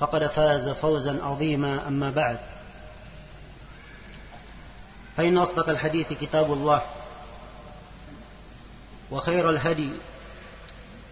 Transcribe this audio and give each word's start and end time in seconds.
فقد 0.00 0.26
فاز 0.26 0.68
فوزا 0.68 1.24
عظيما 1.24 1.88
أما 1.88 2.10
بعد. 2.10 2.38
فإن 5.16 5.38
أصدق 5.38 5.68
الحديث 5.68 6.12
كتاب 6.12 6.52
الله 6.52 6.82
وخير 9.10 9.50
الهدي 9.50 9.90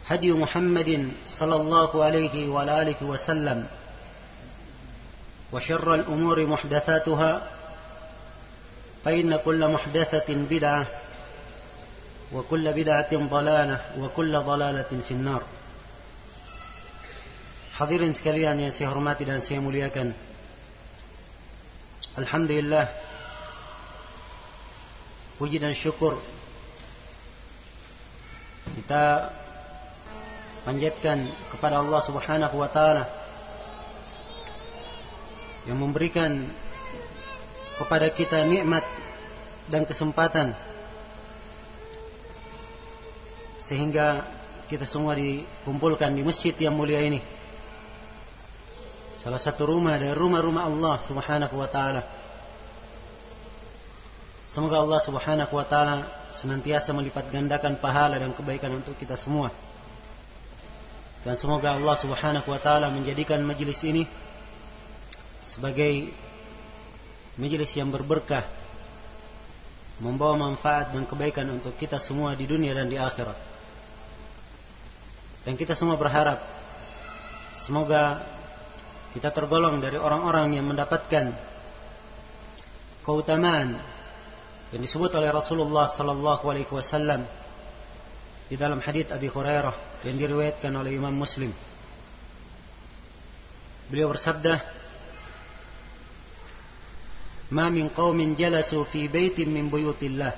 هدي 0.07 0.33
محمد 0.33 1.13
صلى 1.27 1.57
الله 1.57 2.05
عليه 2.05 2.49
وعلى 2.49 2.83
آله 2.83 3.03
وسلم 3.03 3.67
وشر 5.53 5.95
الأمور 5.95 6.47
محدثاتها 6.47 7.43
فإن 9.05 9.37
كل 9.37 9.69
محدثة 9.69 10.35
بدعة 10.35 10.87
وكل 12.33 12.73
بدعة 12.73 13.17
ضلالة 13.17 13.81
وكل 13.99 14.39
ضلالة 14.41 15.01
في 15.09 15.11
النار. 15.11 15.43
Hadirin 17.81 18.13
sekalian 18.13 18.61
yang 18.61 18.77
saya 18.77 18.93
hormati 18.93 19.25
dan 19.25 19.41
saya 19.41 19.57
muliakan. 19.65 20.13
Alhamdulillah. 22.13 22.93
Puji 25.41 25.57
dan 25.57 25.73
syukur 25.73 26.21
kita 28.77 29.33
panjatkan 30.69 31.25
kepada 31.49 31.81
Allah 31.81 32.05
Subhanahu 32.05 32.61
wa 32.61 32.69
taala 32.69 33.09
yang 35.65 35.81
memberikan 35.81 36.45
kepada 37.81 38.13
kita 38.13 38.45
nikmat 38.45 38.85
dan 39.73 39.89
kesempatan 39.89 40.53
sehingga 43.65 44.29
kita 44.69 44.85
semua 44.85 45.17
dikumpulkan 45.17 46.13
di 46.13 46.21
masjid 46.21 46.53
yang 46.61 46.77
mulia 46.77 47.01
ini 47.01 47.40
salah 49.21 49.41
satu 49.41 49.69
rumah 49.69 50.01
dari 50.01 50.17
rumah-rumah 50.17 50.65
Allah 50.65 50.97
Subhanahu 51.05 51.55
wa 51.61 51.69
taala. 51.69 52.03
Semoga 54.49 54.81
Allah 54.81 55.01
Subhanahu 55.05 55.53
wa 55.53 55.67
taala 55.69 55.97
senantiasa 56.33 56.91
melipat 56.97 57.29
gandakan 57.29 57.77
pahala 57.77 58.17
dan 58.17 58.33
kebaikan 58.33 58.73
untuk 58.73 58.97
kita 58.97 59.15
semua. 59.21 59.53
Dan 61.21 61.37
semoga 61.37 61.77
Allah 61.77 61.97
Subhanahu 62.01 62.49
wa 62.49 62.61
taala 62.61 62.89
menjadikan 62.89 63.45
majelis 63.45 63.85
ini 63.85 64.09
sebagai 65.45 66.09
majelis 67.37 67.71
yang 67.77 67.93
berberkah 67.93 68.49
membawa 70.01 70.49
manfaat 70.49 70.97
dan 70.97 71.05
kebaikan 71.05 71.45
untuk 71.53 71.77
kita 71.77 72.01
semua 72.01 72.33
di 72.33 72.49
dunia 72.49 72.73
dan 72.73 72.89
di 72.89 72.97
akhirat. 72.97 73.37
Dan 75.45 75.61
kita 75.61 75.77
semua 75.77 76.01
berharap 76.01 76.41
semoga 77.69 78.25
kita 79.11 79.35
tergolong 79.35 79.83
dari 79.83 79.99
orang-orang 79.99 80.55
yang 80.55 80.71
mendapatkan 80.71 81.35
keutamaan 83.03 83.75
yang 84.71 84.83
disebut 84.87 85.11
oleh 85.19 85.35
Rasulullah 85.35 85.91
sallallahu 85.91 86.47
alaihi 86.47 86.71
wasallam 86.71 87.27
di 88.47 88.55
dalam 88.55 88.79
hadis 88.79 89.11
Abi 89.11 89.27
Hurairah 89.27 90.07
yang 90.07 90.15
diriwayatkan 90.15 90.71
oleh 90.75 90.95
Imam 90.95 91.15
Muslim. 91.15 91.51
Beliau 93.91 94.15
bersabda, 94.15 94.63
"Ma 97.51 97.67
min 97.67 97.91
qaumin 97.91 98.39
jalasu 98.39 98.87
fi 98.87 99.11
baitin 99.11 99.51
min 99.51 99.67
buyutillah 99.67 100.35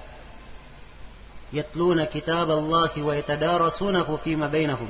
yatluna 1.52 2.08
kitab 2.08 2.48
Allah 2.48 2.88
wa 2.88 3.12
yatadarasunahu 3.12 4.16
fima 4.24 4.48
bainahum 4.48 4.88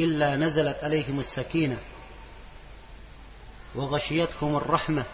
illa 0.00 0.40
nazalat 0.40 0.80
alaihim 0.80 1.20
as-sakinah 1.20 1.97
وغشيتهم 3.74 4.56
الرحمة 4.56 5.04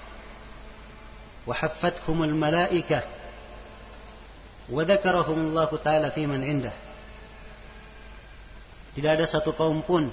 وحفتهم 1.46 2.22
الملائكة 2.24 3.02
وذكرهم 4.70 5.38
الله 5.38 5.70
تعالى 5.84 6.10
في 6.10 6.26
من 6.26 6.44
عنده 6.44 6.72
Tidak 8.94 9.10
ada 9.10 9.26
satu 9.26 9.50
kaum 9.50 9.82
pun 9.82 10.06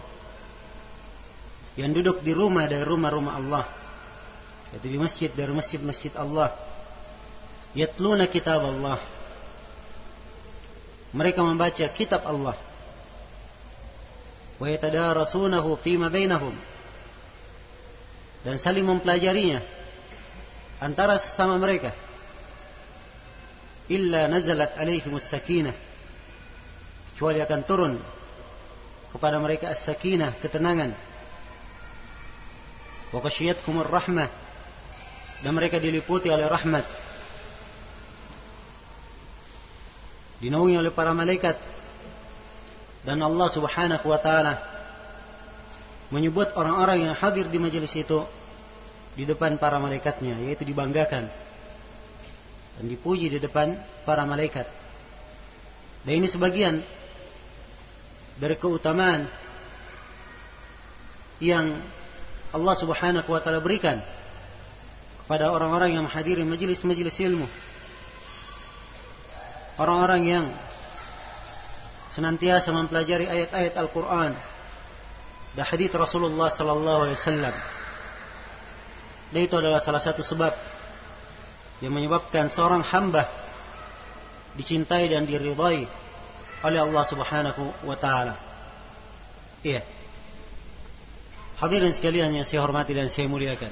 yang 1.78 1.94
duduk 1.94 2.25
di 2.25 2.34
rumah 2.34 2.66
dari 2.66 2.81
rumah-rumah 2.81 3.38
Allah. 3.38 3.69
Yaitu 4.73 4.90
di 4.90 4.97
masjid 4.97 5.29
dari 5.29 5.53
masjid-masjid 5.53 6.09
Allah. 6.18 6.50
Yatluna 7.78 8.25
kitab 8.25 8.66
Allah. 8.66 8.97
Mereka 11.13 11.46
membaca 11.46 11.85
kitab 11.94 12.25
Allah. 12.25 12.58
Wa 14.58 14.66
yatadarasunahu 14.66 15.78
fima 15.85 16.09
bainahum 16.09 16.58
dan 18.41 18.57
saling 18.57 18.85
mempelajarinya 18.85 19.62
antara 20.81 21.22
sesama 21.22 21.62
mereka. 21.62 21.94
Illa 23.91 24.25
nazalat 24.25 24.74
alaihimus 24.79 25.28
sakinah 25.29 25.75
kecuali 27.12 27.38
akan 27.44 27.62
turun 27.68 27.94
kepada 29.13 29.38
mereka 29.38 29.69
as-sakinah 29.69 30.40
ketenangan. 30.41 30.96
Wa 33.12 33.19
qasyiyatkumur 33.19 33.85
rahmah 33.85 34.32
dan 35.43 35.52
mereka 35.53 35.78
diliputi 35.78 36.32
oleh 36.32 36.47
rahmat. 36.47 36.85
Dinaungi 40.41 40.79
oleh 40.82 40.90
para 40.90 41.14
malaikat. 41.14 41.59
Dan 43.02 43.22
Allah 43.22 43.49
Subhanahu 43.49 44.05
wa 44.05 44.17
taala 44.22 44.71
menyebut 46.11 46.52
orang-orang 46.59 47.08
yang 47.08 47.16
hadir 47.16 47.47
di 47.47 47.58
majelis 47.58 47.96
itu 47.96 48.28
di 49.16 49.23
depan 49.23 49.55
para 49.59 49.79
malaikatnya 49.79 50.40
yaitu 50.43 50.63
dibanggakan 50.67 51.28
dan 52.78 52.85
dipuji 52.87 53.31
di 53.31 53.40
depan 53.40 53.79
para 54.03 54.28
malaikat. 54.28 54.67
Dan 56.03 56.23
ini 56.23 56.28
sebagian 56.28 56.84
dari 58.40 58.55
keutamaan 58.59 59.28
yang 61.41 61.79
Allah 62.52 62.75
Subhanahu 62.75 63.29
wa 63.31 63.40
taala 63.40 63.64
berikan 63.64 64.03
kepada 65.23 65.47
orang-orang 65.53 65.96
yang 65.96 66.03
menghadiri 66.03 66.43
majelis-majelis 66.43 67.16
ilmu. 67.23 67.47
Orang-orang 69.79 70.22
yang 70.28 70.46
senantiasa 72.11 72.75
mempelajari 72.75 73.25
ayat-ayat 73.31 73.73
Al-Qur'an 73.79 74.51
dan 75.52 75.68
hadis 75.68 75.92
Rasulullah 75.92 76.48
sallallahu 76.52 77.00
alaihi 77.08 77.20
wasallam 77.20 77.56
Dan 79.32 79.40
itu 79.48 79.56
adalah 79.56 79.80
salah 79.80 80.03
satu 80.03 80.24
sebab 80.24 80.52
yang 81.80 81.96
menyebabkan 81.96 82.52
seorang 82.52 82.84
hamba 82.84 83.32
dicintai 84.59 85.08
dan 85.08 85.24
diridhai 85.24 85.88
oleh 86.62 86.80
Allah 86.80 87.03
Subhanahu 87.08 87.64
wa 87.88 87.96
taala. 87.96 88.36
Iya. 89.64 89.82
Hadirin 91.64 91.96
sekalian 91.96 92.36
yang 92.36 92.44
saya 92.44 92.59
hormati 92.66 92.92
dan 92.92 93.08
saya 93.08 93.32
muliakan. 93.32 93.72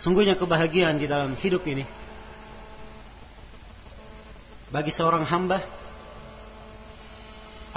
Sungguhnya 0.00 0.38
kebahagiaan 0.40 0.96
di 0.96 1.06
dalam 1.08 1.36
hidup 1.36 1.66
ini 1.68 1.84
bagi 4.70 4.92
seorang 4.92 5.24
hamba 5.24 5.62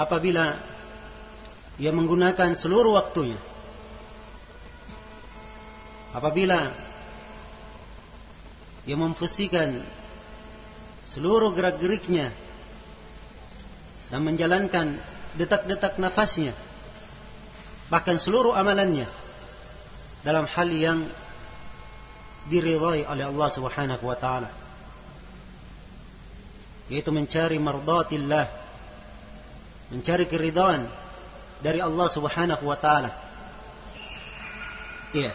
apabila 0.00 0.69
ia 1.80 1.90
menggunakan 1.96 2.60
seluruh 2.60 2.92
waktunya. 3.00 3.40
Apabila 6.12 6.76
ia 8.84 8.96
memfungsikan 9.00 9.80
seluruh 11.08 11.56
gerak-geriknya 11.56 12.36
dan 14.12 14.20
menjalankan 14.20 15.00
detak-detak 15.38 15.96
nafasnya 15.96 16.52
bahkan 17.90 18.18
seluruh 18.18 18.54
amalannya 18.54 19.06
dalam 20.26 20.46
hal 20.46 20.68
yang 20.70 21.06
diridhai 22.50 23.06
oleh 23.06 23.24
Allah 23.30 23.48
Subhanahu 23.54 24.04
wa 24.06 24.18
taala 24.18 24.50
yaitu 26.90 27.14
mencari 27.14 27.58
mardatillah 27.62 28.46
mencari 29.94 30.26
keridhaan 30.26 30.99
dari 31.60 31.78
Allah 31.80 32.08
Subhanahu 32.08 32.64
wa 32.64 32.76
taala. 32.76 33.10
Iya. 35.12 35.32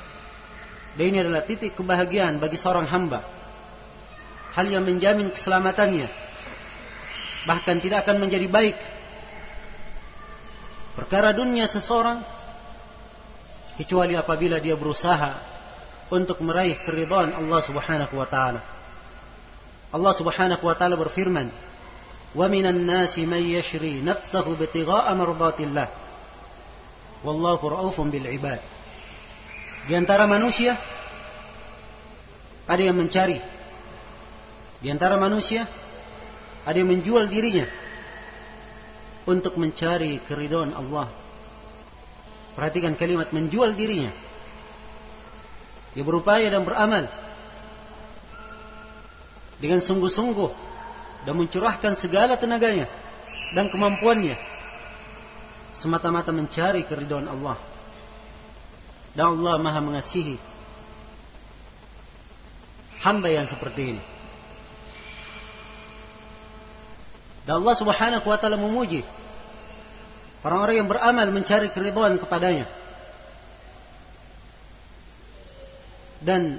Dan 0.96 1.06
ini 1.12 1.18
adalah 1.22 1.44
titik 1.44 1.76
kebahagiaan 1.76 2.40
bagi 2.40 2.56
seorang 2.56 2.88
hamba. 2.88 3.22
Hal 4.56 4.72
yang 4.72 4.88
menjamin 4.88 5.36
keselamatannya. 5.36 6.08
Bahkan 7.46 7.78
tidak 7.84 8.08
akan 8.08 8.24
menjadi 8.24 8.48
baik. 8.48 8.78
Perkara 10.96 11.36
dunia 11.36 11.68
seseorang 11.68 12.24
kecuali 13.76 14.16
apabila 14.16 14.64
dia 14.64 14.80
berusaha 14.80 15.36
untuk 16.08 16.40
meraih 16.40 16.80
keridhaan 16.88 17.36
Allah 17.36 17.60
Subhanahu 17.68 18.16
wa 18.16 18.28
taala. 18.32 18.64
Allah 19.92 20.14
Subhanahu 20.16 20.64
wa 20.64 20.76
taala 20.80 20.96
berfirman, 20.96 21.52
"Wa 22.32 22.48
minan 22.48 22.88
nasi 22.88 23.28
man 23.28 23.44
yashri 23.44 24.00
nafsahu 24.00 24.56
bitigha'a 24.56 25.12
mardatillah." 25.12 26.05
Wallahu 27.26 27.66
ra'ufun 27.66 28.14
bil 28.14 28.30
ibad. 28.30 28.62
Di 29.90 29.98
antara 29.98 30.30
manusia 30.30 30.78
ada 32.70 32.82
yang 32.82 32.98
mencari. 32.98 33.42
Di 34.80 34.88
antara 34.94 35.18
manusia 35.18 35.66
ada 36.62 36.78
yang 36.78 36.94
menjual 36.94 37.26
dirinya 37.26 37.66
untuk 39.26 39.58
mencari 39.58 40.22
keridhaan 40.30 40.78
Allah. 40.78 41.10
Perhatikan 42.54 42.94
kalimat 42.94 43.34
menjual 43.34 43.74
dirinya 43.74 44.14
dia 45.96 46.04
berupaya 46.04 46.52
dan 46.52 46.68
beramal 46.68 47.08
dengan 49.64 49.80
sungguh-sungguh 49.80 50.52
dan 51.24 51.34
mencurahkan 51.40 51.96
segala 52.04 52.36
tenaganya 52.36 52.92
dan 53.56 53.72
kemampuannya 53.72 54.36
semata-mata 55.80 56.32
mencari 56.36 56.84
keridhaan 56.84 57.28
Allah. 57.30 57.58
Dan 59.16 59.40
Allah 59.40 59.56
Maha 59.60 59.80
mengasihi 59.80 60.36
hamba 63.00 63.32
yang 63.32 63.48
seperti 63.48 63.96
ini. 63.96 64.04
Dan 67.48 67.62
Allah 67.62 67.76
Subhanahu 67.78 68.26
wa 68.26 68.38
taala 68.42 68.58
memuji 68.58 69.06
orang-orang 70.42 70.84
yang 70.84 70.90
beramal 70.90 71.28
mencari 71.32 71.70
keridhaan 71.72 72.18
kepadanya. 72.18 72.68
dan 76.26 76.58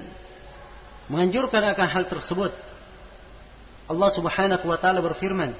menganjurkan 1.11 1.75
akan 1.75 1.87
hal 1.91 2.03
tersebut. 2.07 2.55
Allah 3.91 4.09
Subhanahu 4.15 4.63
wa 4.63 4.79
taala 4.79 5.03
berfirman, 5.03 5.51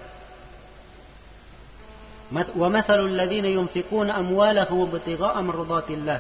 ومثل 2.33 3.00
الذين 3.06 3.45
ينفقون 3.45 4.09
أموالهم 4.09 4.79
ابتغاء 4.81 5.41
مرضات 5.41 5.89
الله 5.89 6.19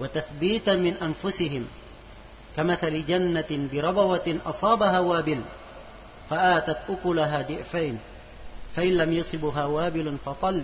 وتثبيتا 0.00 0.74
من 0.74 0.94
أنفسهم 1.02 1.66
كمثل 2.56 3.06
جنة 3.06 3.68
بربوة 3.72 4.36
أصابها 4.46 4.98
وابل 4.98 5.40
فآتت 6.30 6.78
أكلها 6.88 7.42
ضعفين 7.42 7.98
فإن 8.76 8.92
لم 8.96 9.12
يصبها 9.12 9.64
وابل 9.64 10.16
فطل 10.24 10.62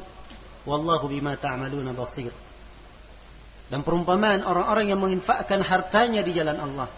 والله 0.66 1.00
بما 1.08 1.34
تعملون 1.34 1.92
بصير 1.92 2.32
dan 3.72 3.80
perumpamaan 3.80 4.44
orang-orang 4.44 4.92
yang 4.92 5.00
menginfakkan 5.00 5.64
hartanya 5.64 6.20
di 6.20 6.36
jalan 6.36 6.60
Allah. 6.60 6.88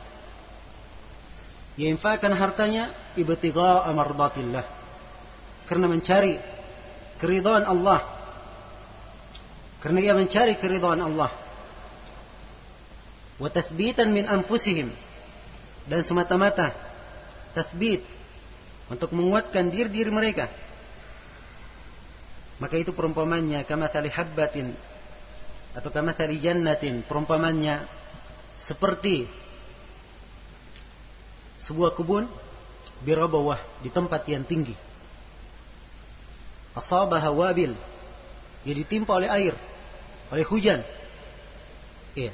Ia 1.79 1.93
infakkan 1.95 2.35
hartanya 2.35 2.91
ibtigha 3.15 3.87
amardatillah. 3.87 4.65
Karena 5.71 5.87
mencari 5.87 6.35
keridhaan 7.21 7.65
Allah. 7.65 8.05
Karena 9.81 9.99
ia 10.03 10.13
mencari 10.17 10.57
keridhaan 10.57 11.01
Allah. 11.01 11.31
Wa 13.37 13.49
tathbitan 13.53 14.11
min 14.11 14.25
anfusihim. 14.25 14.89
Dan 15.87 16.01
semata-mata 16.03 16.75
tathbit 17.55 18.03
untuk 18.91 19.15
menguatkan 19.15 19.71
diri-diri 19.71 20.11
mereka. 20.11 20.51
Maka 22.57 22.81
itu 22.81 22.97
perumpamannya 22.97 23.63
kama 23.69 23.87
tali 23.93 24.09
habbatin 24.09 24.73
atau 25.77 25.93
kamathali 25.93 26.41
jannatin 26.41 27.05
perumpamannya 27.05 27.85
seperti 28.57 29.29
sebuah 31.61 31.93
kebun 31.93 32.25
birabawah 33.05 33.61
di 33.85 33.93
tempat 33.93 34.25
yang 34.25 34.49
tinggi 34.49 34.73
asabaha 36.77 37.33
wabil 37.33 37.73
ia 38.69 38.75
ditimpa 38.77 39.17
oleh 39.17 39.31
air 39.33 39.55
oleh 40.31 40.45
hujan 40.45 40.85
iya 42.15 42.31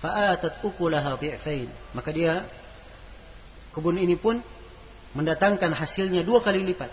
fa'atat 0.00 0.64
ukulaha 0.64 1.20
dhi'fain 1.20 1.68
maka 1.92 2.10
dia 2.10 2.42
kebun 3.76 4.00
ini 4.00 4.16
pun 4.16 4.40
mendatangkan 5.12 5.76
hasilnya 5.76 6.24
dua 6.24 6.40
kali 6.40 6.64
lipat 6.64 6.88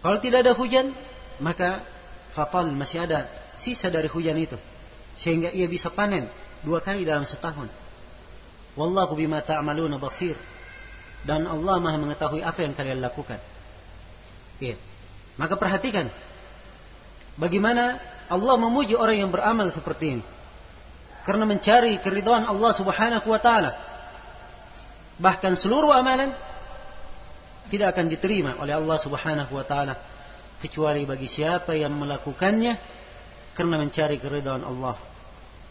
kalau 0.00 0.18
tidak 0.18 0.48
ada 0.48 0.52
hujan 0.56 0.90
maka 1.38 1.84
fatal 2.32 2.72
masih 2.72 3.04
ada 3.04 3.28
sisa 3.60 3.92
dari 3.92 4.08
hujan 4.08 4.36
itu 4.40 4.56
sehingga 5.14 5.54
ia 5.54 5.70
bisa 5.70 5.88
panen 5.94 6.26
dua 6.66 6.82
kali 6.82 7.06
dalam 7.06 7.22
setahun. 7.22 7.68
Wallahu 8.74 9.14
bima 9.14 9.44
ta'maluna 9.44 10.00
basir. 10.00 10.34
Dan 11.24 11.48
Allah 11.48 11.80
Maha 11.80 11.96
mengetahui 11.96 12.44
apa 12.44 12.60
yang 12.60 12.76
kalian 12.76 13.00
lakukan. 13.00 13.40
Ya. 14.60 14.76
Maka 15.34 15.58
perhatikan 15.58 16.06
bagaimana 17.34 17.98
Allah 18.30 18.54
memuji 18.56 18.94
orang 18.94 19.26
yang 19.26 19.30
beramal 19.34 19.68
seperti 19.74 20.18
ini. 20.18 20.24
Karena 21.24 21.48
mencari 21.48 21.98
keridhaan 22.04 22.44
Allah 22.44 22.72
Subhanahu 22.76 23.26
wa 23.26 23.40
taala. 23.40 23.70
Bahkan 25.16 25.56
seluruh 25.56 25.90
amalan 25.94 26.36
tidak 27.72 27.96
akan 27.96 28.06
diterima 28.12 28.60
oleh 28.60 28.76
Allah 28.76 28.98
Subhanahu 29.00 29.52
wa 29.56 29.64
taala 29.64 29.96
kecuali 30.60 31.08
bagi 31.08 31.28
siapa 31.28 31.72
yang 31.72 31.96
melakukannya 31.96 32.76
karena 33.56 33.76
mencari 33.80 34.20
keridhaan 34.20 34.62
Allah. 34.62 34.96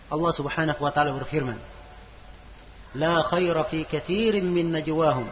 Allah 0.10 0.32
Subhanahu 0.34 0.82
wa 0.82 0.92
taala 0.92 1.14
berfirman, 1.16 1.58
"La 2.98 3.22
khaira 3.30 3.64
fi 3.70 3.86
katsirin 3.86 4.46
min 4.46 4.74
najwahum 4.74 5.30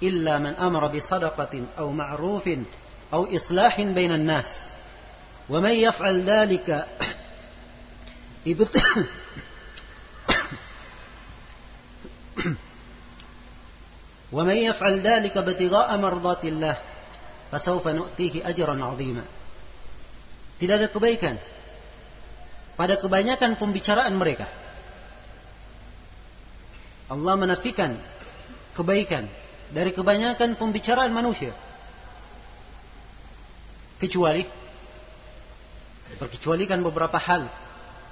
illa 0.00 0.40
man 0.40 0.56
amara 0.56 0.88
bi 0.88 1.00
sadaqatin 1.00 1.76
aw 1.76 1.88
ma'rufin 1.92 2.64
aw 3.11 3.27
islahin 3.29 3.93
bainan 3.93 4.25
nas." 4.25 4.49
ومن 5.45 5.77
يفعل 5.77 6.25
ذلك 6.25 6.87
ومن 14.33 14.57
يفعل 14.57 14.93
ذلك 15.05 15.37
ابتغاء 15.37 15.97
مرضات 15.97 16.43
الله 16.45 16.77
فسوف 17.53 17.87
نؤتيه 17.87 18.49
أجرا 18.49 18.73
عظيما 18.73 19.21
tidak 20.55 20.75
ada 20.81 20.87
kebaikan 20.89 21.35
pada 22.79 22.95
kebanyakan 22.95 23.59
pembicaraan 23.59 24.15
mereka. 24.15 24.47
Allah 27.11 27.35
menafikan 27.35 27.99
kebaikan 28.71 29.27
dari 29.75 29.91
kebanyakan 29.91 30.55
pembicaraan 30.55 31.11
manusia. 31.11 31.51
Kecuali 34.00 34.42
berkecualikan 36.16 36.80
beberapa 36.80 37.20
hal 37.20 37.46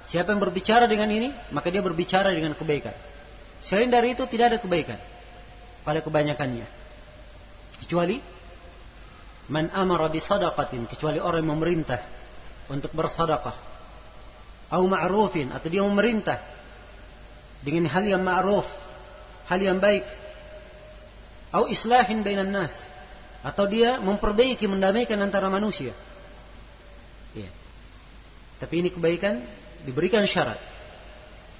Siapa 0.09 0.33
yang 0.33 0.41
berbicara 0.41 0.89
dengan 0.89 1.05
ini, 1.13 1.29
maka 1.53 1.69
dia 1.69 1.85
berbicara 1.85 2.33
dengan 2.33 2.57
kebaikan. 2.57 2.97
Selain 3.61 3.93
dari 3.93 4.17
itu 4.17 4.25
tidak 4.25 4.45
ada 4.49 4.57
kebaikan 4.57 4.97
pada 5.85 6.01
kebanyakannya. 6.01 6.65
Kecuali 7.85 8.17
man 9.53 9.69
amara 9.69 10.09
bi 10.09 10.17
sadaqatin, 10.17 10.89
kecuali 10.89 11.21
orang 11.21 11.45
yang 11.45 11.53
memerintah 11.53 12.01
untuk 12.73 12.89
bersedekah. 12.97 13.53
Atau 14.73 14.89
ma'rufin 14.89 15.53
atau 15.53 15.69
dia 15.69 15.85
memerintah 15.85 16.41
dengan 17.61 17.85
hal 17.85 18.09
yang 18.09 18.25
ma'ruf, 18.25 18.65
hal 19.45 19.61
yang 19.61 19.77
baik. 19.77 20.09
Atau 21.53 21.69
islahin 21.69 22.25
bainan 22.25 22.49
nas 22.49 22.73
atau 23.39 23.65
dia 23.67 23.97
memperbaiki 24.03 24.67
mendamaikan 24.67 25.19
antara 25.23 25.47
manusia. 25.47 25.95
Ya. 27.31 27.49
Tapi 28.59 28.83
ini 28.83 28.89
kebaikan 28.91 29.39
diberikan 29.87 30.27
syarat. 30.27 30.59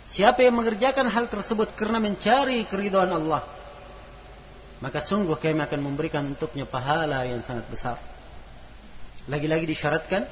Siapa 0.10 0.42
yang 0.42 0.58
mengerjakan 0.58 1.08
hal 1.08 1.30
tersebut 1.30 1.78
karena 1.78 2.02
mencari 2.02 2.66
keridhaan 2.66 3.14
Allah, 3.14 3.46
maka 4.82 5.00
sungguh 5.00 5.38
kami 5.38 5.62
akan 5.62 5.80
memberikan 5.86 6.26
untuknya 6.26 6.66
pahala 6.66 7.24
yang 7.30 7.46
sangat 7.46 7.70
besar. 7.70 8.02
Lagi-lagi 9.30 9.70
disyaratkan 9.70 10.26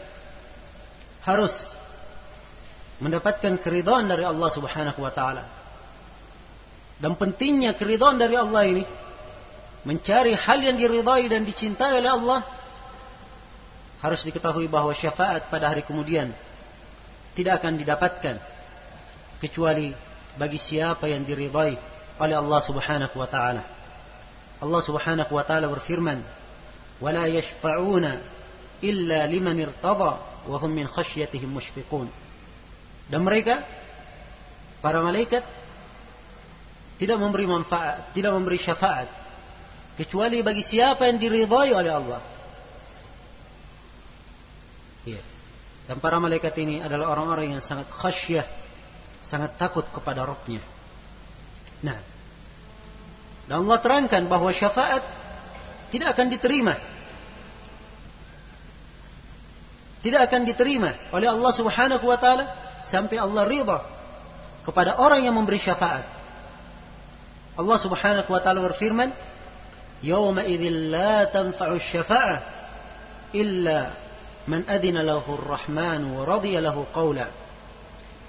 harus 1.22 1.54
mendapatkan 2.98 3.62
keridhaan 3.62 4.10
dari 4.10 4.26
Allah 4.26 4.50
Subhanahu 4.50 5.00
wa 5.00 5.14
taala. 5.14 5.46
Dan 6.98 7.14
pentingnya 7.14 7.78
keridhaan 7.78 8.18
dari 8.18 8.34
Allah 8.34 8.64
ini 8.66 8.84
mencari 9.88 10.36
hal 10.36 10.60
yang 10.60 10.76
diridhai 10.76 11.32
dan 11.32 11.48
dicintai 11.48 12.04
oleh 12.04 12.12
Allah 12.12 12.44
harus 14.04 14.20
diketahui 14.28 14.68
bahwa 14.68 14.92
syafaat 14.92 15.48
pada 15.48 15.72
hari 15.72 15.88
kemudian 15.88 16.36
tidak 17.40 17.64
akan 17.64 17.80
didapatkan 17.80 18.36
kecuali 19.40 19.96
bagi 20.36 20.60
siapa 20.60 21.08
yang 21.08 21.24
diridai 21.24 21.80
oleh 22.20 22.36
Allah 22.36 22.62
Subhanahu 22.68 23.16
wa 23.16 23.30
taala. 23.32 23.64
Allah 24.60 24.82
Subhanahu 24.84 25.32
wa 25.32 25.44
taala 25.48 25.72
berfirman, 25.72 26.20
"Wala 27.00 27.32
yashfa'una 27.32 28.20
illa 28.84 29.24
liman 29.24 29.56
irtada 29.56 30.20
wa 30.46 30.58
hum 30.60 30.72
min 30.76 30.86
khasyatihim 30.86 31.48
mushfiqun." 31.48 32.12
Dan 33.08 33.24
mereka 33.24 33.64
para 34.84 35.00
malaikat 35.00 35.48
tidak 37.00 37.18
memberi 37.24 37.48
manfaat, 37.48 38.12
tidak 38.12 38.36
memberi 38.36 38.60
syafaat 38.60 39.17
kecuali 39.98 40.46
bagi 40.46 40.62
siapa 40.62 41.10
yang 41.10 41.18
diridhai 41.18 41.74
oleh 41.74 41.92
Allah. 41.92 42.22
Iya. 45.10 45.22
Dan 45.90 45.98
para 45.98 46.22
malaikat 46.22 46.54
ini 46.62 46.84
adalah 46.84 47.18
orang-orang 47.18 47.58
yang 47.58 47.64
sangat 47.64 47.90
khasyah, 47.90 48.46
sangat 49.26 49.58
takut 49.58 49.88
kepada 49.90 50.28
Rabbnya. 50.28 50.62
Nah, 51.82 52.00
dan 53.48 53.64
Allah 53.64 53.78
terangkan 53.80 54.28
bahwa 54.28 54.52
syafaat 54.52 55.02
tidak 55.90 56.14
akan 56.14 56.28
diterima. 56.28 56.76
Tidak 60.04 60.22
akan 60.24 60.42
diterima 60.44 60.94
oleh 61.16 61.32
Allah 61.32 61.52
Subhanahu 61.56 62.06
wa 62.06 62.20
taala 62.20 62.46
sampai 62.92 63.18
Allah 63.18 63.44
ridha 63.48 63.80
kepada 64.68 65.00
orang 65.00 65.24
yang 65.24 65.36
memberi 65.36 65.58
syafaat. 65.58 66.04
Allah 67.58 67.78
Subhanahu 67.80 68.30
wa 68.30 68.42
taala 68.44 68.60
berfirman, 68.68 69.16
"Yauma 70.04 70.46
idzil 70.46 70.92
la 70.92 71.26
tanfa'u 71.26 71.80
syafa'ah 71.80 72.42
illa 73.34 73.92
من 74.48 74.64
أذن 74.70 74.98
له 75.04 75.24
الرحمن 75.28 76.16
ورضي 76.16 76.60
له 76.60 76.86
قولا. 76.96 77.28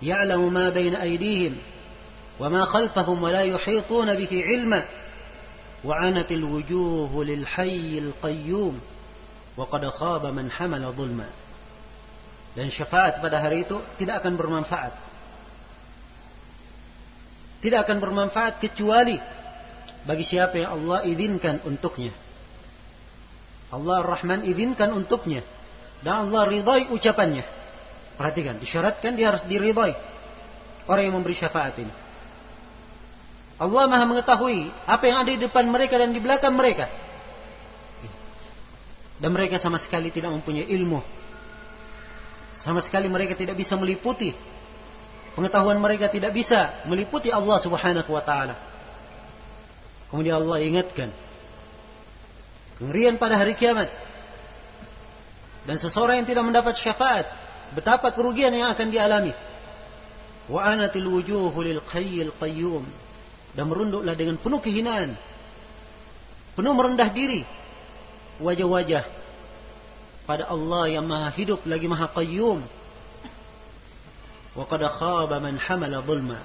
يعلم 0.03 0.53
ما 0.53 0.69
بين 0.69 0.95
أيديهم 0.95 1.57
وما 2.41 2.65
خلفهم 2.65 3.23
ولا 3.23 3.43
يحيطون 3.43 4.15
به 4.15 4.33
علما. 4.47 4.85
وعنت 5.85 6.33
الوجوه 6.33 7.25
للحي 7.25 7.99
القيوم 7.99 8.81
وقد 9.57 9.89
خاب 9.89 10.27
من 10.27 10.51
حمل 10.51 10.83
ظلما. 10.93 11.29
Dan 12.59 12.75
syafaat 12.75 13.23
pada 13.23 13.39
hari 13.39 13.63
itu 13.63 13.79
tidak 13.95 14.27
akan 14.27 14.35
bermanfaat. 14.35 14.91
Tidak 17.63 17.79
akan 17.79 17.99
bermanfaat 18.03 18.59
kecuali 18.59 19.23
bagi 20.07 20.23
siapa 20.23 20.55
yang 20.61 20.71
Allah 20.79 21.03
izinkan 21.09 21.63
untuknya 21.67 22.15
Allah 23.69 24.01
Ar-Rahman 24.01 24.49
izinkan 24.49 24.97
untuknya 24.97 25.45
dan 26.01 26.29
Allah 26.29 26.49
ridhai 26.49 26.89
ucapannya. 26.89 27.45
Perhatikan, 28.17 28.59
disyaratkan 28.59 29.15
dia 29.15 29.31
harus 29.31 29.45
diridhai 29.47 29.95
orang 30.89 31.03
yang 31.05 31.15
memberi 31.21 31.37
syafaat 31.37 31.77
ini. 31.79 31.93
Allah 33.59 33.85
Maha 33.91 34.07
mengetahui 34.07 34.71
apa 34.87 35.05
yang 35.07 35.19
ada 35.23 35.31
di 35.31 35.41
depan 35.43 35.67
mereka 35.67 35.99
dan 35.99 36.15
di 36.15 36.21
belakang 36.23 36.55
mereka. 36.55 36.87
Dan 39.19 39.35
mereka 39.35 39.59
sama 39.59 39.83
sekali 39.83 40.15
tidak 40.15 40.31
mempunyai 40.31 40.71
ilmu. 40.79 41.03
Sama 42.55 42.79
sekali 42.83 43.11
mereka 43.11 43.35
tidak 43.35 43.59
bisa 43.59 43.75
meliputi. 43.75 44.31
Pengetahuan 45.35 45.79
mereka 45.79 46.07
tidak 46.11 46.35
bisa 46.35 46.83
meliputi 46.87 47.31
Allah 47.31 47.59
Subhanahu 47.59 48.11
wa 48.11 48.23
taala. 48.23 48.68
Kemudian 50.09 50.41
Allah 50.41 50.59
ingatkan 50.65 51.13
kengerian 52.81 53.21
pada 53.21 53.37
hari 53.37 53.53
kiamat 53.53 53.93
dan 55.69 55.77
seseorang 55.77 56.25
yang 56.25 56.29
tidak 56.29 56.49
mendapat 56.49 56.81
syafaat, 56.81 57.29
betapa 57.77 58.09
kerugian 58.17 58.57
yang 58.57 58.73
akan 58.73 58.89
dialami. 58.89 59.37
Wa 60.49 60.65
anatil 60.65 61.05
wujuhu 61.05 61.61
lil 61.61 61.85
qayyil 61.85 62.33
qayyum. 62.41 62.89
Dan 63.53 63.69
merunduklah 63.69 64.17
dengan 64.17 64.41
penuh 64.41 64.65
kehinaan. 64.65 65.13
Penuh 66.57 66.73
merendah 66.73 67.13
diri. 67.13 67.45
Wajah-wajah 68.41 69.05
pada 70.25 70.49
Allah 70.49 70.89
yang 70.89 71.05
maha 71.05 71.29
hidup 71.37 71.61
lagi 71.69 71.85
maha 71.85 72.09
qayyum. 72.17 72.65
Wa 74.57 74.65
qad 74.73 74.81
khaba 74.89 75.37
man 75.37 75.61
hamala 75.61 76.01
dhulma. 76.01 76.41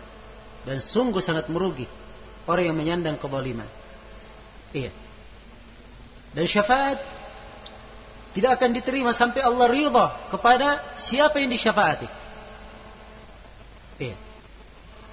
Dan 0.67 0.83
sungguh 0.83 1.23
sangat 1.23 1.47
merugi 1.47 1.87
orang 2.47 2.63
yang 2.71 2.77
menyandang 2.77 3.15
kezaliman. 3.19 3.67
Iya. 4.73 4.91
Dan 6.33 6.45
syafaat 6.49 6.97
tidak 8.33 8.57
akan 8.57 8.73
diterima 8.73 9.13
sampai 9.13 9.45
Allah 9.45 9.69
ridha 9.69 10.05
kepada 10.33 10.81
siapa 10.97 11.37
yang 11.37 11.53
disyafaati. 11.53 12.09
Iya. 14.01 14.17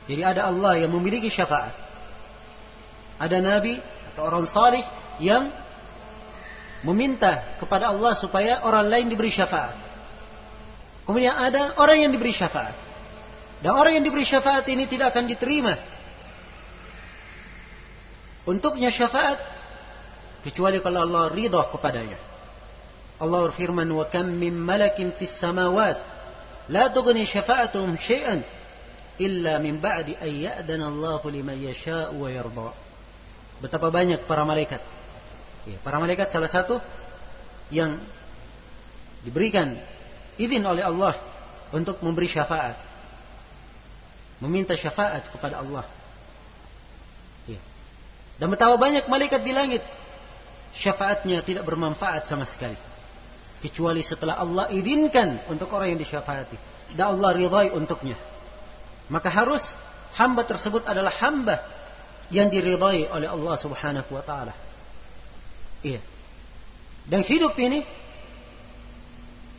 Jadi 0.08 0.22
ada 0.24 0.48
Allah 0.48 0.80
yang 0.80 0.90
memiliki 0.90 1.28
syafaat. 1.28 1.76
Ada 3.20 3.44
nabi 3.44 3.76
atau 4.10 4.24
orang 4.24 4.48
salih 4.48 4.82
yang 5.20 5.52
meminta 6.80 7.44
kepada 7.60 7.92
Allah 7.92 8.16
supaya 8.16 8.64
orang 8.64 8.88
lain 8.88 9.06
diberi 9.12 9.28
syafaat. 9.28 9.76
Kemudian 11.04 11.36
ada 11.36 11.76
orang 11.76 12.08
yang 12.08 12.10
diberi 12.10 12.32
syafaat. 12.32 12.72
Dan 13.60 13.76
orang 13.76 14.00
yang 14.00 14.04
diberi 14.08 14.24
syafaat 14.24 14.64
ini 14.72 14.88
tidak 14.88 15.12
akan 15.12 15.28
diterima. 15.28 15.76
Untuknya 18.48 18.88
syafaat 18.88 19.36
kecuali 20.40 20.80
kalau 20.80 21.04
Allah 21.04 21.28
ridha 21.28 21.60
kepadanya. 21.68 22.16
Allah 23.20 23.52
berfirman 23.52 23.84
wa 23.92 24.08
kam 24.08 24.32
min 24.32 24.56
malakin 24.56 25.12
fis 25.12 25.36
samawat 25.36 26.00
la 26.72 26.88
tughni 26.88 27.28
syafa'atuhum 27.28 28.00
syai'an 28.00 28.40
illa 29.20 29.60
min 29.60 29.76
ba'di 29.76 30.16
an 30.16 30.32
ya'dana 30.32 30.88
Allah 30.88 31.20
liman 31.28 31.56
yasha'u 31.60 32.16
wa 32.16 32.32
yarda. 32.32 32.72
Betapa 33.60 33.92
banyak 33.92 34.24
para 34.24 34.48
malaikat. 34.48 34.80
Ya, 35.68 35.76
para 35.84 36.00
malaikat 36.00 36.32
salah 36.32 36.48
satu 36.48 36.80
yang 37.68 38.00
diberikan 39.20 39.76
izin 40.40 40.64
oleh 40.64 40.80
Allah 40.80 41.20
untuk 41.76 42.00
memberi 42.00 42.24
syafaat. 42.24 42.80
Meminta 44.40 44.72
syafaat 44.80 45.28
kepada 45.28 45.60
Allah. 45.60 45.84
Dan 48.40 48.48
betapa 48.48 48.80
banyak 48.80 49.04
malaikat 49.04 49.44
di 49.44 49.52
langit. 49.52 49.84
Syafaatnya 50.72 51.44
tidak 51.44 51.68
bermanfaat 51.68 52.24
sama 52.24 52.48
sekali. 52.48 52.80
Kecuali 53.60 54.00
setelah 54.00 54.40
Allah 54.40 54.72
izinkan 54.72 55.44
untuk 55.52 55.68
orang 55.76 55.92
yang 55.92 56.00
disyafaati. 56.00 56.56
Dan 56.96 57.20
Allah 57.20 57.36
ridhai 57.36 57.68
untuknya. 57.76 58.16
Maka 59.12 59.28
harus 59.28 59.60
hamba 60.16 60.48
tersebut 60.48 60.88
adalah 60.88 61.12
hamba 61.20 61.60
yang 62.32 62.48
diridhai 62.48 63.12
oleh 63.12 63.28
Allah 63.28 63.54
Subhanahu 63.60 64.08
wa 64.08 64.24
taala. 64.24 64.56
Iya. 65.84 66.00
Dan 67.04 67.20
hidup 67.28 67.52
ini 67.60 67.84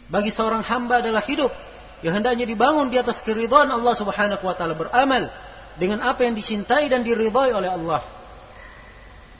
bagi 0.10 0.34
seorang 0.34 0.66
hamba 0.66 1.06
adalah 1.06 1.22
hidup 1.22 1.54
yang 2.02 2.18
hendaknya 2.18 2.50
dibangun 2.50 2.90
di 2.90 2.98
atas 2.98 3.22
keridhaan 3.22 3.70
Allah 3.70 3.94
Subhanahu 3.94 4.42
wa 4.42 4.56
taala 4.58 4.74
beramal 4.74 5.30
dengan 5.78 6.02
apa 6.02 6.26
yang 6.26 6.34
dicintai 6.34 6.90
dan 6.90 7.06
diridhai 7.06 7.54
oleh 7.54 7.70
Allah 7.70 8.02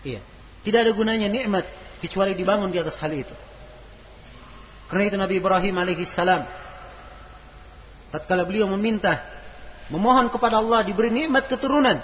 iya 0.06 0.22
tidak 0.62 0.90
ada 0.90 0.92
gunanya 0.94 1.28
nikmat 1.30 1.66
kecuali 2.02 2.34
dibangun 2.34 2.74
di 2.74 2.78
atas 2.82 2.98
hal 3.02 3.14
itu 3.14 3.34
karena 4.92 5.04
itu 5.08 5.18
Nabi 5.18 5.40
Ibrahim 5.40 5.76
alaihi 5.78 6.04
salam 6.04 6.44
tatkala 8.12 8.44
beliau 8.44 8.68
meminta 8.68 9.24
memohon 9.92 10.32
kepada 10.32 10.64
Allah 10.64 10.88
diberi 10.88 11.12
nikmat 11.12 11.52
keturunan. 11.52 12.00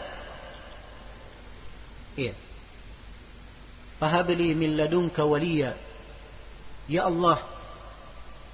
Iya. 2.20 2.36
Fahabli 3.98 4.54
min 4.54 4.76
ladunka 4.76 5.24
waliya. 5.24 5.74
Ya 6.88 7.08
Allah, 7.08 7.44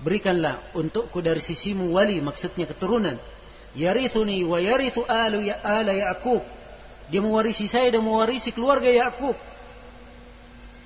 berikanlah 0.02 0.62
untukku 0.78 1.22
dari 1.22 1.42
sisimu 1.42 1.94
wali, 1.94 2.22
maksudnya 2.22 2.70
keturunan. 2.70 3.18
Yarithuni 3.74 4.46
wa 4.46 4.62
yarithu 4.62 5.06
alu 5.06 5.42
ya 5.46 5.58
ala 5.62 5.92
Ya'qub. 5.92 6.42
Dia 7.14 7.22
mewarisi 7.22 7.70
saya 7.70 7.94
dan 7.94 8.02
mewarisi 8.02 8.50
keluarga 8.50 8.90
Yakub. 8.90 9.38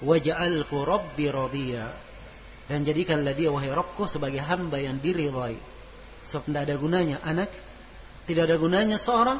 Waj'alhu 0.03 0.75
rabbi 0.83 1.31
radiya. 1.31 1.87
Dan 2.67 2.83
jadikanlah 2.83 3.31
dia 3.31 3.47
wahai 3.47 3.71
Rabbku 3.71 4.11
sebagai 4.11 4.43
hamba 4.43 4.75
yang 4.75 4.99
diridhai. 4.99 5.55
Sebab 6.27 6.51
tidak 6.51 6.61
ada 6.67 6.75
gunanya 6.75 7.17
anak, 7.23 7.47
tidak 8.27 8.51
ada 8.51 8.59
gunanya 8.59 8.99
seorang 8.99 9.39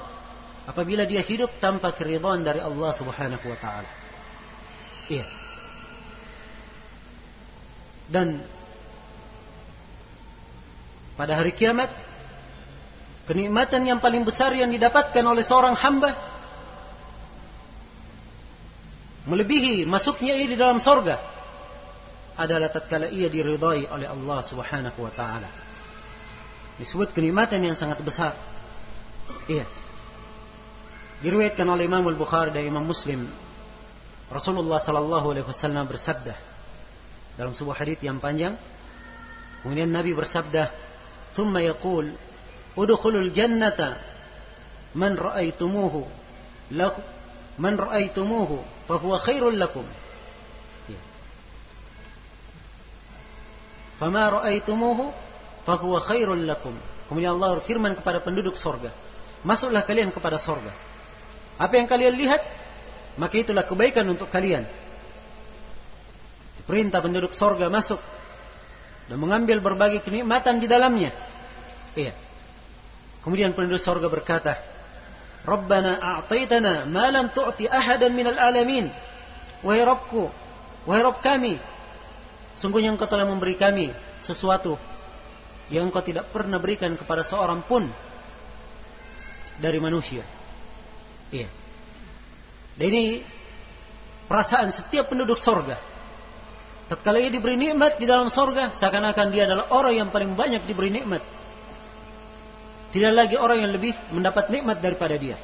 apabila 0.63 1.03
dia 1.03 1.19
hidup 1.19 1.59
tanpa 1.59 1.91
keridhaan 1.91 2.47
dari 2.47 2.63
Allah 2.63 2.95
Subhanahu 2.95 3.45
wa 3.51 3.57
taala. 3.59 3.91
Iya. 5.11 5.27
Dan 8.07 8.39
pada 11.19 11.35
hari 11.35 11.51
kiamat 11.51 11.91
kenikmatan 13.27 13.83
yang 13.83 13.99
paling 13.99 14.23
besar 14.23 14.55
yang 14.55 14.71
didapatkan 14.71 15.23
oleh 15.27 15.43
seorang 15.43 15.75
hamba 15.75 16.36
melebihi 19.27 19.83
masuknya 19.83 20.33
ia 20.39 20.47
di 20.47 20.55
dalam 20.55 20.79
sorga 20.79 21.19
adalah 22.39 22.71
tatkala 22.71 23.11
ia 23.11 23.27
diridhai 23.27 23.89
oleh 23.91 24.07
Allah 24.07 24.39
Subhanahu 24.45 24.99
wa 25.03 25.11
taala. 25.11 25.49
Disebut 26.77 27.11
kenikmatan 27.11 27.65
yang 27.65 27.75
sangat 27.75 27.99
besar. 28.05 28.37
Iya. 29.49 29.65
Diriwayatkan 31.25 31.65
oleh 31.65 31.89
Imam 31.89 32.05
Al-Bukhari 32.05 32.53
dan 32.53 32.61
Imam 32.61 32.85
Muslim 32.85 33.25
Rasulullah 34.29 34.77
sallallahu 34.77 35.33
alaihi 35.33 35.47
wasallam 35.47 35.87
bersabda 35.87 36.35
dalam 37.39 37.55
sebuah 37.55 37.79
hadis 37.79 37.97
yang 38.03 38.19
panjang 38.19 38.59
kemudian 39.63 39.87
Nabi 39.87 40.11
bersabda 40.11 40.67
thumma 41.31 41.63
yaqul 41.63 42.11
udkhulul 42.75 43.31
jannata 43.31 43.97
man 44.93 45.15
ra'aitumuhu 45.15 46.03
man 47.57 47.73
ra'aitumuhu 47.79 48.76
huwa 48.95 49.19
khairul 49.19 49.59
lakum 49.59 49.83
ya. 50.87 50.99
ra'aitumuhu 54.07 55.11
fa 55.67 55.75
huwa 55.75 55.99
khairul 55.99 56.47
lakum 56.47 56.71
kemudian 57.11 57.35
Allah 57.35 57.59
berfirman 57.59 57.99
kepada 57.99 58.23
penduduk 58.23 58.55
sorga 58.55 58.95
masuklah 59.43 59.83
kalian 59.83 60.15
kepada 60.15 60.39
sorga 60.39 60.71
apa 61.59 61.73
yang 61.75 61.91
kalian 61.91 62.15
lihat 62.15 62.41
maka 63.17 63.35
itulah 63.41 63.65
kebaikan 63.65 64.05
untuk 64.07 64.29
kalian. 64.29 64.63
Perintah 66.63 67.01
penduduk 67.01 67.33
sorga 67.33 67.67
masuk 67.67 67.97
dan 69.09 69.17
mengambil 69.17 69.57
berbagai 69.59 70.05
kenikmatan 70.05 70.61
di 70.61 70.69
dalamnya. 70.69 71.11
Iya. 71.97 72.13
Kemudian 73.25 73.57
penduduk 73.57 73.81
sorga 73.81 74.07
berkata, 74.07 74.53
Rabbana 75.47 75.95
a'taitana 76.03 76.83
ma 76.91 77.07
lam 77.07 77.31
tu'ti 77.31 77.71
ahadan 77.71 78.11
minal 78.11 78.35
alamin. 78.35 78.91
Wahai 79.63 79.87
Rabbku, 79.87 80.27
wahai 80.83 81.01
Rabb 81.07 81.23
kami, 81.23 81.55
sungguhnya 82.59 82.91
engkau 82.91 83.07
telah 83.07 83.23
memberi 83.23 83.55
kami 83.55 83.95
sesuatu 84.19 84.75
yang 85.71 85.87
engkau 85.87 86.03
tidak 86.03 86.27
pernah 86.35 86.59
berikan 86.59 86.93
kepada 86.99 87.23
seorang 87.23 87.63
pun 87.63 87.87
dari 89.57 89.79
manusia. 89.79 90.21
Iya. 91.31 91.49
Dan 92.77 92.87
ini 92.93 93.05
perasaan 94.29 94.69
setiap 94.69 95.09
penduduk 95.09 95.39
sorga. 95.41 95.79
Tatkala 96.87 97.19
ia 97.19 97.27
diberi 97.27 97.59
nikmat 97.59 97.99
di 97.99 98.07
dalam 98.07 98.31
sorga, 98.31 98.71
seakan-akan 98.71 99.27
dia 99.33 99.43
adalah 99.43 99.67
orang 99.75 99.93
yang 100.05 100.09
paling 100.11 100.39
banyak 100.39 100.63
diberi 100.63 100.87
nikmat. 100.93 101.19
Tidak 102.87 103.11
lagi 103.11 103.35
orang 103.35 103.63
yang 103.67 103.71
lebih 103.75 103.91
mendapat 104.15 104.47
nikmat 104.47 104.79
daripada 104.79 105.15
dia. 105.19 105.35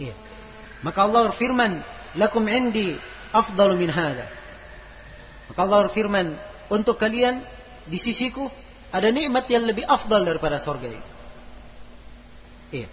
Iya. 0.00 0.14
Maka 0.80 1.04
Allah 1.04 1.32
berfirman, 1.32 1.82
"Lakum 2.16 2.44
indi 2.48 2.96
afdalu 3.34 3.76
min 3.76 3.90
hada." 3.92 4.26
Maka 5.52 5.58
Allah 5.64 5.78
berfirman, 5.88 6.26
untuk 6.68 7.00
kalian 7.00 7.40
di 7.88 7.96
sisiku 7.96 8.48
ada 8.92 9.08
nikmat 9.12 9.48
yang 9.48 9.64
lebih 9.68 9.84
afdal 9.84 10.24
daripada 10.24 10.60
sorga 10.60 10.88
ini. 10.88 11.04
Iya. 12.72 12.88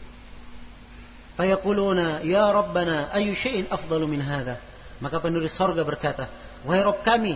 Fayaquluna, 1.36 2.24
Ya 2.24 2.48
Rabbana, 2.48 3.12
ayu 3.12 3.36
syai'in 3.36 3.68
afdalu 3.68 4.08
min 4.08 4.24
hadha. 4.24 4.56
Maka 5.04 5.20
penduduk 5.20 5.52
sorga 5.52 5.84
berkata, 5.84 6.32
Wahai 6.64 6.88
Rabb 6.88 7.04
kami, 7.04 7.36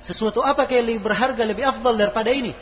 sesuatu 0.00 0.40
apa 0.40 0.64
yang 0.72 0.88
lebih 0.88 1.04
berharga, 1.04 1.42
lebih 1.44 1.68
afdal 1.68 2.00
daripada 2.00 2.32
ini? 2.32 2.56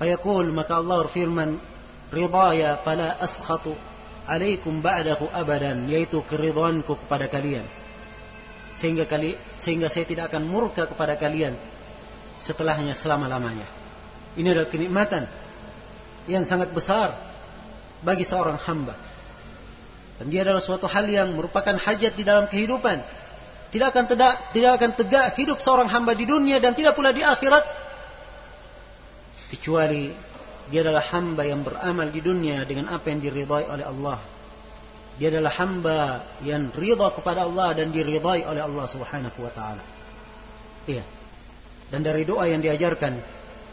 Fayaqul, 0.00 0.48
maka 0.48 0.80
Allah 0.80 1.04
berfirman, 1.04 1.60
Ridaya 2.08 2.80
fala 2.80 3.20
askhatu 3.20 3.76
alaikum 4.24 4.80
ba'dahu 4.80 5.28
abadan, 5.28 5.84
yaitu 5.92 6.24
keridhaanku 6.24 6.96
kepada 7.04 7.28
kalian. 7.28 7.68
Sehingga 8.72 9.04
kali, 9.04 9.36
sehingga 9.60 9.92
saya 9.92 10.08
tidak 10.08 10.32
akan 10.32 10.48
murka 10.48 10.88
kepada 10.88 11.20
kalian 11.20 11.52
setelahnya 12.40 12.96
selama-lamanya. 12.96 13.68
Ini 14.40 14.56
adalah 14.56 14.70
kenikmatan 14.72 15.28
yang 16.30 16.48
sangat 16.48 16.72
besar 16.72 17.12
bagi 18.00 18.24
seorang 18.24 18.56
hamba. 18.56 18.96
Dan 20.16 20.32
dia 20.32 20.44
adalah 20.44 20.64
suatu 20.64 20.88
hal 20.88 21.08
yang 21.08 21.32
merupakan 21.36 21.76
hajat 21.76 22.12
di 22.16 22.24
dalam 22.24 22.48
kehidupan. 22.48 23.00
Tidak 23.70 23.86
akan 23.86 24.04
tegak, 24.08 24.34
tidak 24.52 24.72
akan 24.80 24.90
tegak 24.96 25.26
hidup 25.38 25.58
seorang 25.62 25.88
hamba 25.88 26.12
di 26.12 26.26
dunia 26.26 26.58
dan 26.58 26.72
tidak 26.72 26.96
pula 26.96 27.12
di 27.12 27.22
akhirat. 27.22 27.89
Kecuali 29.50 30.14
dia 30.70 30.86
adalah 30.86 31.02
hamba 31.10 31.42
yang 31.42 31.66
beramal 31.66 32.06
di 32.14 32.22
dunia 32.22 32.62
dengan 32.62 32.94
apa 32.94 33.10
yang 33.10 33.18
diridhai 33.18 33.66
oleh 33.66 33.84
Allah. 33.84 34.18
Dia 35.18 35.28
adalah 35.34 35.52
hamba 35.58 36.00
yang 36.46 36.70
ridha 36.70 37.10
kepada 37.12 37.44
Allah 37.44 37.74
dan 37.74 37.90
diridhai 37.90 38.46
oleh 38.46 38.62
Allah 38.62 38.86
Subhanahu 38.86 39.38
wa 39.42 39.52
taala. 39.52 39.82
Iya. 40.86 41.04
Dan 41.90 42.06
dari 42.06 42.22
doa 42.22 42.46
yang 42.46 42.62
diajarkan 42.62 43.18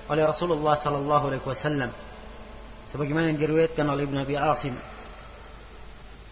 oleh 0.10 0.24
Rasulullah 0.26 0.74
sallallahu 0.74 1.24
alaihi 1.30 1.46
wasallam 1.46 1.92
sebagaimana 2.90 3.30
yang 3.30 3.40
diriwayatkan 3.40 3.86
oleh 3.86 4.10
Ibnu 4.10 4.18
Abi 4.18 4.36
Asim 4.40 4.74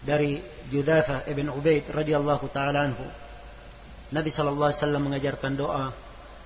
dari 0.02 0.42
Judhafa 0.72 1.28
ibn 1.30 1.52
Ubaid 1.52 1.86
radhiyallahu 1.92 2.50
taala 2.50 2.90
anhu 2.90 3.06
Nabi 4.10 4.30
sallallahu 4.32 4.70
alaihi 4.70 4.82
wasallam 4.82 5.02
mengajarkan 5.06 5.52
doa 5.54 5.84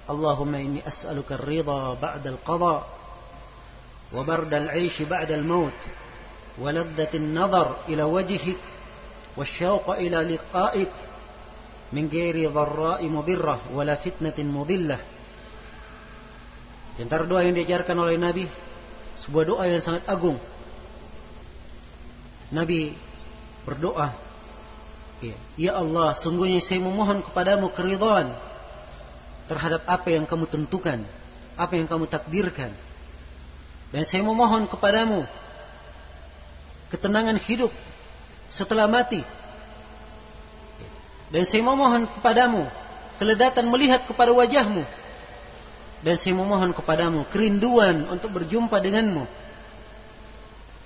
As'aluka 0.08 1.34
ar-ridha 1.34 1.96
ba'da 2.00 2.28
al-qada 2.30 2.76
wa 4.10 4.20
barda 4.26 4.56
al-'aish 4.56 5.04
ba'da 5.06 5.34
al-maut 5.34 5.76
wa 6.58 6.68
laddat 6.72 7.14
an-nazar 7.14 7.88
ila 7.88 8.06
wajhik 8.06 8.58
والشوق 9.30 9.86
إلى 9.90 10.34
لقائك 10.34 10.94
من 11.94 12.10
غير 12.10 12.50
ضراء 12.50 12.98
مضرة 13.06 13.56
ولا 13.72 13.94
فتنة 13.94 14.34
مضلة 14.36 14.98
Di 16.98 17.08
antara 17.08 17.24
doa 17.24 17.40
yang 17.40 17.56
diajarkan 17.56 17.96
oleh 17.96 18.20
Nabi 18.20 18.44
sebuah 19.24 19.44
doa 19.48 19.64
yang 19.64 19.80
sangat 19.80 20.04
agung. 20.04 20.36
Nabi 22.52 22.92
berdoa, 23.64 24.12
ya 25.56 25.80
Allah, 25.80 26.12
sungguhnya 26.20 26.60
saya 26.60 26.84
memohon 26.84 27.24
kepadamu 27.24 27.72
keridhaan 27.72 28.36
terhadap 29.50 29.82
apa 29.90 30.14
yang 30.14 30.22
kamu 30.30 30.46
tentukan, 30.46 31.02
apa 31.58 31.72
yang 31.74 31.90
kamu 31.90 32.06
takdirkan. 32.06 32.70
Dan 33.90 34.06
saya 34.06 34.22
memohon 34.22 34.70
kepadamu 34.70 35.26
ketenangan 36.94 37.34
hidup 37.42 37.74
setelah 38.46 38.86
mati. 38.86 39.26
Dan 41.34 41.42
saya 41.50 41.66
memohon 41.66 42.06
kepadamu 42.14 42.70
keledatan 43.18 43.66
melihat 43.66 44.06
kepada 44.06 44.30
wajahmu 44.30 44.86
dan 46.00 46.16
saya 46.16 46.32
memohon 46.32 46.72
kepadamu 46.72 47.28
kerinduan 47.28 48.08
untuk 48.08 48.32
berjumpa 48.40 48.72
denganmu 48.80 49.28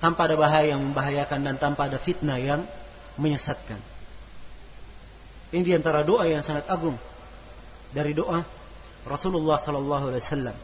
tanpa 0.03 0.27
ada 0.27 0.35
bahaya 0.35 0.75
yang 0.75 0.83
membahayakan 0.83 1.39
dan 1.39 1.55
tanpa 1.55 1.87
ada 1.87 1.95
fitnah 1.95 2.35
yang 2.35 2.67
menyesatkan. 3.15 3.79
Ini 5.55 5.63
di 5.63 5.71
antara 5.71 6.03
doa 6.03 6.27
yang 6.27 6.43
sangat 6.43 6.67
agung 6.67 6.99
dari 7.95 8.11
doa 8.11 8.43
Rasulullah 9.05 9.61
Sallallahu 9.61 10.09
Alaihi 10.09 10.23
Wasallam. 10.25 10.57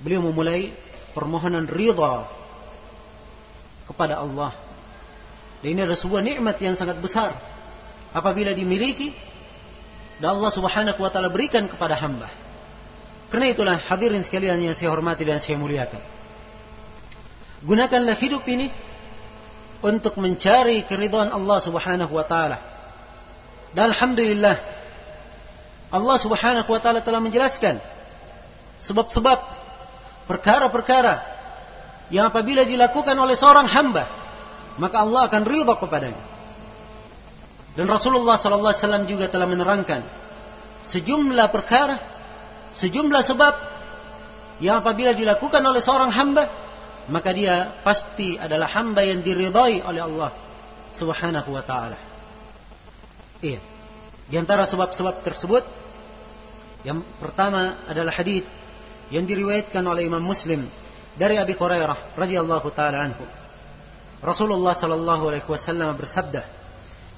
Beliau 0.00 0.24
memulai 0.24 0.72
permohonan 1.12 1.68
ridha 1.68 2.26
kepada 3.86 4.18
Allah. 4.18 4.56
Dan 5.60 5.78
ini 5.78 5.80
adalah 5.86 6.00
sebuah 6.00 6.22
nikmat 6.24 6.56
yang 6.58 6.74
sangat 6.74 6.98
besar 6.98 7.36
apabila 8.10 8.50
dimiliki 8.50 9.14
dan 10.18 10.38
Allah 10.38 10.50
Subhanahu 10.50 10.98
wa 10.98 11.10
taala 11.12 11.30
berikan 11.30 11.68
kepada 11.70 11.94
hamba. 11.94 12.28
Karena 13.30 13.48
itulah 13.48 13.76
hadirin 13.78 14.20
sekalian 14.20 14.60
yang 14.60 14.74
saya 14.76 14.92
hormati 14.92 15.24
dan 15.24 15.40
saya 15.40 15.56
muliakan. 15.56 16.02
Gunakanlah 17.62 18.18
hidup 18.18 18.42
ini 18.50 18.68
untuk 19.80 20.18
mencari 20.18 20.82
keridhaan 20.84 21.30
Allah 21.30 21.58
Subhanahu 21.62 22.12
wa 22.12 22.26
taala. 22.26 22.58
Dan 23.72 23.94
alhamdulillah 23.94 24.81
Allah 25.92 26.16
Subhanahu 26.16 26.68
wa 26.72 26.80
taala 26.80 27.04
telah 27.04 27.20
menjelaskan 27.20 27.76
sebab-sebab 28.82 29.38
perkara-perkara 30.26 31.20
yang 32.08 32.32
apabila 32.32 32.64
dilakukan 32.64 33.14
oleh 33.14 33.36
seorang 33.36 33.68
hamba 33.68 34.08
maka 34.80 35.04
Allah 35.04 35.28
akan 35.28 35.42
ridha 35.44 35.74
kepadanya. 35.76 36.24
Dan 37.72 37.88
Rasulullah 37.88 38.36
sallallahu 38.36 38.72
alaihi 38.72 38.84
wasallam 38.84 39.04
juga 39.08 39.32
telah 39.32 39.48
menerangkan 39.48 40.04
sejumlah 40.88 41.48
perkara, 41.48 41.96
sejumlah 42.76 43.22
sebab 43.24 43.54
yang 44.60 44.84
apabila 44.84 45.16
dilakukan 45.16 45.64
oleh 45.64 45.80
seorang 45.80 46.12
hamba, 46.12 46.52
maka 47.08 47.32
dia 47.32 47.72
pasti 47.80 48.36
adalah 48.36 48.68
hamba 48.70 49.02
yang 49.02 49.24
diridhai 49.24 49.80
oleh 49.82 50.02
Allah 50.04 50.30
Subhanahu 50.92 51.48
wa 51.48 51.64
taala. 51.64 51.98
Iya. 53.40 53.60
Di 54.28 54.36
antara 54.36 54.68
sebab-sebab 54.68 55.24
tersebut 55.24 55.64
yang 56.82 57.02
pertama 57.22 57.82
adalah 57.86 58.10
hadis 58.10 58.42
yang 59.10 59.26
diriwayatkan 59.26 59.82
oleh 59.86 60.06
Imam 60.06 60.22
Muslim 60.22 60.66
dari 61.14 61.38
Abi 61.38 61.54
Hurairah 61.54 62.18
radhiyallahu 62.18 62.68
taala 62.74 63.06
anhu. 63.06 63.22
Rasulullah 64.22 64.74
sallallahu 64.74 65.30
alaihi 65.30 65.46
wasallam 65.46 65.98
bersabda, 65.98 66.42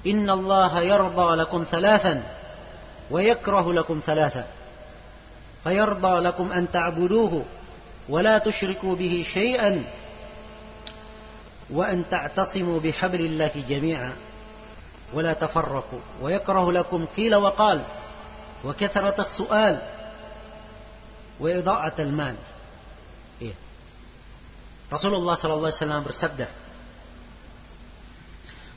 "Inna 0.05 0.33
Allah 0.33 0.73
yarda 0.81 1.29
lakum 1.45 1.65
thalathan 1.65 2.21
wa 3.09 3.19
yakrahu 3.21 3.73
lakum 3.73 4.01
thalatha." 4.01 4.65
فيرضى 5.65 6.19
لكم 6.19 6.51
أن 6.51 6.71
تعبدوه 6.71 7.45
ولا 8.09 8.37
تشركوا 8.37 8.95
به 8.95 9.25
شيئا 9.33 9.83
وأن 11.69 12.05
تعتصموا 12.11 12.79
بحبل 12.79 13.21
الله 13.25 13.63
جميعا 13.69 14.13
ولا 15.13 15.33
تفرقوا 15.33 15.99
ويكره 16.21 16.71
لكم 16.71 17.05
قيل 17.05 17.35
وقال 17.35 17.81
وكثرة 18.64 19.18
السؤال 19.18 19.76
وإضاعة 21.40 21.96
المال 21.98 22.36
إيه. 23.42 23.56
Rasulullah 24.90 25.38
sallallahu 25.38 25.70
alaihi 25.70 25.80
wasallam 25.80 26.02
bersabda 26.02 26.48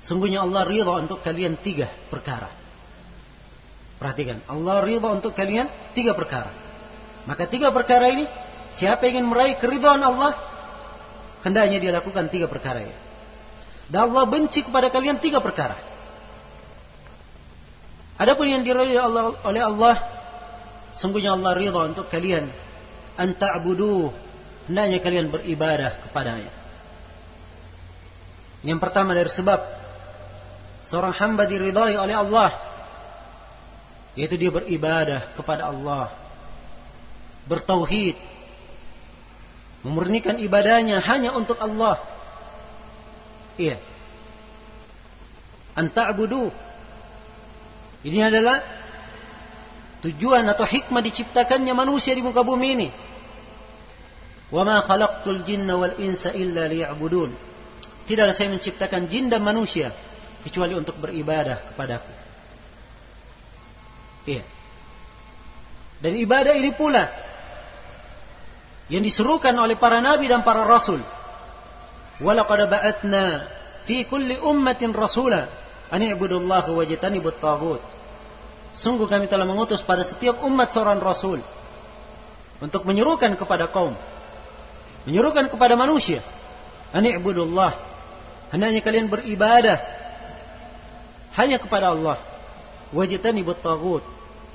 Sungguhnya 0.04 0.44
Allah 0.44 0.68
ridha 0.68 1.00
untuk 1.00 1.24
kalian 1.24 1.56
tiga 1.64 1.88
perkara. 2.12 2.52
Perhatikan, 4.04 4.44
Allah 4.52 4.84
ridha 4.84 5.08
untuk 5.16 5.32
kalian 5.32 5.72
tiga 5.96 6.12
perkara. 6.12 6.52
Maka 7.24 7.48
tiga 7.48 7.72
perkara 7.72 8.12
ini, 8.12 8.28
siapa 8.76 9.08
yang 9.08 9.24
ingin 9.24 9.28
meraih 9.32 9.56
keridhaan 9.64 10.04
Allah, 10.04 10.36
hendaknya 11.48 11.80
dia 11.80 11.92
lakukan 11.96 12.28
tiga 12.28 12.52
perkara 12.52 12.84
ini. 12.84 12.96
Dan 13.88 14.12
Allah 14.12 14.28
benci 14.28 14.68
kepada 14.68 14.92
kalian 14.92 15.24
tiga 15.24 15.40
perkara. 15.40 15.80
Adapun 18.19 18.51
yang 18.51 18.67
diridhai 18.67 18.99
Allah, 18.99 19.39
oleh 19.47 19.63
Allah, 19.63 19.97
sungguhnya 20.99 21.39
Allah 21.39 21.55
ridha 21.55 21.87
untuk 21.87 22.11
kalian 22.11 22.51
anta'budu, 23.15 24.11
hendaknya 24.67 24.99
kalian 24.99 25.31
beribadah 25.31 26.03
kepadanya. 26.03 26.51
Yang 28.67 28.79
pertama 28.83 29.15
dari 29.15 29.31
sebab 29.31 29.63
seorang 30.83 31.15
hamba 31.15 31.47
diridhai 31.47 31.95
oleh 31.95 32.17
Allah 32.17 32.51
yaitu 34.19 34.35
dia 34.35 34.51
beribadah 34.51 35.31
kepada 35.39 35.71
Allah 35.71 36.11
bertauhid 37.47 38.19
memurnikan 39.87 40.43
ibadahnya 40.43 40.99
hanya 41.07 41.31
untuk 41.39 41.55
Allah. 41.63 42.03
Iya. 43.55 43.79
Anta'budu 45.79 46.51
ini 48.07 48.19
adalah 48.23 48.63
tujuan 50.05 50.47
atau 50.47 50.63
hikmah 50.63 51.03
diciptakannya 51.03 51.75
manusia 51.75 52.15
di 52.15 52.23
muka 52.23 52.47
bumi 52.47 52.69
ini 52.79 52.89
wa 54.55 54.63
ma 54.63 54.85
khalaqtul 54.87 55.43
jinna 55.43 55.75
wal 55.75 55.99
insa 55.99 56.31
illa 56.33 56.71
liya'budun 56.71 57.35
tidaklah 58.09 58.33
saya 58.33 58.49
menciptakan 58.49 59.11
jin 59.11 59.29
dan 59.29 59.45
manusia 59.45 59.93
kecuali 60.41 60.73
untuk 60.73 60.97
beribadah 60.97 61.75
kepadaku. 61.75 62.13
Iya. 64.25 64.45
Dan 65.99 66.13
ibadah 66.17 66.55
ini 66.57 66.73
pula 66.73 67.05
yang 68.89 69.05
diserukan 69.05 69.53
oleh 69.53 69.77
para 69.77 70.01
nabi 70.01 70.31
dan 70.31 70.41
para 70.41 70.65
rasul. 70.65 71.05
Walaqad 72.25 72.71
ba'atna 72.71 73.47
fi 73.85 74.09
kulli 74.09 74.41
ummatin 74.41 74.97
rasula 74.97 75.51
an 75.89 76.01
i'budullaha 76.05 76.69
wajtanibut 76.73 77.41
taghut. 77.41 77.83
Sungguh 78.79 79.11
kami 79.11 79.27
telah 79.27 79.49
mengutus 79.49 79.83
pada 79.83 80.07
setiap 80.07 80.45
umat 80.47 80.71
seorang 80.71 81.03
rasul 81.03 81.43
untuk 82.63 82.87
menyerukan 82.87 83.35
kepada 83.35 83.67
kaum, 83.71 83.97
menyerukan 85.09 85.51
kepada 85.51 85.75
manusia, 85.75 86.23
an 86.95 87.03
i'budullah. 87.03 87.75
Hendaknya 88.49 88.81
kalian 88.81 89.13
beribadah 89.13 89.77
hanya 91.37 91.61
kepada 91.61 91.93
Allah. 91.93 92.17
Wajtanibut 92.89 93.61
tagut 93.61 94.01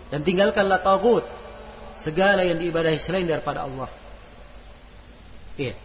dan 0.10 0.26
tinggalkanlah 0.26 0.82
tagut 0.82 1.22
segala 2.02 2.42
yang 2.42 2.58
diibadahi 2.58 2.98
selain 2.98 3.30
daripada 3.30 3.70
Allah. 3.70 3.86
Iya. 5.54 5.78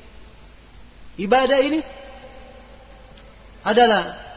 Ibadah 1.21 1.59
ini 1.61 1.81
adalah 3.61 4.28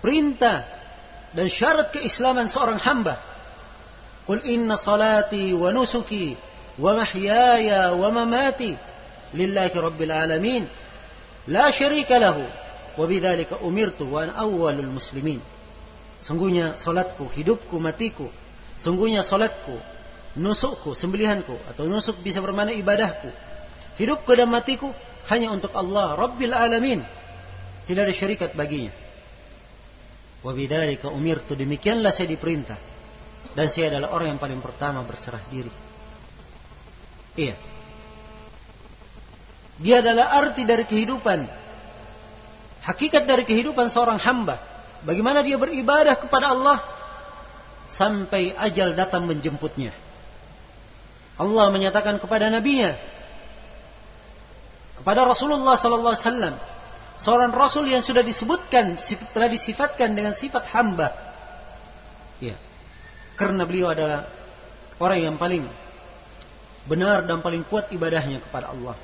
perintah 0.00 0.64
dan 1.32 1.46
syarat 1.50 1.92
keislaman 1.92 2.48
seorang 2.48 2.80
hamba. 2.80 3.20
Qul 4.28 4.44
inna 4.44 4.76
salati 4.76 5.56
wa 5.56 5.72
nusuki 5.72 6.36
wa 6.76 6.94
mahyaya 6.94 7.96
wa 7.96 8.08
mamati 8.12 8.76
lillahi 9.32 9.76
rabbil 9.76 10.12
alamin 10.12 10.62
la 11.48 11.72
syarika 11.72 12.20
lahu 12.20 12.44
Wabidzalika 12.98 13.62
umirtu 13.62 14.10
wa 14.10 14.26
awwalul 14.26 14.90
muslimin. 14.90 15.38
Sungguhnya 16.18 16.74
salatku, 16.74 17.30
hidupku, 17.30 17.78
matiku. 17.78 18.26
Sungguhnya 18.82 19.22
salatku, 19.22 19.78
nusukku, 20.34 20.98
sembelihanku 20.98 21.54
atau 21.70 21.86
nusuk 21.86 22.18
bisa 22.26 22.42
bermakna 22.42 22.74
ibadahku. 22.74 23.30
Hidupku 24.02 24.34
dan 24.34 24.50
matiku 24.50 24.90
hanya 25.30 25.54
untuk 25.54 25.70
Allah 25.78 26.18
Rabbil 26.18 26.50
alamin. 26.50 27.06
Tidak 27.86 28.02
ada 28.02 28.10
syarikat 28.10 28.58
baginya. 28.58 28.90
Wabidzalika 30.42 31.10
umirtu 31.10 31.58
demikianlah 31.58 32.14
saya 32.14 32.30
diperintah. 32.30 32.78
Dan 33.54 33.66
saya 33.72 33.90
adalah 33.90 34.14
orang 34.14 34.36
yang 34.36 34.40
paling 34.40 34.62
pertama 34.62 35.02
berserah 35.02 35.42
diri. 35.50 35.70
Iya. 37.34 37.54
Dia 39.78 40.02
adalah 40.02 40.34
arti 40.34 40.62
dari 40.66 40.82
kehidupan 40.86 41.68
hakikat 42.88 43.28
dari 43.28 43.44
kehidupan 43.44 43.92
seorang 43.92 44.16
hamba. 44.16 44.58
Bagaimana 45.04 45.44
dia 45.44 45.60
beribadah 45.60 46.16
kepada 46.18 46.56
Allah 46.56 46.82
sampai 47.86 48.56
ajal 48.56 48.96
datang 48.96 49.28
menjemputnya. 49.28 49.92
Allah 51.38 51.70
menyatakan 51.70 52.18
kepada 52.18 52.50
nabinya 52.50 52.98
kepada 54.98 55.22
Rasulullah 55.22 55.78
sallallahu 55.78 56.14
alaihi 56.18 56.26
wasallam 56.26 56.54
seorang 57.18 57.50
rasul 57.50 57.86
yang 57.90 58.02
sudah 58.02 58.22
disebutkan 58.22 58.98
telah 59.34 59.50
disifatkan 59.50 60.14
dengan 60.14 60.32
sifat 60.34 60.70
hamba. 60.70 61.10
Ya. 62.38 62.54
Karena 63.34 63.66
beliau 63.66 63.90
adalah 63.90 64.30
orang 64.98 65.20
yang 65.22 65.36
paling 65.38 65.66
benar 66.86 67.26
dan 67.26 67.42
paling 67.42 67.62
kuat 67.66 67.90
ibadahnya 67.90 68.42
kepada 68.42 68.72
Allah. 68.72 68.96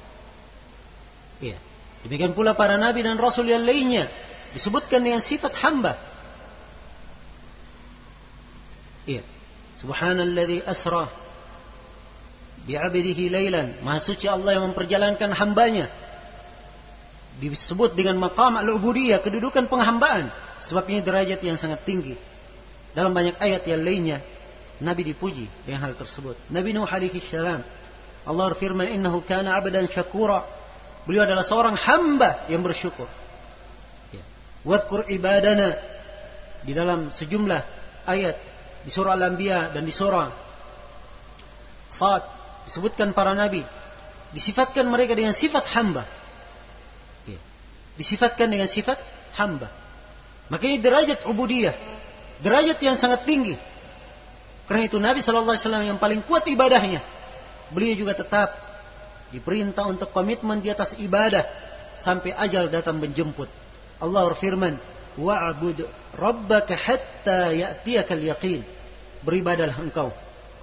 Iya. 1.42 1.58
Demikian 2.06 2.32
pula 2.36 2.54
para 2.54 2.78
nabi 2.78 3.02
dan 3.02 3.18
rasul 3.18 3.48
yang 3.48 3.62
lainnya 3.62 4.06
disebutkan 4.54 5.02
dengan 5.02 5.18
sifat 5.18 5.52
hamba. 5.60 5.98
Iya. 9.04 9.22
Subhanalladzi 9.82 10.64
asra 10.64 11.10
bi'abdihi 12.64 13.24
lailan. 13.28 13.82
Maha 13.84 14.00
suci 14.00 14.30
Allah 14.30 14.56
yang 14.56 14.72
memperjalankan 14.72 15.30
hambanya. 15.34 15.90
Disebut 17.42 17.98
dengan 17.98 18.18
maqam 18.18 18.54
al-ubudiyah, 18.54 19.18
kedudukan 19.18 19.66
penghambaan. 19.66 20.30
Sebab 20.70 20.86
ini 20.88 21.02
derajat 21.02 21.42
yang 21.42 21.58
sangat 21.58 21.82
tinggi. 21.82 22.14
Dalam 22.94 23.10
banyak 23.10 23.36
ayat 23.42 23.66
yang 23.66 23.82
lainnya, 23.82 24.22
Nabi 24.78 25.02
dipuji 25.06 25.50
dengan 25.66 25.90
hal 25.90 25.94
tersebut. 25.98 26.38
Nabi 26.50 26.74
Nuh 26.74 26.86
alaihi 26.86 27.18
salam 27.22 27.62
Allah 28.24 28.44
berfirman, 28.54 28.88
"Innahu 28.88 29.20
kana 29.26 29.54
'abdan 29.54 29.86
syakura." 29.90 30.46
Beliau 31.04 31.28
adalah 31.28 31.44
seorang 31.44 31.76
hamba 31.76 32.48
yang 32.48 32.64
bersyukur. 32.64 33.04
Ya. 34.08 34.24
Wadkur 34.64 35.04
ibadana 35.12 35.76
di 36.64 36.72
dalam 36.72 37.12
sejumlah 37.12 37.60
ayat 38.08 38.36
di 38.88 38.90
surah 38.90 39.12
Al-Anbiya 39.12 39.76
dan 39.76 39.84
di 39.84 39.92
surah 39.92 40.32
Sad 41.94 42.24
disebutkan 42.66 43.14
para 43.14 43.36
nabi, 43.38 43.62
disifatkan 44.34 44.88
mereka 44.90 45.14
dengan 45.14 45.36
sifat 45.36 45.62
hamba. 45.78 46.02
Disifatkan 47.94 48.50
dengan 48.50 48.66
sifat 48.66 48.98
hamba. 49.38 49.70
Maka 50.50 50.66
ini 50.68 50.82
derajat 50.82 51.24
ubudiyah, 51.24 51.74
derajat 52.42 52.78
yang 52.82 52.98
sangat 53.00 53.24
tinggi. 53.24 53.56
Karena 54.68 54.88
itu 54.88 54.96
Nabi 54.96 55.20
Shallallahu 55.20 55.54
Alaihi 55.54 55.64
Wasallam 55.64 55.84
yang 55.88 55.98
paling 56.00 56.20
kuat 56.24 56.44
ibadahnya, 56.48 57.00
beliau 57.72 57.94
juga 57.96 58.16
tetap 58.16 58.52
diperintah 59.32 59.88
untuk 59.88 60.12
komitmen 60.12 60.60
di 60.60 60.72
atas 60.72 60.96
ibadah 61.00 61.44
sampai 62.00 62.32
ajal 62.32 62.68
datang 62.68 63.00
menjemput. 63.00 63.48
Allah 64.00 64.22
berfirman, 64.32 64.76
"Wa'bud 65.16 65.84
rabbaka 66.16 66.74
hatta 66.76 67.54
ya'tiyakal 67.54 68.20
yaqin." 68.20 68.60
Beribadahlah 69.24 69.80
engkau 69.80 70.12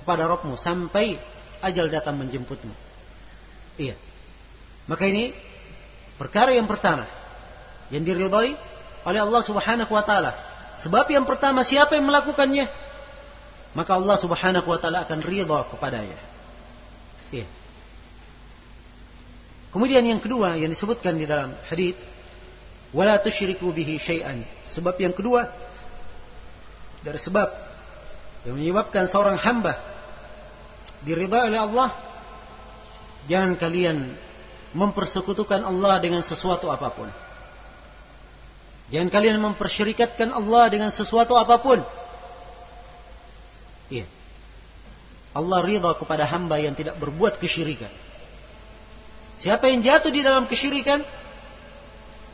kepada 0.01 0.29
Rabbmu 0.29 0.53
sampai 0.57 1.17
ajal 1.65 1.89
datang 1.89 2.17
menjemputmu. 2.17 2.73
Iya. 3.81 3.97
Maka 4.85 5.09
ini 5.09 5.33
perkara 6.17 6.53
yang 6.53 6.69
pertama 6.69 7.09
yang 7.91 8.07
diridhai 8.07 8.55
oleh 9.05 9.19
Allah 9.21 9.41
Subhanahu 9.43 9.91
wa 9.91 10.03
taala. 10.03 10.31
Sebab 10.81 11.05
yang 11.11 11.27
pertama 11.27 11.61
siapa 11.61 11.93
yang 11.93 12.07
melakukannya? 12.07 12.65
Maka 13.75 13.91
Allah 13.99 14.17
Subhanahu 14.17 14.67
wa 14.67 14.79
taala 14.79 15.03
akan 15.05 15.19
ridha 15.21 15.59
kepadanya. 15.69 16.19
Iya. 17.31 17.47
Kemudian 19.71 20.03
yang 20.03 20.19
kedua 20.19 20.59
yang 20.59 20.67
disebutkan 20.67 21.15
di 21.15 21.23
dalam 21.23 21.55
hadis 21.71 21.95
wala 22.91 23.19
tusyriku 23.19 23.71
bihi 23.71 23.99
syai'an. 23.99 24.43
Sebab 24.71 24.99
yang 24.99 25.15
kedua 25.15 25.47
dari 27.03 27.19
sebab 27.19 27.47
yang 28.47 28.59
menyebabkan 28.59 29.07
seorang 29.07 29.39
hamba 29.39 29.79
diridha 31.05 31.47
oleh 31.47 31.59
Allah 31.59 31.89
jangan 33.25 33.55
kalian 33.55 34.11
mempersekutukan 34.71 35.61
Allah 35.63 35.99
dengan 36.03 36.23
sesuatu 36.23 36.67
apa 36.67 36.89
pun. 36.91 37.09
Jangan 38.91 39.07
kalian 39.07 39.39
mempersyirikatkan 39.39 40.35
Allah 40.35 40.67
dengan 40.67 40.91
sesuatu 40.91 41.39
apa 41.39 41.63
pun. 41.63 41.79
Iya. 43.87 44.03
Allah 45.31 45.59
ridha 45.63 45.91
kepada 45.95 46.27
hamba 46.27 46.59
yang 46.59 46.75
tidak 46.75 46.99
berbuat 46.99 47.39
kesyirikan. 47.39 47.87
Siapa 49.39 49.71
yang 49.71 49.79
jatuh 49.79 50.11
di 50.11 50.19
dalam 50.19 50.43
kesyirikan, 50.43 51.01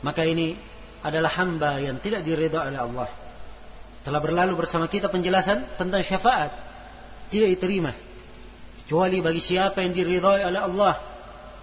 maka 0.02 0.26
ini 0.26 0.58
adalah 1.06 1.30
hamba 1.38 1.78
yang 1.78 2.02
tidak 2.02 2.26
diridha 2.26 2.58
oleh 2.58 2.80
Allah. 2.82 3.08
Telah 4.02 4.18
berlalu 4.18 4.58
bersama 4.58 4.90
kita 4.90 5.06
penjelasan 5.06 5.78
tentang 5.78 6.02
syafaat. 6.02 6.50
Tidak 7.30 7.46
diterima. 7.54 7.94
Kecuali 8.82 9.22
bagi 9.22 9.38
siapa 9.38 9.78
yang 9.84 9.94
diridhai 9.94 10.42
oleh 10.42 10.58
Allah. 10.58 10.94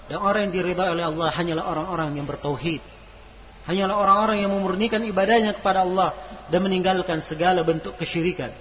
Dan 0.07 0.23
orang 0.23 0.47
yang 0.47 0.53
diridhai 0.55 0.87
oleh 0.87 1.03
Allah 1.03 1.35
hanyalah 1.35 1.65
orang-orang 1.67 2.15
yang 2.15 2.23
bertauhid. 2.29 2.94
Hanyalah 3.65 3.97
orang-orang 3.97 4.37
yang 4.45 4.51
memurnikan 4.53 5.01
ibadahnya 5.01 5.57
kepada 5.57 5.81
Allah. 5.81 6.13
Dan 6.53 6.61
meninggalkan 6.61 7.25
segala 7.25 7.65
bentuk 7.65 7.97
kesyirikan. 7.97 8.53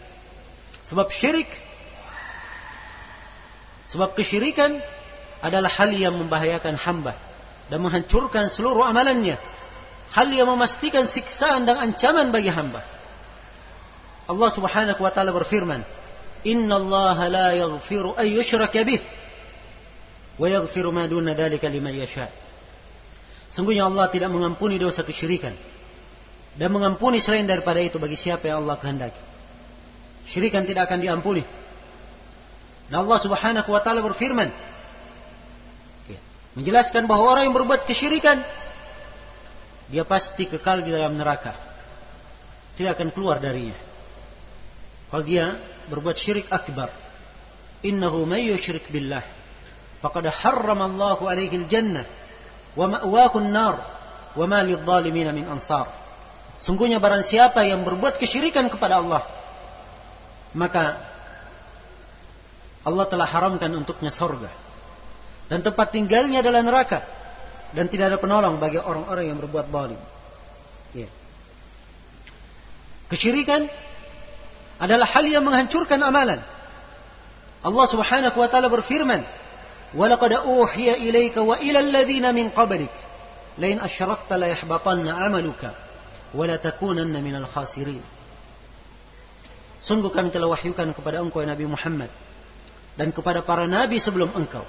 Sebab 0.88 1.12
syirik. 1.12 1.48
Sebab 3.92 4.16
kesyirikan 4.16 4.80
adalah 5.44 5.68
hal 5.68 5.92
yang 5.92 6.16
membahayakan 6.16 6.80
hamba. 6.80 7.16
Dan 7.68 7.84
menghancurkan 7.84 8.48
seluruh 8.48 8.84
amalannya. 8.84 9.36
Hal 10.12 10.32
yang 10.32 10.48
memastikan 10.48 11.04
siksaan 11.04 11.68
dan 11.68 11.76
ancaman 11.76 12.32
bagi 12.32 12.48
hamba. 12.48 12.80
Allah 14.24 14.50
subhanahu 14.56 15.00
wa 15.04 15.12
ta'ala 15.12 15.36
berfirman. 15.36 15.84
Inna 16.44 16.76
Allah 16.76 17.18
la 17.28 17.48
yaghfiru 17.56 18.16
an 18.16 18.24
yushraka 18.28 18.84
bih 18.84 19.00
wa 20.36 20.46
yaghfiru 20.48 20.92
ma 20.92 21.08
duna 21.08 21.32
dzalika 21.32 21.68
liman 21.68 21.96
yasha. 21.96 22.28
Sungguhnya 23.54 23.86
Allah 23.86 24.10
tidak 24.10 24.34
mengampuni 24.34 24.82
dosa 24.82 25.06
kesyirikan 25.06 25.54
dan 26.58 26.68
mengampuni 26.74 27.22
selain 27.22 27.46
daripada 27.46 27.78
itu 27.78 28.02
bagi 28.02 28.18
siapa 28.18 28.50
yang 28.50 28.66
Allah 28.66 28.78
kehendaki. 28.82 29.22
Syirikan 30.26 30.66
tidak 30.66 30.90
akan 30.90 30.98
diampuni. 30.98 31.46
Dan 32.90 33.06
Allah 33.06 33.18
Subhanahu 33.22 33.70
wa 33.70 33.80
taala 33.80 34.02
berfirman 34.02 34.50
menjelaskan 36.54 37.06
bahwa 37.10 37.34
orang 37.34 37.50
yang 37.50 37.54
berbuat 37.54 37.86
kesyirikan 37.86 38.42
dia 39.90 40.02
pasti 40.02 40.50
kekal 40.50 40.82
di 40.82 40.90
dalam 40.90 41.14
neraka. 41.14 41.54
Tidak 42.74 42.90
akan 42.90 43.14
keluar 43.14 43.38
darinya. 43.38 43.76
Kalau 45.14 45.22
dia 45.22 45.54
berbuat 45.86 46.18
syirik 46.18 46.50
akbar. 46.50 46.90
Innahu 47.86 48.26
may 48.26 48.50
yushrik 48.50 48.88
billah 48.90 49.22
faqad 50.00 50.26
harrama 50.26 50.88
Allah 50.88 51.20
alaihi 51.20 51.64
al-jannah 51.64 52.04
Sungguhnya 56.58 56.98
barang 57.02 57.22
siapa 57.26 57.66
yang 57.66 57.82
berbuat 57.87 58.18
kesyirikan 58.18 58.70
kepada 58.70 59.02
Allah 59.02 59.22
maka 60.54 61.02
Allah 62.87 63.06
telah 63.10 63.26
haramkan 63.26 63.74
untuknya 63.74 64.14
surga 64.14 64.48
dan 65.50 65.60
tempat 65.60 65.90
tinggalnya 65.90 66.40
adalah 66.40 66.62
neraka 66.62 67.02
dan 67.74 67.90
tidak 67.90 68.14
ada 68.14 68.18
penolong 68.22 68.62
bagi 68.62 68.78
orang-orang 68.78 69.34
yang 69.34 69.38
berbuat 69.42 69.66
zalim. 69.66 70.00
Ya. 70.94 71.10
Kesyirikan 73.10 73.66
adalah 74.78 75.10
hal 75.10 75.26
yang 75.26 75.42
menghancurkan 75.42 75.98
amalan. 76.00 76.38
Allah 77.64 77.87
Subhanahu 77.90 78.38
wa 78.38 78.48
taala 78.48 78.70
berfirman, 78.70 79.26
"Wa 79.94 80.11
laqad 80.11 80.35
uhiya 80.42 80.98
ilaika 80.98 81.46
wa 81.46 81.59
ila 81.59 81.78
alladhina 81.78 82.35
min 82.35 82.50
qablik 82.50 82.90
lain 83.59 83.78
asyrakta 83.78 84.35
la 84.35 84.50
yahbatanna 84.50 85.14
'amaluka 85.14 85.74
wa 86.35 86.44
la 86.44 86.59
takunanna 86.59 87.22
minal 87.22 87.46
khasirin." 87.46 88.02
Sungguh 89.85 90.11
kami 90.11 90.35
telah 90.35 90.48
wahyukan 90.50 90.96
kepada 90.96 91.20
engkau 91.20 91.44
ya 91.44 91.54
Nabi 91.54 91.68
Muhammad 91.68 92.11
dan 92.96 93.12
kepada 93.12 93.44
para 93.44 93.68
nabi 93.68 94.00
sebelum 94.00 94.33
engkau. 94.33 94.64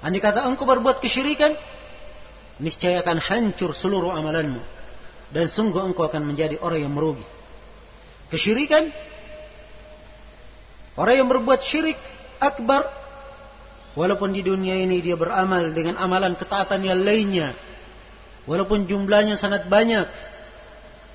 Andai 0.00 0.22
kata 0.24 0.46
engkau 0.46 0.64
berbuat 0.64 1.04
kesyirikan, 1.04 1.52
niscaya 2.62 3.04
akan 3.04 3.18
hancur 3.20 3.76
seluruh 3.76 4.14
amalanmu 4.14 4.62
dan 5.34 5.46
sungguh 5.52 5.84
engkau 5.84 6.08
akan 6.08 6.24
menjadi 6.24 6.56
orang 6.64 6.80
yang 6.86 6.94
merugi. 6.96 7.26
Kesyirikan 8.32 8.88
Orang 10.98 11.14
yang 11.14 11.28
berbuat 11.30 11.62
syirik 11.62 11.94
akbar 12.42 12.90
walaupun 13.98 14.30
di 14.30 14.46
dunia 14.46 14.78
ini 14.78 15.02
dia 15.02 15.18
beramal 15.18 15.74
dengan 15.74 15.98
amalan 15.98 16.38
ketaatan 16.38 16.86
yang 16.86 17.02
lainnya. 17.02 17.58
Walaupun 18.46 18.86
jumlahnya 18.86 19.34
sangat 19.34 19.66
banyak. 19.66 20.06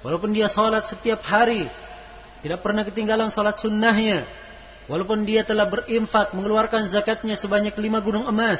Walaupun 0.03 0.35
dia 0.35 0.51
salat 0.51 0.83
setiap 0.91 1.23
hari. 1.23 1.65
Tidak 2.43 2.59
pernah 2.59 2.83
ketinggalan 2.83 3.31
salat 3.31 3.55
sunnahnya. 3.55 4.27
Walaupun 4.91 5.23
dia 5.23 5.47
telah 5.47 5.63
berinfak 5.71 6.35
mengeluarkan 6.35 6.91
zakatnya 6.91 7.39
sebanyak 7.39 7.71
lima 7.79 8.03
gunung 8.03 8.27
emas. 8.27 8.59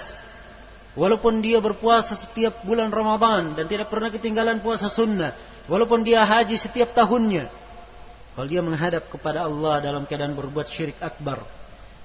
Walaupun 0.96 1.44
dia 1.44 1.60
berpuasa 1.60 2.16
setiap 2.16 2.64
bulan 2.64 2.88
Ramadan 2.88 3.60
dan 3.60 3.68
tidak 3.68 3.92
pernah 3.92 4.08
ketinggalan 4.08 4.64
puasa 4.64 4.88
sunnah. 4.88 5.36
Walaupun 5.68 6.08
dia 6.08 6.24
haji 6.24 6.56
setiap 6.56 6.96
tahunnya. 6.96 7.52
Kalau 8.34 8.48
dia 8.50 8.64
menghadap 8.66 9.12
kepada 9.12 9.46
Allah 9.46 9.84
dalam 9.84 10.10
keadaan 10.10 10.34
berbuat 10.34 10.66
syirik 10.66 10.98
akbar, 10.98 11.46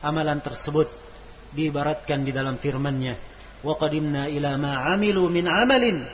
amalan 0.05 0.37
tersebut 0.45 1.08
diibaratkan 1.53 2.25
di 2.25 2.33
dalam 2.35 2.61
firman-Nya, 2.61 3.15
"Wa 3.65 3.75
qadimna 3.77 4.29
ila 4.29 4.57
ma 4.61 4.93
'amilu 4.93 5.29
min 5.33 5.49
'amalin 5.49 6.05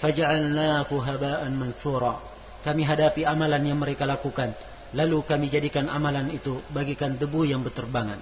faj'alnahu 0.00 0.94
haba'an 0.98 1.52
manthura." 1.52 2.20
Kami 2.64 2.82
hadapi 2.82 3.22
amalan 3.22 3.62
yang 3.64 3.78
mereka 3.78 4.04
lakukan, 4.04 4.52
lalu 4.92 5.22
kami 5.24 5.46
jadikan 5.48 5.86
amalan 5.86 6.32
itu 6.34 6.58
bagikan 6.74 7.14
debu 7.14 7.46
yang 7.46 7.62
berterbangan. 7.62 8.18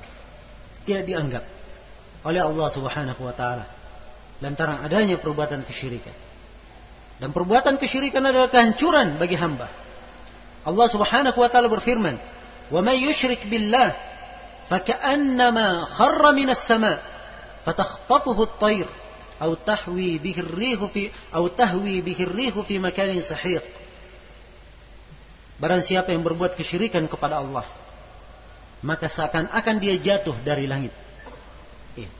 Tidak 0.87 1.03
dianggap 1.03 1.45
oleh 2.27 2.43
Allah 2.43 2.69
Subhanahu 2.71 3.23
wa 3.23 3.35
taala 3.35 3.65
lantaran 4.43 4.85
adanya 4.85 5.17
perbuatan 5.17 5.65
kesyirikan. 5.65 6.15
Dan 7.17 7.33
perbuatan 7.33 7.81
kesyirikan 7.81 8.21
adalah 8.21 8.53
kehancuran 8.53 9.17
bagi 9.17 9.41
hamba. 9.41 9.73
Allah 10.67 10.87
Subhanahu 10.93 11.39
wa 11.39 11.49
taala 11.49 11.73
berfirman, 11.73 12.21
"Wa 12.69 12.85
may 12.85 13.01
yusyrik 13.01 13.49
billah 13.49 13.97
faka'annama 14.67 15.87
kharra 15.95 16.31
minas 16.35 16.63
sama' 16.67 16.99
fatakhtafuhu 17.67 18.43
at-tayr 18.47 18.89
aw 19.37 19.51
tahwi 19.53 20.17
bihi 20.19 20.41
ar-rih 20.43 20.81
fi 20.91 21.03
aw 21.35 21.45
tahwi 21.53 22.01
bihi 22.03 22.23
ar-rih 22.27 22.55
fi 22.65 22.75
makanin 22.81 23.23
sahiq." 23.23 23.65
Barang 25.57 25.81
siapa 25.81 26.13
yang 26.13 26.21
berbuat 26.21 26.53
kesyirikan 26.53 27.09
kepada 27.09 27.41
Allah, 27.41 27.65
maka 28.85 29.09
seakan-akan 29.09 29.77
dia 29.81 29.97
jatuh 29.97 30.37
dari 30.45 30.69
langit. 30.69 30.93
Iya. 31.97 32.13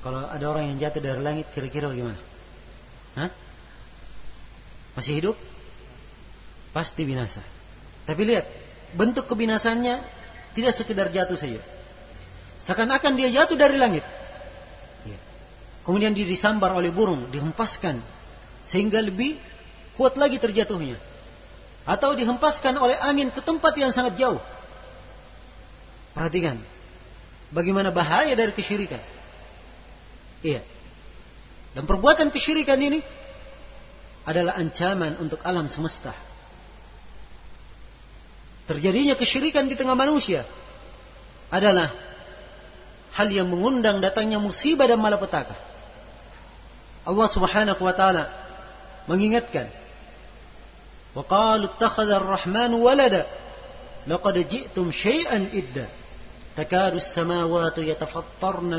Kalau 0.00 0.24
ada 0.24 0.44
orang 0.48 0.72
yang 0.72 0.78
jatuh 0.80 1.04
dari 1.04 1.20
langit, 1.20 1.52
kira-kira 1.52 1.92
bagaimana? 1.92 2.16
Hah? 3.20 3.28
Masih 4.96 5.20
hidup? 5.20 5.36
pasti 6.72 7.04
binasa. 7.04 7.44
Tapi 8.08 8.22
lihat, 8.26 8.48
bentuk 8.96 9.28
kebinasannya 9.28 10.00
tidak 10.52 10.72
sekedar 10.76 11.08
jatuh 11.08 11.36
saja. 11.36 11.60
Seakan-akan 12.62 13.18
dia 13.18 13.28
jatuh 13.32 13.58
dari 13.58 13.74
langit. 13.74 14.06
Ya. 15.02 15.18
Kemudian 15.82 16.14
dia 16.14 16.28
disambar 16.28 16.70
oleh 16.76 16.94
burung, 16.94 17.28
dihempaskan. 17.32 17.98
Sehingga 18.62 19.02
lebih 19.02 19.40
kuat 19.98 20.14
lagi 20.14 20.38
terjatuhnya. 20.38 20.94
Atau 21.82 22.14
dihempaskan 22.14 22.78
oleh 22.78 22.94
angin 22.94 23.34
ke 23.34 23.42
tempat 23.42 23.74
yang 23.74 23.90
sangat 23.90 24.14
jauh. 24.14 24.38
Perhatikan. 26.14 26.60
Bagaimana 27.50 27.90
bahaya 27.90 28.32
dari 28.38 28.54
kesyirikan. 28.54 29.02
Iya. 30.46 30.62
Dan 31.72 31.88
perbuatan 31.88 32.30
kesyirikan 32.30 32.78
ini 32.78 33.00
adalah 34.22 34.54
ancaman 34.54 35.18
untuk 35.18 35.42
alam 35.42 35.66
semesta. 35.66 36.14
Terjadinya 38.72 39.12
kesyirikan 39.20 39.68
di 39.68 39.76
tengah 39.76 39.92
manusia 39.92 40.48
adalah 41.52 41.92
hal 43.12 43.28
yang 43.28 43.52
mengundang 43.52 44.00
datangnya 44.00 44.40
musibah 44.40 44.88
dan 44.88 44.96
malapetaka. 44.96 45.52
Allah 47.04 47.28
Subhanahu 47.28 47.82
wa 47.84 47.92
taala 47.92 48.32
mengingatkan 49.04 49.68
wa 51.12 51.20
qalu 51.20 51.68
walada 52.80 53.28
laqad 54.08 54.40
ji'tum 54.40 54.88
syai'an 54.88 55.52
idda 55.52 55.92
takadu 56.56 56.96
as-samawati 56.96 57.84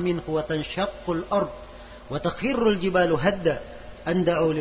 minhu 0.01 0.25
wa 0.25 0.41
tanshaqqu 0.41 1.21
al-ard 1.21 1.53
wa 2.09 2.17
takhirru 2.17 2.73
al-jibalu 2.73 3.13
hadda 3.13 3.61
an 4.09 4.25
da'u 4.25 4.57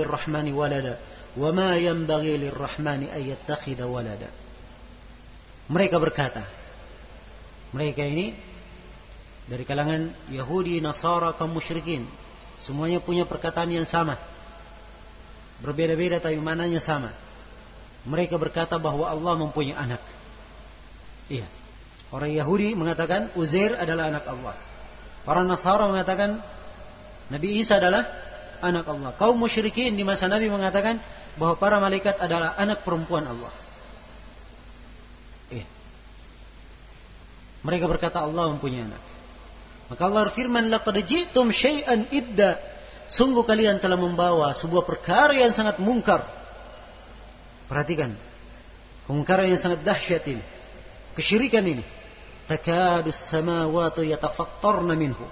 walada 0.52 1.00
wa 1.40 1.48
ma 1.56 1.72
walada 3.88 4.41
mereka 5.72 5.96
berkata 5.96 6.44
mereka 7.72 8.04
ini 8.04 8.36
dari 9.48 9.64
kalangan 9.64 10.12
Yahudi, 10.28 10.78
Nasara, 10.84 11.34
kaum 11.34 11.56
musyrikin. 11.56 12.04
Semuanya 12.62 13.02
punya 13.02 13.26
perkataan 13.26 13.72
yang 13.74 13.88
sama. 13.88 14.20
Berbeda-beda 15.64 16.22
tapi 16.22 16.38
mananya 16.38 16.78
sama. 16.78 17.10
Mereka 18.06 18.38
berkata 18.38 18.78
bahwa 18.78 19.08
Allah 19.08 19.34
mempunyai 19.40 19.74
anak. 19.74 20.02
Iya. 21.32 21.48
Orang 22.12 22.28
Yahudi 22.28 22.76
mengatakan 22.76 23.32
Uzair 23.34 23.72
adalah 23.74 24.12
anak 24.12 24.24
Allah. 24.28 24.54
Orang 25.24 25.48
Nasara 25.48 25.88
mengatakan 25.88 26.44
Nabi 27.32 27.56
Isa 27.56 27.80
adalah 27.80 28.04
anak 28.60 28.84
Allah. 28.84 29.10
Kaum 29.16 29.40
musyrikin 29.40 29.96
di 29.96 30.04
masa 30.04 30.28
Nabi 30.28 30.52
mengatakan 30.52 31.00
bahwa 31.40 31.56
para 31.56 31.80
malaikat 31.80 32.20
adalah 32.20 32.52
anak 32.60 32.84
perempuan 32.84 33.24
Allah. 33.24 33.61
Mereka 37.62 37.86
berkata 37.86 38.22
Allah 38.26 38.50
mempunyai 38.50 38.90
anak. 38.90 39.02
Maka 39.86 40.02
Allah 40.08 40.30
firman 40.34 40.66
laqad 40.72 40.98
ji'tum 41.04 41.54
syai'an 41.54 42.10
idda. 42.10 42.58
Sungguh 43.12 43.44
kalian 43.44 43.78
telah 43.78 44.00
membawa 44.00 44.56
sebuah 44.56 44.82
perkara 44.88 45.36
yang 45.36 45.54
sangat 45.54 45.78
mungkar. 45.78 46.26
Perhatikan. 47.68 48.16
Kemungkaran 49.04 49.52
yang 49.52 49.60
sangat 49.60 49.84
dahsyat 49.84 50.24
ini. 50.32 50.42
Kesyirikan 51.12 51.62
ini. 51.66 51.84
Takadus 52.48 53.20
samawatu 53.28 54.02
yatafattarna 54.02 54.96
minhu. 54.96 55.22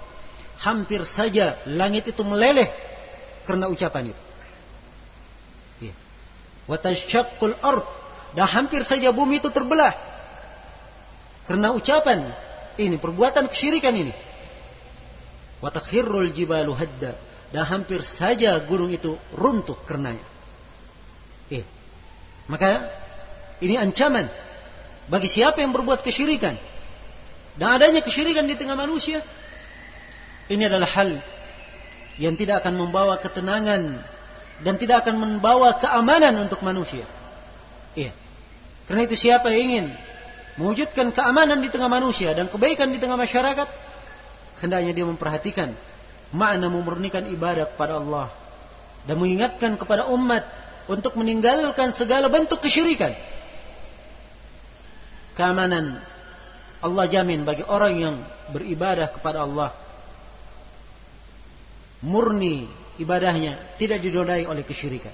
Hampir 0.61 1.03
saja 1.09 1.57
langit 1.65 2.13
itu 2.13 2.21
meleleh 2.21 2.69
karena 3.49 3.65
ucapan 3.65 4.13
itu. 4.13 4.23
Ya. 5.89 5.93
Watasyaqqul 6.69 7.57
ard. 7.59 7.87
Dan 8.37 8.47
hampir 8.47 8.85
saja 8.85 9.09
bumi 9.09 9.41
itu 9.41 9.49
terbelah. 9.49 10.10
Karena 11.45 11.73
ucapan 11.73 12.31
ini, 12.77 12.95
perbuatan 12.97 13.49
kesyirikan 13.51 13.93
ini. 13.95 14.13
Watakhirul 15.61 16.33
jibalu 16.33 16.73
hadda. 16.73 17.13
Dan 17.51 17.63
hampir 17.67 17.99
saja 18.01 18.55
gunung 18.63 18.95
itu 18.95 19.19
runtuh 19.35 19.75
karenanya. 19.83 20.23
Eh. 21.51 21.67
Maka 22.47 22.87
ini 23.59 23.75
ancaman 23.75 24.31
bagi 25.11 25.27
siapa 25.27 25.59
yang 25.59 25.75
berbuat 25.75 26.01
kesyirikan. 26.01 26.55
Dan 27.59 27.67
adanya 27.67 27.99
kesyirikan 27.99 28.47
di 28.47 28.55
tengah 28.55 28.79
manusia. 28.79 29.19
Ini 30.47 30.71
adalah 30.71 30.87
hal 30.87 31.19
yang 32.15 32.39
tidak 32.39 32.63
akan 32.63 32.79
membawa 32.79 33.19
ketenangan 33.19 33.99
dan 34.63 34.73
tidak 34.79 35.03
akan 35.07 35.15
membawa 35.19 35.75
keamanan 35.79 36.47
untuk 36.47 36.63
manusia. 36.63 37.03
Iya. 37.95 38.15
Karena 38.87 39.01
itu 39.07 39.15
siapa 39.19 39.51
yang 39.51 39.61
ingin 39.67 39.85
mewujudkan 40.59 41.15
keamanan 41.15 41.63
di 41.63 41.69
tengah 41.71 41.87
manusia 41.87 42.35
dan 42.35 42.51
kebaikan 42.51 42.91
di 42.91 42.99
tengah 42.99 43.15
masyarakat, 43.15 43.67
hendaknya 44.59 44.91
dia 44.91 45.05
memperhatikan 45.07 45.71
makna 46.31 46.71
memurnikan 46.71 47.27
ibadah 47.27 47.67
kepada 47.75 47.99
Allah 47.99 48.27
dan 49.03 49.19
mengingatkan 49.19 49.75
kepada 49.75 50.07
umat 50.11 50.43
untuk 50.87 51.15
meninggalkan 51.19 51.93
segala 51.95 52.31
bentuk 52.31 52.63
kesyirikan. 52.63 53.13
Keamanan 55.35 55.99
Allah 56.81 57.05
jamin 57.07 57.45
bagi 57.45 57.63
orang 57.63 57.93
yang 57.95 58.15
beribadah 58.51 59.13
kepada 59.13 59.45
Allah. 59.45 59.71
Murni 62.01 62.65
ibadahnya 62.97 63.77
tidak 63.77 64.01
didodai 64.01 64.49
oleh 64.49 64.65
kesyirikan. 64.65 65.13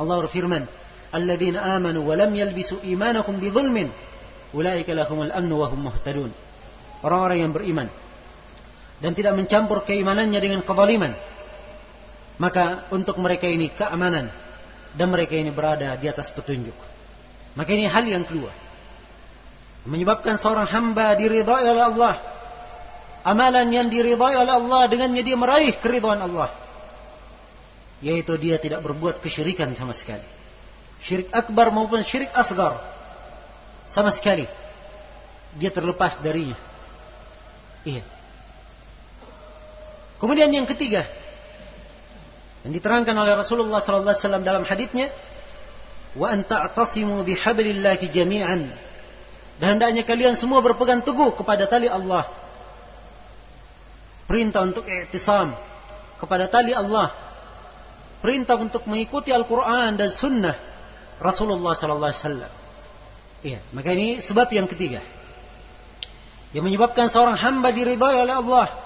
Allah 0.00 0.24
berfirman, 0.24 0.64
"Alladzina 1.12 1.60
amanu 1.76 2.08
wa 2.08 2.16
lam 2.16 2.32
yalbisu 2.32 2.80
imanakum 2.88 3.36
ulaika 4.52 4.92
lahumul 4.96 5.32
amnu 5.32 5.54
wa 5.58 5.66
hum 5.68 5.80
muhtadun." 5.90 6.30
Orang-orang 7.02 7.42
yang 7.42 7.52
beriman 7.52 7.90
dan 9.02 9.18
tidak 9.18 9.34
mencampur 9.34 9.82
keimanannya 9.82 10.38
dengan 10.38 10.60
kezaliman. 10.62 11.12
Maka 12.38 12.86
untuk 12.94 13.18
mereka 13.18 13.50
ini 13.50 13.68
keamanan 13.74 14.30
dan 14.94 15.06
mereka 15.10 15.34
ini 15.34 15.50
berada 15.50 15.98
di 15.98 16.06
atas 16.06 16.30
petunjuk. 16.30 16.74
Maka 17.58 17.70
ini 17.74 17.90
hal 17.90 18.06
yang 18.06 18.22
kedua. 18.22 18.54
Menyebabkan 19.82 20.38
seorang 20.38 20.70
hamba 20.70 21.18
diridhai 21.18 21.66
oleh 21.66 21.84
Allah. 21.84 22.14
Amalan 23.26 23.66
yang 23.74 23.90
diridhai 23.90 24.38
oleh 24.38 24.54
Allah 24.54 24.82
dengannya 24.86 25.22
dia 25.26 25.34
meraih 25.34 25.74
keridhaan 25.82 26.22
Allah. 26.22 26.54
Yaitu 27.98 28.38
dia 28.38 28.58
tidak 28.62 28.82
berbuat 28.86 29.18
kesyirikan 29.18 29.74
sama 29.74 29.94
sekali. 29.94 30.24
Syirik 31.02 31.34
akbar 31.34 31.74
maupun 31.74 32.06
syirik 32.06 32.30
asgar. 32.30 32.78
Sama 33.90 34.10
sekali. 34.14 34.46
Dia 35.58 35.68
terlepas 35.68 36.20
darinya. 36.22 36.56
Iya. 37.82 38.02
Kemudian 40.22 40.54
yang 40.54 40.70
ketiga 40.70 41.02
yang 42.62 42.72
diterangkan 42.78 43.14
oleh 43.18 43.34
Rasulullah 43.34 43.82
wasallam 43.82 44.46
dalam 44.46 44.62
hadisnya 44.62 45.10
wa 46.14 46.30
an 46.30 46.46
ta'tasimu 46.46 47.26
bihablillahi 47.26 48.06
jami'an 48.06 48.70
dan 49.58 49.66
hendaknya 49.78 50.06
kalian 50.06 50.38
semua 50.38 50.62
berpegang 50.62 51.02
teguh 51.02 51.34
kepada 51.34 51.66
tali 51.66 51.90
Allah 51.90 52.30
perintah 54.30 54.62
untuk 54.62 54.86
i'tisam 54.86 55.58
kepada 56.22 56.46
tali 56.46 56.70
Allah 56.70 57.10
perintah 58.22 58.54
untuk 58.54 58.86
mengikuti 58.86 59.34
Al-Qur'an 59.34 59.98
dan 59.98 60.14
sunnah 60.14 60.54
Rasulullah 61.18 61.74
sallallahu 61.74 62.10
alaihi 62.14 62.22
wasallam 62.22 62.52
iya 63.42 63.60
maka 63.74 63.92
ini 63.92 64.22
sebab 64.22 64.48
yang 64.54 64.66
ketiga 64.70 65.02
yang 66.52 66.64
menyebabkan 66.64 67.08
seorang 67.10 67.36
hamba 67.36 67.74
diridhai 67.74 68.16
oleh 68.22 68.34
Allah 68.38 68.82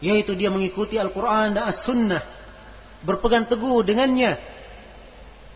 yaitu 0.00 0.32
dia 0.32 0.48
mengikuti 0.48 0.96
Al-Quran 0.96 1.54
dan 1.54 1.68
As-Sunnah, 1.68 2.24
berpegang 3.04 3.46
teguh 3.46 3.84
dengannya. 3.84 4.40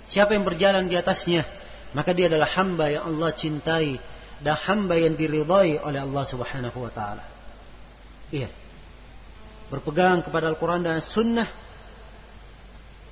Siapa 0.05 0.37
yang 0.37 0.45
berjalan 0.45 0.85
di 0.85 1.01
atasnya, 1.01 1.49
maka 1.97 2.13
dia 2.13 2.29
adalah 2.29 2.53
hamba 2.53 2.93
yang 2.93 3.09
Allah 3.09 3.33
cintai 3.33 3.97
dan 4.45 4.57
hamba 4.69 5.01
yang 5.01 5.17
diridhai 5.17 5.81
oleh 5.81 6.01
Allah 6.05 6.25
Subhanahu 6.29 6.77
wa 6.77 6.93
taala. 6.93 7.25
Iya. 8.29 8.53
Berpegang 9.73 10.21
kepada 10.21 10.53
Al-Quran 10.53 10.85
dan 10.85 11.01
As-Sunnah 11.01 11.49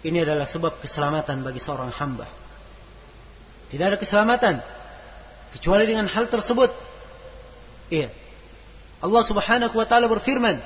ini 0.04 0.20
adalah 0.20 0.44
sebab 0.44 0.84
keselamatan 0.84 1.40
bagi 1.40 1.64
seorang 1.64 1.88
hamba. 1.96 2.28
Tidak 3.72 3.86
ada 3.88 3.96
keselamatan 3.96 4.60
kecuali 5.56 5.88
dengan 5.88 6.04
hal 6.04 6.28
tersebut. 6.28 6.68
Iya. 7.88 8.12
Allah 9.00 9.22
Subhanahu 9.24 9.72
wa 9.72 9.86
taala 9.88 10.12
berfirman, 10.12 10.60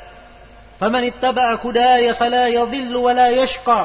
"Faman 0.83 1.03
ittaba'a 1.15 1.55
hudaya 1.63 2.19
fala 2.19 2.51
yadhillu 2.51 2.99
wa 2.99 3.15
la 3.15 3.31
yashqa, 3.31 3.83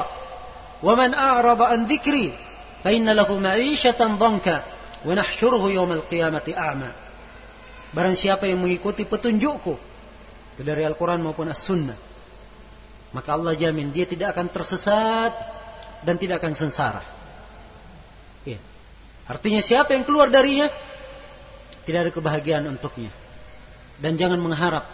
wa 0.82 0.92
man 0.98 1.14
a'rada 1.14 1.70
an 1.70 1.86
dzikri 1.86 2.34
fa 2.82 2.90
inna 2.90 3.14
lahu 3.14 3.38
ma'ishatan 3.38 4.18
dhanka 4.18 4.66
wa 5.06 5.12
nahsyuruhu 5.14 5.70
yawmal 5.70 6.02
qiyamati 6.10 6.58
a'ma." 6.58 6.90
Barang 7.94 8.18
siapa 8.18 8.50
yang 8.50 8.58
mengikuti 8.58 9.06
petunjukku 9.06 9.74
itu 10.58 10.62
dari 10.66 10.82
Al-Qur'an 10.82 11.22
maupun 11.22 11.46
As-Sunnah, 11.46 11.96
maka 13.14 13.38
Allah 13.38 13.54
jamin 13.54 13.94
dia 13.94 14.04
tidak 14.04 14.34
akan 14.34 14.50
tersesat 14.50 15.32
dan 16.02 16.18
tidak 16.18 16.42
akan 16.42 16.58
sengsara. 16.58 17.02
Iya. 18.42 18.71
Artinya 19.26 19.62
siapa 19.62 19.94
yang 19.94 20.02
keluar 20.02 20.28
darinya 20.28 20.66
tidak 21.86 22.08
ada 22.08 22.12
kebahagiaan 22.14 22.66
untuknya. 22.66 23.10
Dan 24.02 24.18
jangan 24.18 24.38
mengharap 24.38 24.86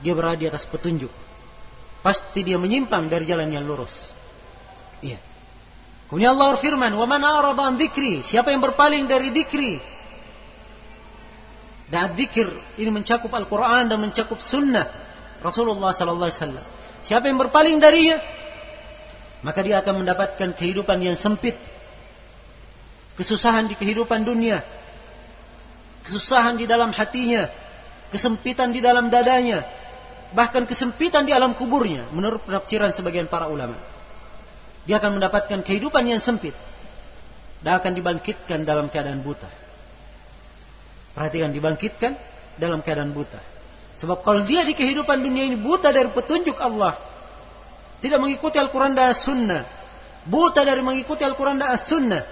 dia 0.00 0.12
berada 0.16 0.40
di 0.40 0.48
atas 0.48 0.64
petunjuk. 0.64 1.12
Pasti 2.04 2.44
dia 2.44 2.60
menyimpang 2.60 3.08
dari 3.08 3.24
jalan 3.24 3.48
yang 3.48 3.64
lurus. 3.64 3.92
Iya. 5.00 5.20
Kemudian 6.08 6.36
Allah 6.36 6.56
berfirman, 6.56 6.92
"Wa 6.92 7.08
man 7.08 7.74
dzikri?" 7.80 8.24
Siapa 8.24 8.52
yang 8.52 8.60
berpaling 8.60 9.08
dari 9.08 9.32
dzikri? 9.32 9.80
Dan 11.88 12.16
dzikir 12.16 12.48
ini 12.80 12.90
mencakup 12.92 13.28
Al-Qur'an 13.32 13.88
dan 13.88 14.00
mencakup 14.00 14.40
sunnah 14.40 14.88
Rasulullah 15.44 15.92
sallallahu 15.92 16.28
alaihi 16.28 16.40
wasallam. 16.40 16.66
Siapa 17.04 17.28
yang 17.28 17.36
berpaling 17.36 17.76
darinya, 17.76 18.16
maka 19.44 19.60
dia 19.60 19.84
akan 19.84 20.00
mendapatkan 20.00 20.56
kehidupan 20.56 21.04
yang 21.04 21.16
sempit. 21.20 21.52
Kesusahan 23.14 23.70
di 23.70 23.74
kehidupan 23.78 24.26
dunia. 24.26 24.62
Kesusahan 26.02 26.58
di 26.58 26.66
dalam 26.66 26.90
hatinya. 26.90 27.46
Kesempitan 28.10 28.74
di 28.74 28.82
dalam 28.82 29.10
dadanya. 29.10 29.62
Bahkan 30.34 30.66
kesempitan 30.66 31.22
di 31.26 31.32
alam 31.34 31.54
kuburnya. 31.54 32.10
Menurut 32.10 32.42
penafsiran 32.42 32.90
sebagian 32.90 33.30
para 33.30 33.46
ulama. 33.46 33.78
Dia 34.84 34.98
akan 34.98 35.22
mendapatkan 35.22 35.62
kehidupan 35.62 36.10
yang 36.10 36.18
sempit. 36.18 36.52
Dan 37.62 37.80
akan 37.80 37.92
dibangkitkan 37.94 38.66
dalam 38.66 38.90
keadaan 38.90 39.22
buta. 39.22 39.48
Perhatikan 41.14 41.54
dibangkitkan 41.54 42.12
dalam 42.58 42.82
keadaan 42.82 43.14
buta. 43.14 43.38
Sebab 43.94 44.26
kalau 44.26 44.42
dia 44.42 44.66
di 44.66 44.74
kehidupan 44.74 45.22
dunia 45.22 45.46
ini 45.46 45.54
buta 45.54 45.94
dari 45.94 46.10
petunjuk 46.10 46.58
Allah, 46.58 46.98
tidak 48.02 48.18
mengikuti 48.18 48.58
Al-Quran 48.58 48.98
dan 48.98 49.14
As-Sunnah, 49.14 49.62
buta 50.26 50.66
dari 50.66 50.82
mengikuti 50.82 51.22
Al-Quran 51.22 51.62
dan 51.62 51.78
As-Sunnah, 51.78 52.26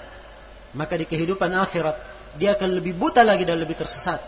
maka 0.72 0.96
di 0.96 1.04
kehidupan 1.04 1.52
akhirat 1.52 1.96
dia 2.40 2.56
akan 2.56 2.80
lebih 2.80 2.96
buta 2.96 3.20
lagi 3.20 3.44
dan 3.44 3.60
lebih 3.60 3.76
tersesat. 3.76 4.20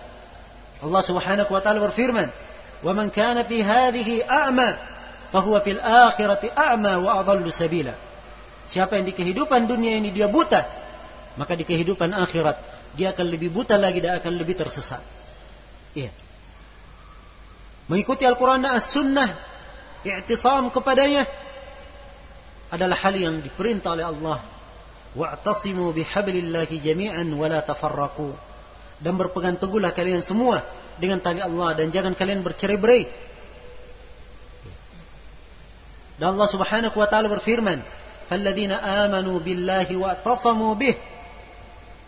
Allah 0.84 1.02
Subhanahu 1.04 1.48
wa 1.48 1.60
taala 1.64 1.80
berfirman, 1.80 2.28
"Wa 2.84 2.92
man 2.92 3.08
kana 3.08 3.48
fi 3.48 3.64
hadhihi 3.64 4.28
a'ma, 4.28 4.76
fahuwa 5.32 5.64
fil 5.64 5.80
akhirati 5.80 6.52
a'ma 6.52 7.00
wa 7.00 7.24
adallu 7.24 7.48
sabila." 7.48 7.96
Siapa 8.68 8.96
yang 9.00 9.08
di 9.08 9.14
kehidupan 9.16 9.64
dunia 9.68 9.96
ini 9.96 10.12
dia 10.12 10.28
buta, 10.28 10.64
maka 11.36 11.56
di 11.56 11.64
kehidupan 11.64 12.12
akhirat 12.12 12.56
dia 12.96 13.12
akan 13.16 13.26
lebih 13.28 13.52
buta 13.52 13.80
lagi 13.80 14.04
dan 14.04 14.20
akan 14.20 14.32
lebih 14.36 14.56
tersesat. 14.56 15.00
Iya. 15.96 16.12
Mengikuti 17.88 18.24
Al-Quran 18.24 18.64
dan 18.64 18.80
As-Sunnah. 18.80 19.30
I'tisam 20.04 20.68
kepadanya. 20.68 21.24
Adalah 22.68 22.96
hal 22.96 23.14
yang 23.16 23.40
diperintah 23.40 23.96
oleh 23.96 24.04
Allah 24.08 24.38
wa'tasimu 25.14 25.94
bihablillahi 25.94 26.76
jami'an 26.82 27.26
wa 27.34 27.46
la 27.46 27.62
tafarraqu. 27.62 28.34
Dan 28.98 29.18
berpegang 29.18 29.58
teguhlah 29.58 29.90
kalian 29.90 30.22
semua 30.22 30.62
dengan 30.98 31.18
tali 31.18 31.42
Allah 31.42 31.74
dan 31.78 31.90
jangan 31.90 32.14
kalian 32.14 32.42
bercerai-berai. 32.42 33.10
Dan 36.14 36.38
Allah 36.38 36.48
Subhanahu 36.50 36.94
wa 36.94 37.08
taala 37.10 37.26
berfirman 37.26 37.82
falladzina 38.30 38.78
amanu 39.06 39.42
billahi 39.42 39.98
wa'tasamu 39.98 40.70
bih. 40.78 40.94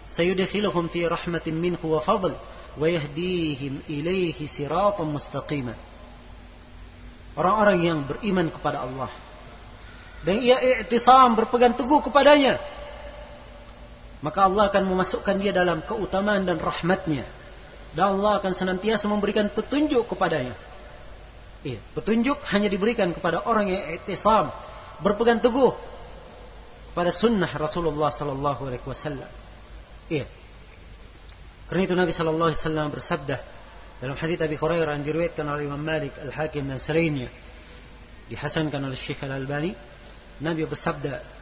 Sayudkhiluhum 0.07 0.87
fi 0.91 1.11
rahmatin 1.11 1.59
minhu 1.59 1.83
wa 1.91 1.99
fadl 1.99 2.39
wa 2.79 2.87
yahdihim 2.87 3.83
ilayhi 3.91 4.47
siratan 4.47 5.11
mustaqima. 5.11 5.75
Orang-orang 7.35 7.79
yang 7.83 7.99
beriman 8.07 8.49
kepada 8.49 8.87
Allah 8.87 9.11
dan 10.27 10.43
ia 10.43 10.59
i'tisam 10.59 11.39
berpegang 11.39 11.79
teguh 11.79 12.03
kepadanya 12.03 12.59
maka 14.25 14.49
Allah 14.49 14.73
akan 14.73 14.83
memasukkan 14.89 15.37
dia 15.37 15.53
dalam 15.53 15.85
keutamaan 15.85 16.49
dan 16.49 16.57
rahmatnya. 16.57 17.25
Dan 17.97 18.21
Allah 18.21 18.41
akan 18.41 18.53
senantiasa 18.53 19.09
memberikan 19.09 19.49
petunjuk 19.49 20.05
kepadanya. 20.09 20.53
Iya, 21.65 21.81
petunjuk 21.97 22.39
hanya 22.53 22.69
diberikan 22.69 23.11
kepada 23.11 23.43
orang 23.43 23.73
yang 23.73 23.83
i'tisam 23.97 24.53
berpegang 25.01 25.41
teguh 25.41 25.73
pada 26.93 27.13
sunnah 27.13 27.49
Rasulullah 27.49 28.13
sallallahu 28.13 28.69
alaihi 28.69 28.85
wasallam. 28.85 29.29
Iya. 30.09 30.25
Karena 31.67 31.83
itu 31.83 31.95
Nabi 31.99 32.15
Shallallahu 32.15 32.55
Alaihi 32.55 32.63
Wasallam 32.63 32.87
bersabda 32.95 33.37
dalam 33.99 34.15
hadits 34.15 34.39
Abi 34.39 34.55
Hurairah 34.55 34.95
yang 34.95 35.03
diriwayatkan 35.03 35.43
oleh 35.51 35.67
Imam 35.67 35.83
Malik, 35.83 36.15
Al 36.23 36.31
Hakim 36.31 36.71
dan 36.71 36.79
selainnya, 36.79 37.27
dihasankan 38.31 38.79
oleh 38.87 38.95
Syekh 38.95 39.27
Al 39.27 39.35
Albani, 39.35 39.75
Nabi 40.47 40.63
bersabda, 40.63 41.36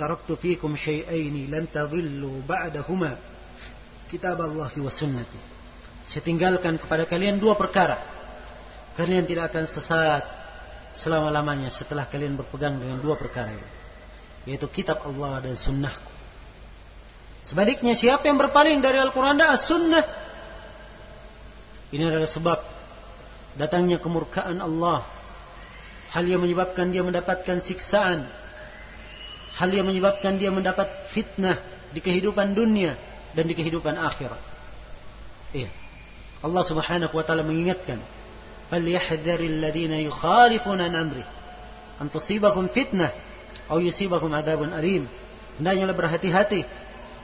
"Taraktu 0.00 0.40
fikum 0.40 0.72
syai'aini 0.80 1.52
lan 1.52 1.68
tadhillu 1.68 2.40
ba'dahuma 2.48 3.20
kitab 4.08 4.40
Allah 4.40 4.72
wa 4.72 4.88
sunnati." 4.88 5.40
Saya 6.08 6.24
tinggalkan 6.24 6.80
kepada 6.80 7.04
kalian 7.04 7.36
dua 7.36 7.54
perkara. 7.60 8.00
Kalian 8.96 9.28
tidak 9.28 9.52
akan 9.52 9.68
sesat 9.68 10.24
selama-lamanya 10.96 11.70
setelah 11.70 12.08
kalian 12.10 12.34
berpegang 12.34 12.80
dengan 12.80 12.98
dua 12.98 13.14
perkara 13.14 13.54
itu. 13.54 13.68
Yaitu 14.50 14.66
kitab 14.72 15.04
Allah 15.06 15.44
dan 15.44 15.54
sunnahku. 15.54 16.10
Sebaliknya 17.46 17.94
siapa 17.96 18.26
yang 18.28 18.36
berpaling 18.36 18.82
dari 18.82 18.98
Al-Quran 19.00 19.38
dan 19.38 19.56
As-Sunnah. 19.56 20.04
Ini 21.94 22.04
adalah 22.10 22.28
sebab 22.28 22.58
datangnya 23.56 24.02
kemurkaan 24.02 24.60
Allah. 24.60 25.06
Hal 26.10 26.26
yang 26.26 26.42
menyebabkan 26.42 26.90
dia 26.90 27.06
mendapatkan 27.06 27.62
siksaan. 27.62 28.26
Hal 29.60 29.68
yang 29.68 29.84
menyebabkan 29.84 30.40
dia 30.40 30.48
mendapat 30.48 31.12
fitnah 31.12 31.60
di 31.92 32.00
kehidupan 32.00 32.56
dunia 32.56 32.96
dan 33.36 33.44
di 33.44 33.52
kehidupan 33.52 33.92
akhirat. 33.92 34.40
Iya. 35.52 35.68
Allah 36.40 36.64
Subhanahu 36.64 37.12
wa 37.12 37.20
taala 37.20 37.44
mengingatkan, 37.44 38.00
"Falyahdharil 38.72 39.60
ladzina 39.60 40.00
yukhalifuna 40.00 40.88
an 40.88 40.94
amri 40.96 41.24
an 42.00 42.08
tusibakum 42.08 42.72
fitnah 42.72 43.12
atau 43.68 43.84
yusibakum 43.84 44.32
adzabun 44.32 44.72
alim." 44.72 45.04
Hendaknya 45.60 45.92
berhati-hati 45.92 46.64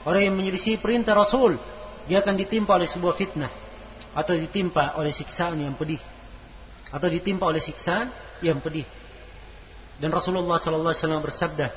Orang 0.07 0.23
yang 0.23 0.35
menyelisih 0.39 0.79
perintah 0.79 1.11
Rasul, 1.19 1.59
dia 2.07 2.23
akan 2.23 2.39
ditimpa 2.39 2.79
oleh 2.79 2.87
sebuah 2.87 3.11
fitnah 3.19 3.51
atau 4.15 4.39
ditimpa 4.39 4.95
oleh 4.95 5.11
siksaan 5.11 5.59
yang 5.59 5.75
pedih 5.75 5.99
atau 6.87 7.11
ditimpa 7.11 7.43
oleh 7.43 7.59
siksaan 7.59 8.07
yang 8.39 8.63
pedih. 8.63 8.87
Dan 9.99 10.15
Rasulullah 10.15 10.63
sallallahu 10.63 10.95
alaihi 10.95 11.03
wasallam 11.03 11.23
bersabda 11.27 11.67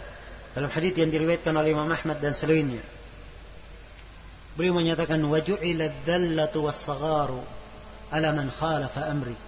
dalam 0.51 0.71
hadis 0.71 0.97
yang 0.99 1.11
diriwayatkan 1.11 1.55
oleh 1.55 1.71
Imam 1.71 1.87
Ahmad 1.87 2.19
dan 2.19 2.35
selainnya. 2.35 2.83
Beliau 4.59 4.75
menyatakan 4.75 5.23
waju'ila 5.23 6.03
dzallatu 6.03 6.67
was-sagharu 6.67 7.41
ala 8.11 8.29
man 8.35 8.51
khalafa 8.51 9.07
amri 9.07 9.39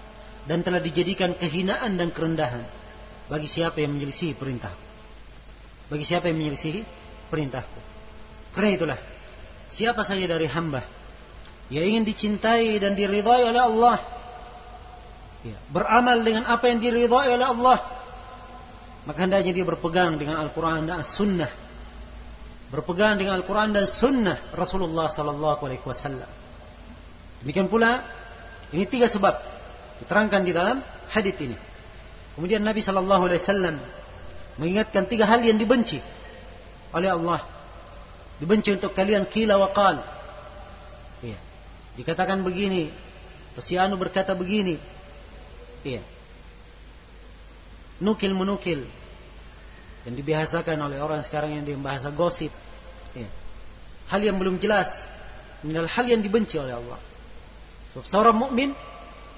dan 0.47 0.63
telah 0.63 0.79
dijadikan 0.79 1.35
kehinaan 1.35 1.99
dan 1.99 2.15
kerendahan 2.15 2.63
bagi 3.27 3.51
siapa 3.51 3.83
yang 3.83 3.99
menyelisih 3.99 4.39
perintah. 4.39 4.73
Bagi 5.91 6.07
siapa 6.07 6.31
yang 6.31 6.39
menyelisih 6.39 6.87
perintahku. 7.29 7.81
Karena 8.55 8.71
itulah 8.73 8.99
siapa 9.75 10.07
saja 10.07 10.25
dari 10.25 10.47
hamba 10.47 10.87
yang 11.73 11.85
ingin 11.89 12.05
dicintai 12.05 12.77
dan 12.79 12.93
diridhai 12.93 13.43
oleh 13.49 13.63
Allah 13.63 13.97
ya, 15.41 15.57
beramal 15.73 16.21
dengan 16.21 16.45
apa 16.45 16.69
yang 16.69 16.79
diridhai 16.79 17.33
oleh 17.33 17.47
Allah 17.49 17.79
maka 19.09 19.19
hendaknya 19.27 19.53
dia 19.53 19.67
berpegang 19.67 20.17
dengan 20.17 20.39
Al-Quran 20.43 20.87
dan 20.87 21.03
As-Sunnah 21.03 21.51
berpegang 22.73 23.21
dengan 23.21 23.37
Al-Quran 23.41 23.75
dan 23.75 23.85
Sunnah 23.85 24.39
Rasulullah 24.57 25.13
Sallallahu 25.13 25.61
Alaihi 25.69 25.85
Wasallam 25.85 26.31
demikian 27.45 27.69
pula 27.69 28.07
ini 28.73 28.89
tiga 28.89 29.11
sebab 29.11 29.35
diterangkan 30.01 30.41
di 30.47 30.53
dalam 30.55 30.81
hadis 31.13 31.37
ini 31.43 31.59
kemudian 32.39 32.65
Nabi 32.65 32.81
Sallallahu 32.81 33.29
Alaihi 33.29 33.41
Wasallam 33.43 33.77
mengingatkan 34.57 35.05
tiga 35.11 35.29
hal 35.29 35.45
yang 35.45 35.61
dibenci 35.61 36.01
oleh 36.93 37.09
Allah 37.09 37.53
Dibenci 38.43 38.75
untuk 38.75 38.91
kalian 38.91 39.31
kila 39.31 39.55
wa 39.55 39.71
qal. 39.71 40.03
Iya. 41.23 41.39
Dikatakan 41.95 42.43
begini. 42.43 42.91
Si 43.63 43.79
Anu 43.79 43.95
berkata 43.95 44.35
begini. 44.35 44.83
Iya. 45.87 46.03
Nukil 48.03 48.35
menukil. 48.35 48.83
Yang 50.03 50.15
dibiasakan 50.19 50.75
oleh 50.83 50.99
orang 50.99 51.23
sekarang 51.23 51.55
yang 51.55 51.79
bahasa 51.79 52.11
gosip. 52.11 52.51
Iya. 53.15 53.31
Hal 54.11 54.21
yang 54.27 54.37
belum 54.43 54.59
jelas. 54.59 54.91
Minal 55.63 55.87
hal 55.87 56.11
yang 56.11 56.19
dibenci 56.19 56.59
oleh 56.59 56.75
Allah. 56.75 56.99
Sebab 57.95 58.05
seorang 58.11 58.35
mukmin 58.35 58.75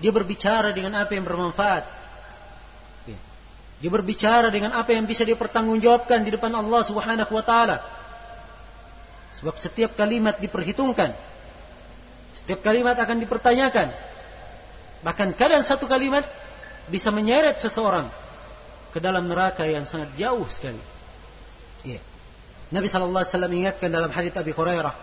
dia 0.01 0.09
berbicara 0.09 0.73
dengan 0.73 0.97
apa 0.97 1.13
yang 1.13 1.29
bermanfaat. 1.29 1.85
Iya. 3.05 3.21
Dia 3.85 3.91
berbicara 3.93 4.49
dengan 4.49 4.73
apa 4.73 4.97
yang 4.97 5.05
bisa 5.05 5.29
dia 5.29 5.37
pertanggungjawabkan 5.37 6.25
di 6.25 6.33
depan 6.33 6.49
Allah 6.57 6.81
Subhanahu 6.89 7.33
wa 7.37 7.45
taala. 7.45 7.85
Sebab 9.37 9.61
setiap 9.61 9.93
kalimat 9.93 10.41
diperhitungkan. 10.41 11.13
Setiap 12.41 12.65
kalimat 12.65 12.97
akan 12.97 13.21
dipertanyakan. 13.21 13.93
Bahkan 15.05 15.37
kadang 15.37 15.61
satu 15.69 15.85
kalimat 15.85 16.25
bisa 16.89 17.13
menyeret 17.13 17.61
seseorang 17.61 18.24
ke 18.95 19.03
dalam 19.03 19.27
neraka 19.27 19.67
yang 19.67 19.83
sangat 19.83 20.15
jauh 20.15 20.47
sekali. 20.47 20.79
Iya. 21.83 21.99
Nabi 22.71 22.87
sallallahu 22.87 23.27
alaihi 23.27 23.35
wasallam 23.35 23.55
ingatkan 23.59 23.91
dalam 23.91 24.09
hadis 24.15 24.33
Abi 24.39 24.55
Hurairah 24.55 24.95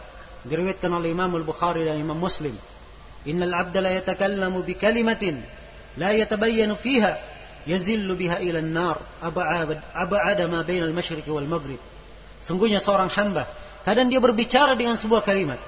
diriwayatkan 0.47 0.89
oleh 0.89 1.11
Imam 1.11 1.29
Al-Bukhari 1.35 1.85
dan 1.85 1.99
Imam 1.99 2.17
Muslim 2.17 2.55
Innal 3.25 3.53
'abda 3.53 3.79
la 3.81 3.91
yatakallamu 4.01 4.65
bi 4.65 4.73
kalimatin 4.73 5.37
la 5.97 6.09
yatabayyanu 6.17 6.73
fiha 6.73 7.17
yazillu 7.69 8.17
biha 8.17 8.41
ila 8.41 8.59
an-nar 8.59 8.97
ab'ada 9.21 10.49
ma 10.49 10.65
bainal 10.65 10.93
masyriq 10.93 11.27
wal 11.29 11.45
maghrib. 11.45 11.77
Sungguhnya 12.41 12.81
seorang 12.81 13.13
hamba 13.13 13.45
kadang 13.85 14.09
dia 14.09 14.17
berbicara 14.17 14.73
dengan 14.73 14.97
sebuah 14.97 15.21
kalimat. 15.21 15.61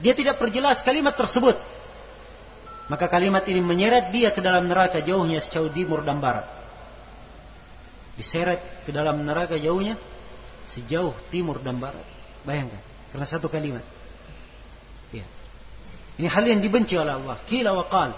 Dia 0.00 0.16
tidak 0.16 0.40
perjelas 0.40 0.80
kalimat 0.80 1.12
tersebut. 1.12 1.58
Maka 2.88 3.04
kalimat 3.12 3.44
ini 3.44 3.60
menyeret 3.60 4.08
dia 4.08 4.32
ke 4.32 4.40
dalam 4.40 4.64
neraka 4.64 5.04
jauhnya 5.04 5.44
sejauh 5.44 5.68
timur 5.68 6.00
dan 6.00 6.24
barat. 6.24 6.57
Diseret 8.18 8.82
ke 8.82 8.90
dalam 8.90 9.22
neraka 9.22 9.54
jauhnya 9.54 9.94
sejauh 10.74 11.14
timur 11.30 11.62
dan 11.62 11.78
barat. 11.78 12.02
Bayangkan, 12.42 12.82
karena 13.14 13.26
satu 13.30 13.46
kalimat. 13.46 13.86
Ya. 15.14 15.24
Ini 16.18 16.26
hal 16.26 16.44
yang 16.50 16.60
dibenci 16.60 16.98
oleh 16.98 17.14
Allah. 17.14 17.38
Kila 17.46 17.70
wa 17.72 17.86
qal. 17.86 18.10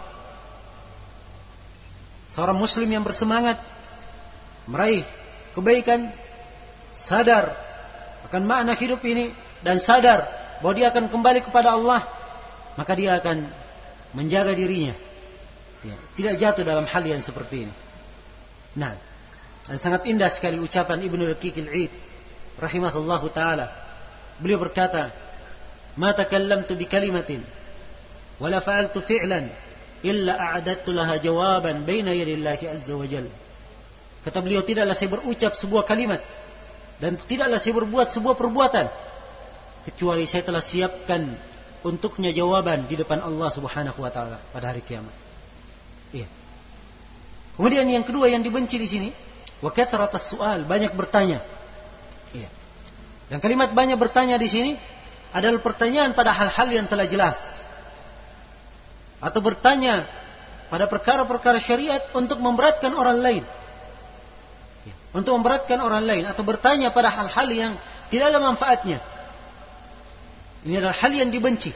Seorang 2.32 2.56
muslim 2.56 2.88
yang 2.88 3.04
bersemangat 3.04 3.60
meraih 4.70 5.04
kebaikan, 5.52 6.08
sadar 6.94 7.52
akan 8.30 8.42
makna 8.46 8.78
hidup 8.78 9.02
ini 9.02 9.34
dan 9.66 9.82
sadar 9.82 10.24
bahwa 10.62 10.74
dia 10.78 10.88
akan 10.94 11.10
kembali 11.10 11.40
kepada 11.42 11.74
Allah, 11.74 12.06
maka 12.78 12.92
dia 12.94 13.18
akan 13.18 13.50
menjaga 14.14 14.54
dirinya. 14.54 14.94
Ya, 15.80 15.96
tidak 16.12 16.34
jatuh 16.38 16.64
dalam 16.64 16.84
hal 16.84 17.02
yang 17.02 17.24
seperti 17.24 17.66
ini. 17.66 17.74
Nah, 18.76 18.94
dan 19.70 19.78
sangat 19.78 20.02
indah 20.10 20.26
sekali 20.34 20.58
ucapan 20.58 20.98
Ibnu 20.98 21.30
Raqiqil 21.30 21.70
Id 21.70 21.92
rahimahullahu 22.58 23.30
taala. 23.30 23.70
Beliau 24.42 24.58
berkata, 24.58 25.14
"Ma 25.94 26.10
takallamtu 26.10 26.74
bi 26.74 26.90
kalimatin 26.90 27.38
wala 28.42 28.58
fa'altu 28.58 28.98
fi'lan 28.98 29.46
illa 30.02 30.34
a'adattu 30.34 30.90
laha 30.90 31.22
jawaban 31.22 31.86
baina 31.86 32.10
yadillahi 32.10 32.66
azza 32.66 32.98
wa 32.98 33.06
jalla." 33.06 33.30
Kata 34.26 34.42
beliau, 34.42 34.66
tidaklah 34.66 34.98
saya 34.98 35.14
berucap 35.14 35.54
sebuah 35.54 35.86
kalimat 35.86 36.18
dan 36.98 37.14
tidaklah 37.30 37.62
saya 37.62 37.72
berbuat 37.78 38.10
sebuah 38.10 38.34
perbuatan 38.34 38.90
kecuali 39.86 40.26
saya 40.26 40.42
telah 40.42 40.60
siapkan 40.66 41.30
untuknya 41.86 42.34
jawaban 42.34 42.90
di 42.90 42.98
depan 42.98 43.22
Allah 43.22 43.54
Subhanahu 43.54 44.02
wa 44.02 44.10
taala 44.10 44.42
pada 44.50 44.74
hari 44.74 44.82
kiamat. 44.82 45.14
Iya. 46.10 46.26
Kemudian 47.54 47.86
yang 47.86 48.02
kedua 48.02 48.26
yang 48.26 48.42
dibenci 48.42 48.76
di 48.76 48.90
sini, 48.90 49.29
wa 49.60 49.70
kathratus 49.70 50.32
su'al, 50.32 50.64
banyak 50.64 50.92
bertanya. 50.96 51.44
Iya. 52.32 52.48
Dan 53.28 53.38
kalimat 53.38 53.70
banyak 53.76 54.00
bertanya 54.00 54.40
di 54.40 54.48
sini 54.48 54.72
adalah 55.30 55.62
pertanyaan 55.62 56.16
pada 56.16 56.34
hal-hal 56.34 56.68
yang 56.72 56.86
telah 56.88 57.06
jelas. 57.06 57.38
Atau 59.20 59.44
bertanya 59.44 60.08
pada 60.72 60.88
perkara-perkara 60.88 61.60
syariat 61.60 62.00
untuk 62.16 62.40
memberatkan 62.40 62.90
orang 62.96 63.20
lain. 63.20 63.44
Iya. 64.88 64.94
Untuk 65.12 65.36
memberatkan 65.36 65.78
orang 65.78 66.02
lain 66.08 66.24
atau 66.24 66.42
bertanya 66.42 66.90
pada 66.90 67.12
hal-hal 67.12 67.48
yang 67.52 67.72
tidak 68.08 68.32
ada 68.32 68.40
manfaatnya. 68.40 68.98
Ini 70.64 70.80
adalah 70.80 70.96
hal 70.96 71.12
yang 71.12 71.28
dibenci. 71.28 71.72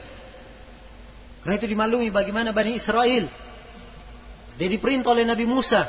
Karena 1.41 1.61
itu 1.61 1.69
dimaklumi 1.69 2.09
bagaimana 2.09 2.49
Bani 2.49 2.73
Israel. 2.73 3.29
Dia 4.57 4.67
diperintah 4.71 5.13
oleh 5.13 5.29
Nabi 5.29 5.45
Musa 5.45 5.85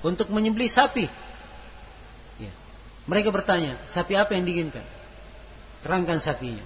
untuk 0.00 0.32
menyembelih 0.32 0.68
sapi. 0.68 1.06
Ya. 2.40 2.52
Mereka 3.08 3.32
bertanya, 3.32 3.76
sapi 3.88 4.16
apa 4.16 4.36
yang 4.36 4.44
diinginkan? 4.48 4.84
Terangkan 5.84 6.20
sapinya. 6.20 6.64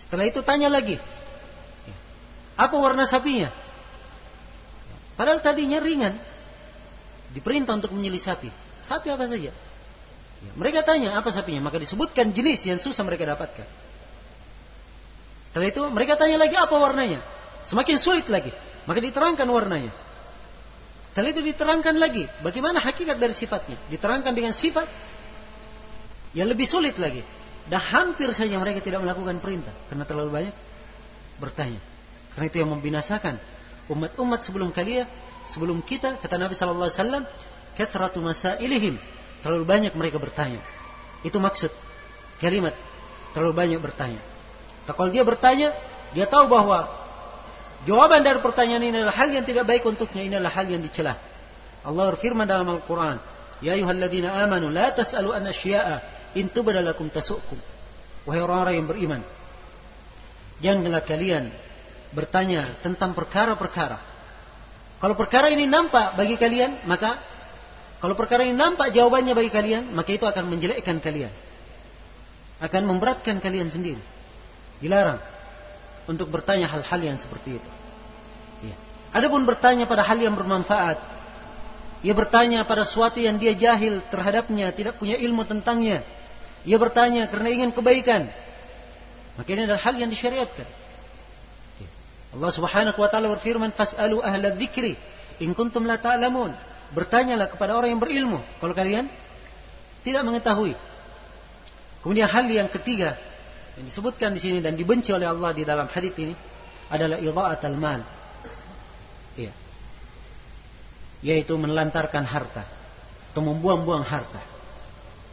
Setelah 0.00 0.28
itu 0.28 0.40
tanya 0.44 0.68
lagi, 0.68 1.00
ya. 1.88 1.96
apa 2.60 2.76
warna 2.76 3.08
sapinya? 3.08 3.48
Padahal 5.16 5.40
tadinya 5.40 5.80
ringan. 5.80 6.12
Diperintah 7.32 7.76
untuk 7.76 7.92
menyembelih 7.96 8.22
sapi. 8.22 8.48
Sapi 8.84 9.08
apa 9.08 9.24
saja? 9.28 9.50
Ya. 9.50 10.52
Mereka 10.54 10.84
tanya 10.84 11.16
apa 11.16 11.32
sapinya, 11.32 11.64
maka 11.64 11.80
disebutkan 11.80 12.36
jenis 12.36 12.68
yang 12.68 12.78
susah 12.78 13.02
mereka 13.02 13.24
dapatkan. 13.24 13.66
Setelah 15.48 15.72
itu 15.72 15.82
mereka 15.88 16.20
tanya 16.20 16.36
lagi 16.36 16.52
apa 16.52 16.76
warnanya. 16.76 17.24
Semakin 17.64 17.96
sulit 17.96 18.28
lagi. 18.28 18.52
Maka 18.84 19.00
diterangkan 19.00 19.48
warnanya. 19.48 20.05
Setelah 21.16 21.32
itu 21.32 21.48
diterangkan 21.48 21.96
lagi. 21.96 22.28
Bagaimana 22.44 22.76
hakikat 22.76 23.16
dari 23.16 23.32
sifatnya. 23.32 23.80
Diterangkan 23.88 24.36
dengan 24.36 24.52
sifat 24.52 24.84
yang 26.36 26.44
lebih 26.44 26.68
sulit 26.68 26.92
lagi. 27.00 27.24
Dan 27.72 27.80
hampir 27.80 28.28
saja 28.36 28.60
mereka 28.60 28.84
tidak 28.84 29.00
melakukan 29.00 29.40
perintah. 29.40 29.72
Karena 29.88 30.04
terlalu 30.04 30.28
banyak 30.28 30.54
bertanya. 31.40 31.80
Karena 32.36 32.52
itu 32.52 32.56
yang 32.60 32.68
membinasakan 32.68 33.40
umat-umat 33.88 34.44
sebelum 34.44 34.68
kalian, 34.76 35.08
sebelum 35.48 35.80
kita, 35.80 36.20
kata 36.20 36.36
Nabi 36.36 36.52
Sallallahu 36.52 36.84
Alaihi 36.84 37.00
Wasallam, 37.00 37.24
kathratu 37.80 38.20
masailihim. 38.20 39.00
Terlalu 39.40 39.64
banyak 39.64 39.96
mereka 39.96 40.20
bertanya. 40.20 40.60
Itu 41.24 41.40
maksud 41.40 41.72
kalimat 42.44 42.76
terlalu 43.32 43.56
banyak 43.56 43.80
bertanya. 43.80 44.20
kalau 44.84 45.08
dia 45.08 45.24
bertanya, 45.24 45.72
dia 46.12 46.28
tahu 46.28 46.52
bahwa 46.52 47.05
jawaban 47.84 48.24
dari 48.24 48.40
pertanyaan 48.40 48.82
ini 48.88 48.96
adalah 49.04 49.16
hal 49.20 49.28
yang 49.28 49.44
tidak 49.44 49.68
baik 49.68 49.84
untuknya, 49.84 50.22
ini 50.24 50.34
adalah 50.40 50.54
hal 50.56 50.66
yang 50.70 50.80
dicela. 50.80 51.20
Allah 51.84 52.04
berfirman 52.16 52.48
dalam 52.48 52.66
Al-Quran, 52.72 53.20
Ya 53.60 53.76
ayuhalladzina 53.76 54.32
amanu, 54.32 54.72
la 54.72 54.92
tas'alu 54.96 55.32
an 55.36 55.44
asya'a, 55.48 55.96
in 56.36 56.48
tubadalakum 56.48 57.12
tasukum. 57.12 57.60
Wahai 58.24 58.40
orang-orang 58.42 58.74
yang 58.80 58.88
beriman, 58.88 59.20
janganlah 60.64 61.04
kalian 61.04 61.52
bertanya 62.16 62.80
tentang 62.80 63.12
perkara-perkara. 63.12 64.00
Kalau 64.96 65.14
perkara 65.14 65.52
ini 65.52 65.68
nampak 65.68 66.16
bagi 66.16 66.40
kalian, 66.40 66.88
maka 66.88 67.20
kalau 68.00 68.16
perkara 68.16 68.44
ini 68.44 68.56
nampak 68.56 68.92
jawabannya 68.92 69.36
bagi 69.36 69.52
kalian, 69.52 69.92
maka 69.92 70.10
itu 70.16 70.24
akan 70.24 70.48
menjelekkan 70.48 71.00
kalian. 71.04 71.32
Akan 72.60 72.88
memberatkan 72.88 73.36
kalian 73.40 73.68
sendiri. 73.68 74.00
Dilarang 74.80 75.35
untuk 76.06 76.30
bertanya 76.30 76.70
hal-hal 76.70 77.00
yang 77.02 77.18
seperti 77.18 77.58
itu. 77.58 77.70
Ya. 78.62 78.76
Adapun 79.14 79.42
bertanya 79.42 79.86
pada 79.86 80.06
hal 80.06 80.18
yang 80.18 80.34
bermanfaat, 80.38 80.98
ia 82.06 82.14
bertanya 82.14 82.62
pada 82.62 82.86
sesuatu 82.86 83.18
yang 83.18 83.36
dia 83.36 83.54
jahil 83.58 83.98
terhadapnya, 84.10 84.70
tidak 84.70 84.98
punya 84.98 85.18
ilmu 85.18 85.42
tentangnya. 85.42 86.06
Ia 86.66 86.78
bertanya 86.78 87.26
karena 87.30 87.48
ingin 87.50 87.70
kebaikan. 87.74 88.30
Maka 89.36 89.48
ini 89.52 89.66
adalah 89.66 89.82
hal 89.82 89.94
yang 89.98 90.10
disyariatkan. 90.10 90.66
Ya. 91.82 91.88
Allah 92.38 92.50
Subhanahu 92.54 92.98
wa 92.98 93.08
taala 93.10 93.26
berfirman, 93.34 93.74
"Fas'alu 93.74 94.22
ahla 94.22 94.54
dzikri 94.54 94.94
in 95.42 95.52
kuntum 95.52 95.84
la 95.84 95.98
ta'lamun." 95.98 96.54
Bertanyalah 96.86 97.50
kepada 97.50 97.74
orang 97.74 97.98
yang 97.98 98.02
berilmu 98.02 98.38
kalau 98.62 98.70
kalian 98.70 99.10
tidak 100.06 100.22
mengetahui. 100.22 100.78
Kemudian 102.06 102.30
hal 102.30 102.46
yang 102.46 102.70
ketiga 102.70 103.18
yang 103.76 103.84
disebutkan 103.84 104.32
di 104.32 104.40
sini 104.40 104.58
dan 104.64 104.72
dibenci 104.72 105.12
oleh 105.12 105.28
Allah 105.28 105.52
di 105.52 105.60
dalam 105.60 105.84
hadis 105.92 106.16
ini 106.16 106.32
adalah 106.88 107.20
idha'at 107.20 107.60
al-mal. 107.68 108.00
Iya. 109.36 109.52
Yaitu 111.20 111.52
menelantarkan 111.60 112.24
harta 112.24 112.64
atau 113.32 113.42
membuang-buang 113.44 114.00
harta. 114.00 114.40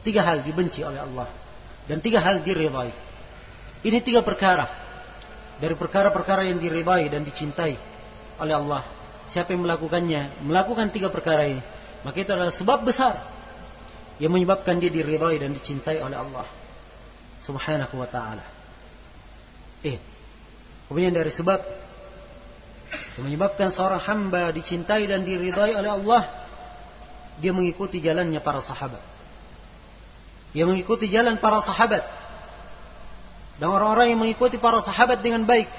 Tiga 0.04 0.28
hal 0.28 0.44
dibenci 0.44 0.84
oleh 0.84 1.00
Allah 1.00 1.32
dan 1.88 2.04
tiga 2.04 2.20
hal 2.20 2.44
diridhai. 2.44 2.92
Ini 3.84 4.04
tiga 4.04 4.20
perkara 4.20 4.68
dari 5.64 5.76
perkara-perkara 5.80 6.44
yang 6.44 6.60
diridhai 6.60 7.08
dan 7.08 7.24
dicintai 7.24 7.80
oleh 8.44 8.56
Allah. 8.60 8.84
Siapa 9.32 9.56
yang 9.56 9.64
melakukannya, 9.64 10.44
melakukan 10.44 10.92
tiga 10.92 11.08
perkara 11.08 11.48
ini, 11.48 11.64
maka 12.04 12.20
itu 12.20 12.28
adalah 12.36 12.52
sebab 12.52 12.84
besar 12.84 13.24
yang 14.20 14.36
menyebabkan 14.36 14.84
dia 14.84 14.92
diridhai 14.92 15.40
dan 15.40 15.56
dicintai 15.56 16.04
oleh 16.04 16.20
Allah 16.20 16.63
subhanahu 17.44 17.96
wa 18.00 18.08
ta'ala. 18.08 18.44
Eh, 19.84 20.00
kemudian 20.88 21.12
dari 21.12 21.30
sebab 21.30 21.60
yang 23.20 23.24
menyebabkan 23.28 23.76
seorang 23.76 24.02
hamba 24.02 24.50
dicintai 24.56 25.06
dan 25.06 25.28
diridhai 25.28 25.76
oleh 25.76 25.92
Allah, 25.92 26.24
dia 27.38 27.52
mengikuti 27.52 28.00
jalannya 28.00 28.40
para 28.40 28.64
sahabat. 28.64 29.02
Dia 30.54 30.70
mengikuti 30.70 31.10
jalan 31.10 31.42
para 31.42 31.60
sahabat. 31.66 32.06
Dan 33.58 33.70
orang-orang 33.70 34.14
yang 34.14 34.22
mengikuti 34.22 34.62
para 34.62 34.82
sahabat 34.86 35.22
dengan 35.22 35.46
baik. 35.46 35.70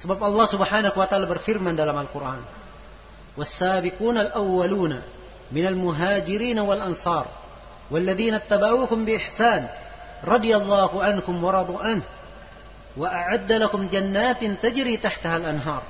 Sebab 0.00 0.16
Allah 0.20 0.46
Subhanahu 0.48 0.96
wa 0.96 1.06
taala 1.08 1.28
berfirman 1.28 1.76
dalam 1.76 1.92
Al-Qur'an, 1.96 2.40
wassabikuna 3.36 4.32
al-awwaluna 4.32 5.04
minal 5.52 5.76
muhajirina 5.76 6.64
wal 6.64 6.80
ansar 6.80 7.28
walladzina 7.92 8.40
ittaba'uuhum 8.40 9.04
bi 9.04 9.18
ihsan 9.18 9.68
رضي 10.25 10.55
الله 10.55 10.91
عنكم 11.03 11.35
ورضوا 11.43 11.79
عنه 11.79 12.05
وأعد 12.97 13.51
لكم 13.51 13.81
جنات 13.87 14.41
تجري 14.43 14.97
تحتها 14.97 15.37
الأنهار 15.37 15.83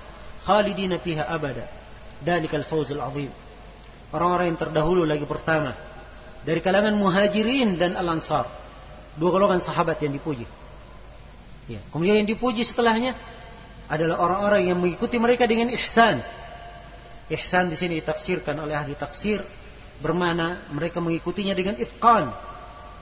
خالدين 0.46 0.98
فيها 0.98 1.36
أبدا 1.36 1.66
ذلك 2.26 2.56
الفوز 2.56 2.92
العظيم 2.92 3.32
orang-orang 4.16 4.56
yang 4.56 4.60
terdahulu 4.60 5.04
lagi 5.04 5.24
pertama 5.24 5.76
dari 6.44 6.60
kalangan 6.60 6.96
muhajirin 6.96 7.80
dan 7.80 7.96
al-ansar 7.96 8.48
dua 9.16 9.30
golongan 9.32 9.64
sahabat 9.64 10.00
yang 10.04 10.16
dipuji 10.16 10.48
Ya. 11.66 11.82
Kemudian 11.90 12.22
yang 12.22 12.30
dipuji 12.30 12.62
setelahnya 12.62 13.18
adalah 13.90 14.22
orang-orang 14.22 14.70
yang 14.70 14.78
mengikuti 14.78 15.18
mereka 15.18 15.50
dengan 15.50 15.74
ihsan. 15.74 16.22
Ihsan 17.30 17.74
di 17.74 17.78
sini 17.78 17.98
ditafsirkan 18.02 18.54
oleh 18.62 18.78
ahli 18.78 18.94
tafsir 18.94 19.42
bermana 19.98 20.70
mereka 20.70 21.02
mengikutinya 21.02 21.58
dengan 21.58 21.74
itqan, 21.82 22.30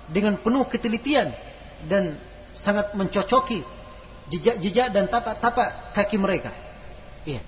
dengan 0.09 0.41
penuh 0.41 0.65
ketelitian 0.69 1.33
dan 1.87 2.17
sangat 2.59 2.93
mencocoki 2.99 3.63
jejak-jejak 4.29 4.93
dan 4.93 5.09
tapak-tapak 5.09 5.95
kaki 5.97 6.17
mereka. 6.21 6.53
Iya. 7.25 7.41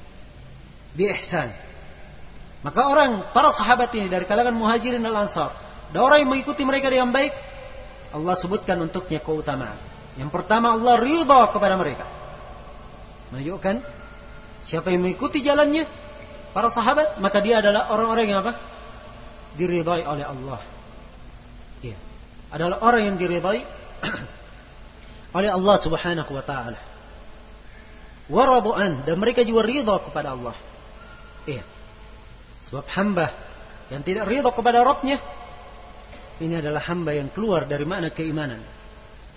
Bi 0.96 1.08
ihsan. 1.12 1.52
Maka 2.60 2.80
orang 2.92 3.32
para 3.32 3.56
sahabat 3.56 3.88
ini 3.96 4.12
dari 4.12 4.28
kalangan 4.28 4.52
muhajirin 4.52 5.00
dan 5.00 5.16
ansar, 5.16 5.56
dan 5.92 6.00
orang 6.04 6.24
yang 6.24 6.30
mengikuti 6.30 6.60
mereka 6.60 6.92
dengan 6.92 7.08
baik, 7.08 7.32
Allah 8.12 8.36
sebutkan 8.36 8.76
untuknya 8.84 9.22
keutamaan. 9.24 9.80
Yang 10.20 10.30
pertama 10.34 10.76
Allah 10.76 11.00
ridha 11.00 11.40
kepada 11.54 11.80
mereka. 11.80 12.04
Menunjukkan 13.32 13.80
siapa 14.68 14.92
yang 14.92 15.06
mengikuti 15.06 15.40
jalannya 15.40 15.86
para 16.50 16.68
sahabat 16.68 17.22
maka 17.22 17.38
dia 17.40 17.62
adalah 17.62 17.88
orang-orang 17.94 18.26
yang 18.28 18.38
apa? 18.44 18.58
Diridhai 19.56 20.04
oleh 20.04 20.26
Allah. 20.26 20.60
Adalah 22.50 22.82
orang 22.82 23.14
yang 23.14 23.16
diridhai 23.16 23.62
oleh 25.38 25.50
Allah 25.50 25.76
Subhanahu 25.78 26.30
wa 26.34 26.44
taala. 26.44 26.80
Waradu'an 28.30 29.02
dan 29.02 29.18
mereka 29.18 29.42
juga 29.42 29.66
ridha 29.66 29.96
kepada 30.02 30.34
Allah. 30.34 30.54
Iya. 31.46 31.66
Sebab 32.70 32.86
hamba 32.94 33.34
yang 33.90 34.06
tidak 34.06 34.30
ridha 34.30 34.50
kepada 34.54 34.86
Rabbnya 34.86 35.18
ini 36.40 36.56
adalah 36.56 36.80
hamba 36.88 37.12
yang 37.12 37.28
keluar 37.28 37.68
dari 37.68 37.84
mana 37.84 38.08
keimanan. 38.08 38.62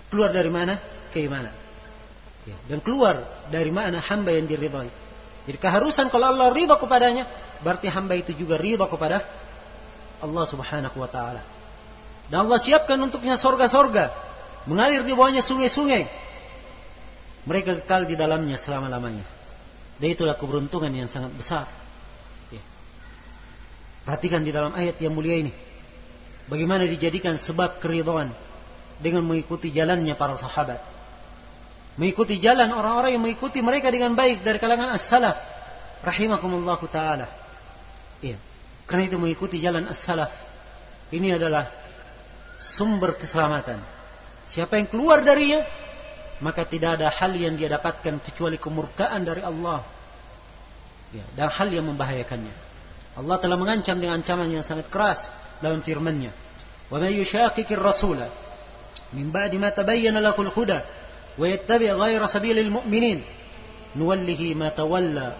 Keluar 0.08 0.32
dari 0.32 0.48
mana? 0.48 0.80
Keimanan. 1.12 1.52
Ya, 2.44 2.56
dan 2.68 2.80
keluar 2.80 3.24
dari 3.52 3.68
mana 3.68 4.00
hamba 4.00 4.32
yang 4.32 4.48
diridhai. 4.48 4.88
Jadi 5.44 5.58
keharusan 5.60 6.08
kalau 6.08 6.32
Allah 6.32 6.48
ridha 6.52 6.80
kepadanya, 6.80 7.28
berarti 7.60 7.92
hamba 7.92 8.16
itu 8.16 8.32
juga 8.32 8.56
ridha 8.56 8.88
kepada 8.88 9.20
Allah 10.24 10.44
Subhanahu 10.48 10.96
wa 10.96 11.08
taala. 11.08 11.53
Dan 12.34 12.50
Allah 12.50 12.58
siapkan 12.58 12.98
untuknya 12.98 13.38
sorga-sorga, 13.38 14.10
mengalir 14.66 15.06
di 15.06 15.14
bawahnya 15.14 15.38
sungai-sungai. 15.38 16.10
Mereka 17.46 17.86
kekal 17.86 18.10
di 18.10 18.18
dalamnya 18.18 18.58
selama-lamanya. 18.58 19.22
Dan 20.02 20.18
itulah 20.18 20.34
keberuntungan 20.34 20.90
yang 20.90 21.06
sangat 21.06 21.30
besar. 21.30 21.70
Ya. 22.50 22.58
Perhatikan 24.02 24.42
di 24.42 24.50
dalam 24.50 24.74
ayat 24.74 24.98
yang 24.98 25.14
mulia 25.14 25.46
ini. 25.46 25.54
Bagaimana 26.50 26.90
dijadikan 26.90 27.38
sebab 27.38 27.78
keridhaan 27.78 28.34
dengan 28.98 29.22
mengikuti 29.22 29.70
jalannya 29.70 30.18
para 30.18 30.34
sahabat. 30.34 30.82
Mengikuti 31.94 32.42
jalan 32.42 32.74
orang-orang 32.74 33.14
yang 33.14 33.22
mengikuti 33.22 33.62
mereka 33.62 33.94
dengan 33.94 34.18
baik 34.18 34.42
dari 34.42 34.58
kalangan 34.58 34.98
as-salaf. 34.98 35.38
Rahimakumullah 36.02 36.82
ta'ala. 36.82 37.30
Iya. 38.26 38.42
Karena 38.90 39.06
itu 39.06 39.22
mengikuti 39.22 39.62
jalan 39.62 39.86
as-salaf. 39.86 40.34
Ini 41.14 41.38
adalah 41.38 41.83
sumber 42.64 43.20
keselamatan. 43.20 43.76
Siapa 44.48 44.80
yang 44.80 44.88
keluar 44.88 45.20
darinya, 45.20 45.60
maka 46.40 46.64
tidak 46.64 47.00
ada 47.00 47.12
hal 47.12 47.36
yang 47.36 47.54
dia 47.60 47.68
dapatkan 47.68 48.24
kecuali 48.24 48.56
kemurkaan 48.56 49.20
dari 49.22 49.44
Allah. 49.44 49.84
Ya, 51.12 51.24
dan 51.36 51.52
hal 51.52 51.68
yang 51.70 51.86
membahayakannya. 51.92 52.54
Allah 53.14 53.36
telah 53.38 53.54
mengancam 53.54 54.00
dengan 54.00 54.18
ancaman 54.18 54.50
yang 54.50 54.66
sangat 54.66 54.90
keras 54.90 55.22
dalam 55.62 55.84
firman-Nya. 55.84 56.34
Wa 56.90 56.98
may 56.98 57.14
yushaqiqir 57.14 57.78
rasula 57.78 58.26
min 59.14 59.30
ba'di 59.30 59.56
ma 59.62 59.70
tabayyana 59.70 60.18
lahu 60.18 60.42
al-huda 60.42 60.82
wa 61.38 61.46
yattabi' 61.46 61.94
ghayra 61.94 62.26
sabilil 62.26 62.70
mu'minin 62.70 63.22
nuwallihi 63.94 64.58
ma 64.58 64.74
tawalla 64.74 65.38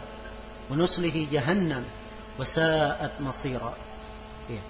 wa 0.71 0.75
nuslihi 0.79 1.27
jahannam 1.27 1.83
wa 2.39 2.45
sa'at 2.47 3.19
masira. 3.19 3.75
Ya. 4.47 4.63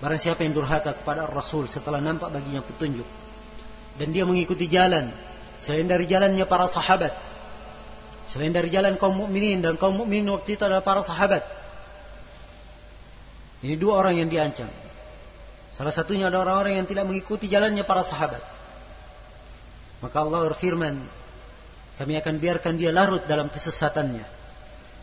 Barang 0.00 0.16
siapa 0.16 0.42
yang 0.48 0.56
durhaka 0.56 0.96
kepada 0.96 1.28
Rasul 1.28 1.68
setelah 1.68 2.00
nampak 2.00 2.32
baginya 2.32 2.64
petunjuk 2.64 3.04
dan 4.00 4.08
dia 4.16 4.24
mengikuti 4.24 4.64
jalan 4.64 5.12
selain 5.60 5.84
dari 5.84 6.08
jalannya 6.08 6.48
para 6.48 6.72
sahabat 6.72 7.12
selain 8.32 8.48
dari 8.48 8.72
jalan 8.72 8.96
kaum 8.96 9.12
mukminin 9.12 9.60
dan 9.60 9.76
kaum 9.76 10.00
mukminin 10.00 10.24
waktu 10.32 10.56
itu 10.56 10.62
adalah 10.64 10.80
para 10.80 11.04
sahabat 11.04 11.44
ini 13.60 13.76
dua 13.76 14.00
orang 14.00 14.16
yang 14.16 14.28
diancam. 14.32 14.68
Salah 15.76 15.92
satunya 15.92 16.32
ada 16.32 16.40
orang-orang 16.40 16.80
yang 16.80 16.88
tidak 16.88 17.04
mengikuti 17.06 17.46
jalannya 17.46 17.84
para 17.84 18.02
sahabat. 18.08 18.40
Maka 20.00 20.16
Allah 20.16 20.48
berfirman, 20.52 20.96
kami 22.00 22.16
akan 22.16 22.34
biarkan 22.40 22.80
dia 22.80 22.88
larut 22.88 23.20
dalam 23.28 23.52
kesesatannya. 23.52 24.24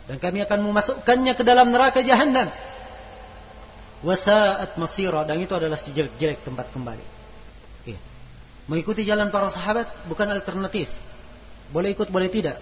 Dan 0.10 0.18
kami 0.18 0.41
akan 0.41 0.60
memasukkannya 0.66 1.34
ke 1.38 1.43
dalam 1.45 1.70
neraka 1.70 2.02
jahanam. 2.02 2.50
Wasaat 4.06 4.78
masira. 4.78 5.26
Dan 5.26 5.41
itu 5.41 5.54
adalah 5.58 5.80
sejelek-jelek 5.80 6.45
tempat 6.45 6.70
kembali. 6.74 7.06
Ya. 7.88 8.00
Mengikuti 8.70 9.08
jalan 9.08 9.32
para 9.34 9.50
sahabat 9.50 9.89
bukan 10.06 10.30
alternatif. 10.30 10.89
Boleh 11.74 11.95
ikut, 11.95 12.08
boleh 12.12 12.30
tidak. 12.32 12.60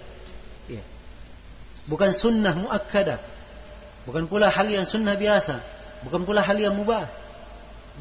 Bukan 1.86 2.18
sunnah 2.18 2.58
muakkadah. 2.58 3.22
Bukan 4.10 4.26
pula 4.26 4.50
hal 4.50 4.70
yang 4.70 4.86
sunnah 4.90 5.14
biasa. 5.14 5.62
Bukan 6.06 6.26
pula 6.26 6.42
hal 6.42 6.58
yang 6.58 6.74
mubah. 6.74 7.10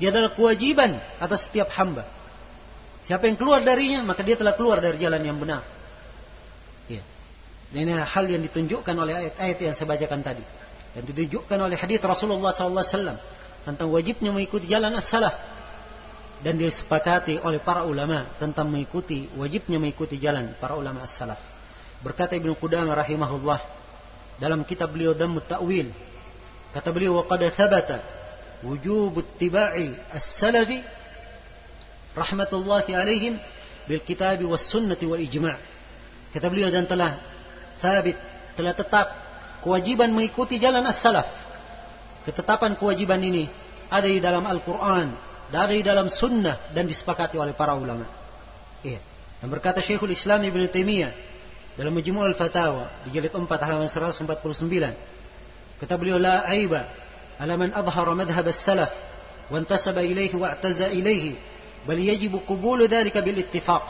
Dia 0.01 0.11
adalah 0.11 0.33
kewajiban 0.33 0.99
atas 1.21 1.49
setiap 1.49 1.69
hamba. 1.77 2.09
Siapa 3.05 3.29
yang 3.29 3.37
keluar 3.37 3.61
darinya, 3.61 4.01
maka 4.01 4.25
dia 4.25 4.35
telah 4.35 4.57
keluar 4.57 4.81
dari 4.81 4.97
jalan 4.97 5.21
yang 5.21 5.37
benar. 5.37 5.61
Ya. 6.89 7.05
Ini 7.77 7.93
hal 8.09 8.25
yang 8.25 8.41
ditunjukkan 8.49 8.97
oleh 8.97 9.15
ayat-ayat 9.29 9.59
yang 9.61 9.75
saya 9.77 9.89
bacakan 9.89 10.21
tadi 10.25 10.45
yang 10.95 11.05
ditunjukkan 11.05 11.59
oleh 11.59 11.75
hadis 11.75 11.99
Rasulullah 11.99 12.55
SAW 12.55 13.19
tentang 13.67 13.89
wajibnya 13.91 14.31
mengikuti 14.31 14.71
jalan 14.71 14.95
as-salaf 14.95 15.35
dan 16.45 16.61
disepakati 16.61 17.41
oleh 17.41 17.59
para 17.59 17.83
ulama 17.89 18.29
tentang 18.37 18.69
mengikuti 18.71 19.27
wajibnya 19.35 19.81
mengikuti 19.81 20.21
jalan 20.21 20.55
para 20.61 20.79
ulama 20.79 21.03
as-salaf. 21.03 21.41
Berkata 22.05 22.37
Ibnu 22.37 22.55
Qudamah 22.61 22.95
rahimahullah 23.01 23.59
dalam 24.39 24.63
kitab 24.63 24.93
beliau 24.93 25.17
Dhammut 25.17 25.49
Ta'wil 25.49 25.89
kata 26.77 26.91
beliau 26.93 27.19
wa 27.19 27.25
qad 27.25 27.43
thabata 27.49 28.05
wujub 28.61 29.19
ittiba'i 29.19 29.95
as-salafi 30.13 30.85
rahmatullahi 32.13 32.93
alaihim 32.93 33.41
bil 33.89 34.03
kitab 34.05 34.39
was 34.45 34.63
sunnati 34.69 35.09
wal 35.09 35.19
ijma'. 35.19 35.57
Kata 36.37 36.47
beliau 36.53 36.69
dan 36.69 36.85
telah 36.85 37.19
thabit 37.81 38.21
telah 38.53 38.77
tetap 38.77 39.24
kewajiban 39.65 40.13
mengikuti 40.13 40.61
jalan 40.61 40.85
as-salaf. 40.85 41.27
Ketetapan 42.29 42.77
kewajiban 42.77 43.21
ini 43.25 43.49
ada 43.89 44.05
di 44.05 44.21
dalam 44.21 44.45
Al-Quran, 44.45 45.17
ada 45.49 45.73
di 45.73 45.81
dalam 45.81 46.13
sunnah 46.13 46.71
dan 46.77 46.85
disepakati 46.85 47.41
oleh 47.41 47.57
para 47.57 47.73
ulama. 47.73 48.05
Iya. 48.85 49.01
Dan 49.41 49.49
berkata 49.49 49.81
Syekhul 49.81 50.13
Islam 50.13 50.45
Ibn 50.45 50.61
Taimiyah 50.69 51.13
dalam 51.77 51.93
Majmu' 51.97 52.23
al-Fatawa 52.23 53.03
di 53.09 53.17
jilid 53.17 53.33
4 53.33 53.49
halaman 53.49 53.89
149 53.89 55.15
Kata 55.81 55.99
beliau 55.99 56.17
la 56.23 56.47
aiba 56.47 56.87
ala 57.37 57.59
man 57.59 57.75
adhara 57.75 58.15
madhhab 58.15 58.47
as-salaf 58.47 58.93
wa 59.51 59.59
intasaba 59.59 60.01
ilayhi 60.07 60.33
wa 60.39 60.49
i'taza 60.55 60.95
ilayhi 60.95 61.35
bal 61.85 61.99
yajibu 61.99 62.41
qabul 62.47 62.87
dhalika 62.87 63.21
bil 63.21 63.37
ittifaq 63.43 63.85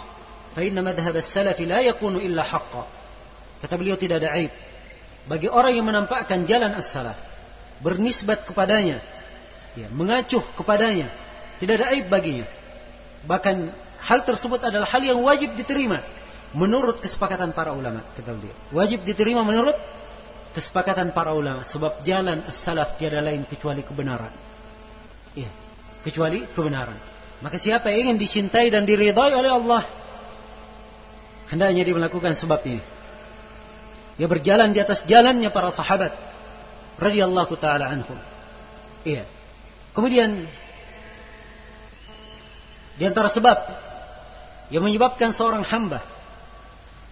fa 0.56 0.60
inna 0.64 0.80
madhhab 0.80 1.14
as-salaf 1.14 1.60
la 1.60 1.84
yakunu 1.84 2.18
illa 2.24 2.42
haqqan. 2.42 2.88
Kata 3.62 3.74
beliau 3.76 3.94
tidak 4.00 4.24
ada 4.24 4.32
aib 4.40 4.50
bagi 5.24 5.48
orang 5.48 5.72
yang 5.72 5.86
menampakkan 5.88 6.44
jalan 6.44 6.76
as-salaf 6.76 7.16
bernisbat 7.80 8.44
kepadanya 8.48 9.00
ya, 9.76 9.88
mengacuh 9.92 10.44
kepadanya 10.56 11.08
tidak 11.58 11.80
ada 11.80 11.86
aib 11.96 12.12
baginya. 12.12 12.46
Bahkan 13.24 13.56
hal 14.04 14.20
tersebut 14.28 14.60
adalah 14.60 14.84
hal 14.84 15.00
yang 15.00 15.20
wajib 15.24 15.56
diterima 15.56 16.04
menurut 16.52 17.00
kesepakatan 17.00 17.56
para 17.56 17.72
ulama. 17.72 18.04
Kata 18.12 18.36
beliau 18.36 18.54
wajib 18.74 19.00
diterima 19.06 19.40
menurut 19.40 19.76
kesepakatan 20.52 21.16
para 21.16 21.32
ulama. 21.32 21.64
Sebab 21.64 22.04
jalan 22.04 22.44
as-salaf 22.44 23.00
tiada 23.00 23.24
lain 23.24 23.48
kecuali 23.48 23.80
kebenaran. 23.80 24.32
Iya, 25.34 25.50
kecuali 26.04 26.44
kebenaran. 26.52 27.00
Maka 27.40 27.56
siapa 27.56 27.90
yang 27.90 28.12
ingin 28.12 28.18
dicintai 28.20 28.68
dan 28.68 28.84
diridhai 28.84 29.32
oleh 29.34 29.50
Allah 29.50 29.82
hendaknya 31.48 31.84
dia 31.84 31.94
melakukan 31.94 32.32
sebab 32.34 32.64
Dia 34.14 34.30
berjalan 34.30 34.70
di 34.70 34.78
atas 34.78 35.02
jalannya 35.10 35.50
para 35.50 35.74
sahabat 35.74 36.14
radhiyallahu 36.98 37.54
taala 37.58 37.90
anhum. 37.90 38.18
Iya. 39.02 39.26
Kemudian 39.94 40.46
di 42.94 43.04
antara 43.04 43.26
sebab 43.26 43.58
yang 44.70 44.86
menyebabkan 44.86 45.34
seorang 45.34 45.66
hamba 45.66 46.02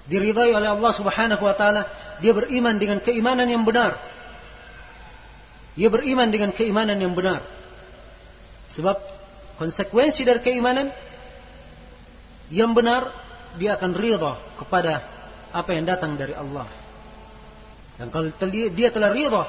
diridhai 0.07 0.55
oleh 0.55 0.71
Allah 0.71 0.93
Subhanahu 0.95 1.43
wa 1.43 1.55
taala 1.59 1.87
dia 2.23 2.31
beriman 2.35 2.79
dengan 2.79 3.03
keimanan 3.03 3.51
yang 3.51 3.67
benar. 3.67 3.99
Dia 5.75 5.89
beriman 5.89 6.29
dengan 6.31 6.55
keimanan 6.55 7.01
yang 7.01 7.17
benar. 7.17 7.43
Sebab 8.77 8.95
konsekuensi 9.59 10.23
dari 10.23 10.41
keimanan 10.45 10.93
yang 12.53 12.77
benar, 12.77 13.09
dia 13.57 13.81
akan 13.81 13.97
ridha 13.97 14.37
kepada 14.61 15.01
apa 15.53 15.71
yang 15.73 15.89
datang 15.89 16.17
dari 16.21 16.37
Allah. 16.37 16.82
Dan 18.03 18.11
kalau 18.11 18.35
dia 18.51 18.91
telah 18.91 19.15
ridha, 19.15 19.47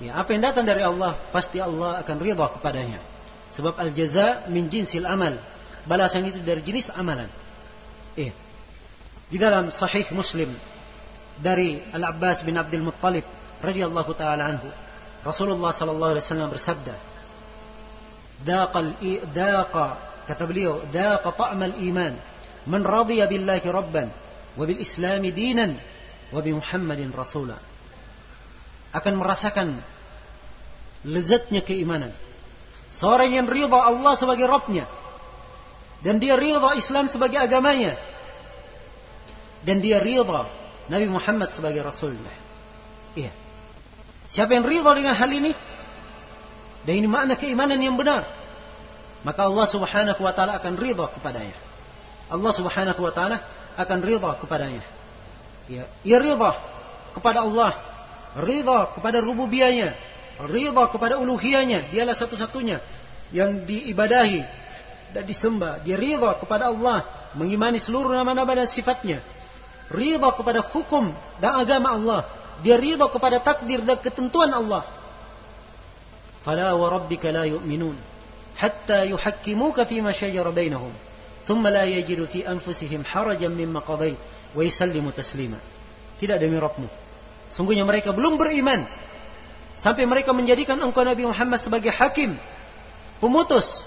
ya 0.00 0.16
apa 0.16 0.32
yang 0.32 0.48
datang 0.48 0.64
dari 0.64 0.80
Allah, 0.80 1.12
pasti 1.28 1.60
Allah 1.60 2.00
akan 2.00 2.16
ridha 2.24 2.48
kepadanya. 2.56 3.04
Sebab 3.52 3.76
al-jaza 3.76 4.48
min 4.48 4.72
jinsil 4.72 5.04
amal. 5.04 5.36
Balasan 5.84 6.24
itu 6.24 6.40
dari 6.40 6.64
jenis 6.64 6.88
amalan. 6.96 7.28
Eh. 8.16 8.32
Di 9.28 9.36
dalam 9.36 9.68
sahih 9.68 10.08
Muslim 10.16 10.56
dari 11.36 11.84
Al-Abbas 11.92 12.40
bin 12.48 12.56
Abdul 12.56 12.80
Muttalib 12.80 13.28
radhiyallahu 13.60 14.08
taala 14.16 14.56
anhu, 14.56 14.72
Rasulullah 15.20 15.76
sallallahu 15.76 16.16
alaihi 16.16 16.24
wasallam 16.24 16.48
bersabda, 16.56 16.96
"Daqal 18.40 18.96
daqa 19.36 19.86
kata 20.24 20.44
beliau, 20.48 20.80
daqa 20.88 21.28
ta'mal 21.28 21.76
iman 21.92 22.16
man 22.64 22.82
radiya 22.88 23.28
billahi 23.28 23.68
rabban 23.68 24.08
wa 24.56 24.64
bil 24.64 24.80
islam 24.80 25.28
dinan 25.28 25.76
Muhammadin 26.32 27.10
rasula." 27.14 27.58
Akan 28.94 29.18
merasakan 29.20 29.82
lezatnya 31.04 31.60
keimanan. 31.60 32.14
Seorang 32.96 33.28
yang 33.28 33.46
ridha 33.46 33.76
Allah 33.76 34.16
sebagai 34.16 34.48
Rabbnya 34.48 34.88
dan 36.00 36.22
dia 36.22 36.36
ridha 36.36 36.76
Islam 36.76 37.08
sebagai 37.08 37.40
agamanya. 37.40 37.96
Dan 39.66 39.82
dia 39.82 39.98
ridha 39.98 40.46
Nabi 40.86 41.06
Muhammad 41.10 41.50
sebagai 41.50 41.82
Rasulnya. 41.82 42.30
Iya. 43.18 43.32
Siapa 44.30 44.54
yang 44.54 44.62
ridha 44.62 44.90
dengan 44.94 45.18
hal 45.18 45.30
ini? 45.32 45.52
Dan 46.86 47.02
ini 47.02 47.08
makna 47.10 47.34
keimanan 47.34 47.82
yang 47.82 47.98
benar. 47.98 48.22
Maka 49.26 49.50
Allah 49.50 49.66
subhanahu 49.66 50.22
wa 50.22 50.30
ta'ala 50.30 50.62
akan 50.62 50.78
ridha 50.78 51.10
kepadanya. 51.10 51.58
Allah 52.30 52.52
subhanahu 52.54 53.00
wa 53.02 53.10
ta'ala 53.10 53.42
akan 53.74 53.98
ridha 54.06 54.30
kepadanya. 54.38 54.86
Ya, 55.66 55.90
ia 56.06 56.18
ridha 56.22 56.52
kepada 57.14 57.42
Allah. 57.42 57.74
Ridha 58.38 58.94
kepada 58.94 59.18
rububiyahnya. 59.18 59.96
Ridha 60.46 60.84
kepada 60.92 61.18
uluhiyahnya. 61.18 61.90
Dialah 61.90 62.14
satu-satunya 62.14 62.78
yang 63.34 63.66
diibadahi 63.66 64.40
dan 65.16 65.24
disembah. 65.26 65.82
Dia 65.82 65.98
ridha 65.98 66.38
kepada 66.38 66.70
Allah, 66.70 67.02
mengimani 67.34 67.82
seluruh 67.82 68.14
nama-nama 68.14 68.52
dan 68.54 68.68
sifatnya. 68.70 69.24
Ridha 69.90 70.30
kepada 70.34 70.62
hukum 70.62 71.10
dan 71.42 71.52
agama 71.58 71.94
Allah. 71.94 72.20
Dia 72.62 72.78
ridha 72.78 73.06
kepada 73.10 73.42
takdir 73.42 73.82
dan 73.82 73.98
ketentuan 73.98 74.52
Allah. 74.54 74.86
Fala 76.46 76.78
wa 76.78 76.86
rabbika 76.86 77.34
la 77.34 77.42
yu'minun 77.42 77.98
hatta 78.56 79.04
yuhakkimuka 79.04 79.86
fima 79.86 80.12
shajara 80.12 80.50
bainahum. 80.52 80.92
Thumma 81.46 81.70
la 81.70 81.84
yajidu 81.84 82.26
fi 82.26 82.42
anfusihim 82.42 83.04
harajan 83.04 83.52
mimma 83.54 83.80
qadait 83.84 84.16
wa 84.52 84.62
yusallimu 84.62 85.10
taslima. 85.10 85.58
Tidak 86.20 86.36
demi 86.38 86.56
Rabbmu. 86.60 86.88
Sungguhnya 87.50 87.86
mereka 87.86 88.10
belum 88.12 88.36
beriman 88.36 88.84
sampai 89.76 90.08
mereka 90.08 90.32
menjadikan 90.32 90.80
engkau 90.80 91.04
Nabi 91.04 91.28
Muhammad 91.28 91.60
sebagai 91.60 91.92
hakim, 91.92 92.34
pemutus 93.20 93.84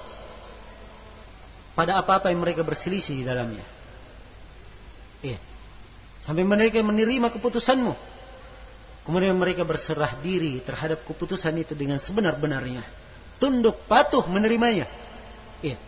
pada 1.73 1.99
apa-apa 1.99 2.29
yang 2.29 2.39
mereka 2.43 2.61
berselisih 2.61 3.19
di 3.19 3.25
dalamnya. 3.25 3.65
Iya. 5.23 5.39
Sampai 6.23 6.45
mereka 6.45 6.79
menerima 6.83 7.31
keputusanmu. 7.33 7.93
Kemudian 9.07 9.33
mereka 9.33 9.65
berserah 9.65 10.21
diri 10.21 10.61
terhadap 10.61 11.01
keputusan 11.07 11.55
itu 11.57 11.73
dengan 11.73 11.97
sebenar-benarnya. 11.97 12.85
Tunduk, 13.41 13.87
patuh 13.89 14.21
menerimanya. 14.29 14.85
Iya. 15.65 15.79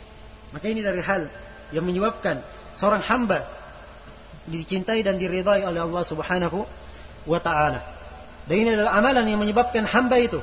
Maka 0.55 0.65
ini 0.71 0.81
dari 0.81 1.03
hal 1.03 1.29
yang 1.75 1.85
menyebabkan 1.85 2.41
seorang 2.75 3.03
hamba 3.05 3.45
dicintai 4.49 5.05
dan 5.05 5.21
diridhai 5.21 5.61
oleh 5.65 5.81
Allah 5.81 6.03
Subhanahu 6.05 6.65
wa 7.29 7.39
taala. 7.41 7.81
Dan 8.49 8.55
ini 8.57 8.69
adalah 8.73 8.97
amalan 8.97 9.25
yang 9.29 9.41
menyebabkan 9.41 9.85
hamba 9.85 10.17
itu 10.17 10.41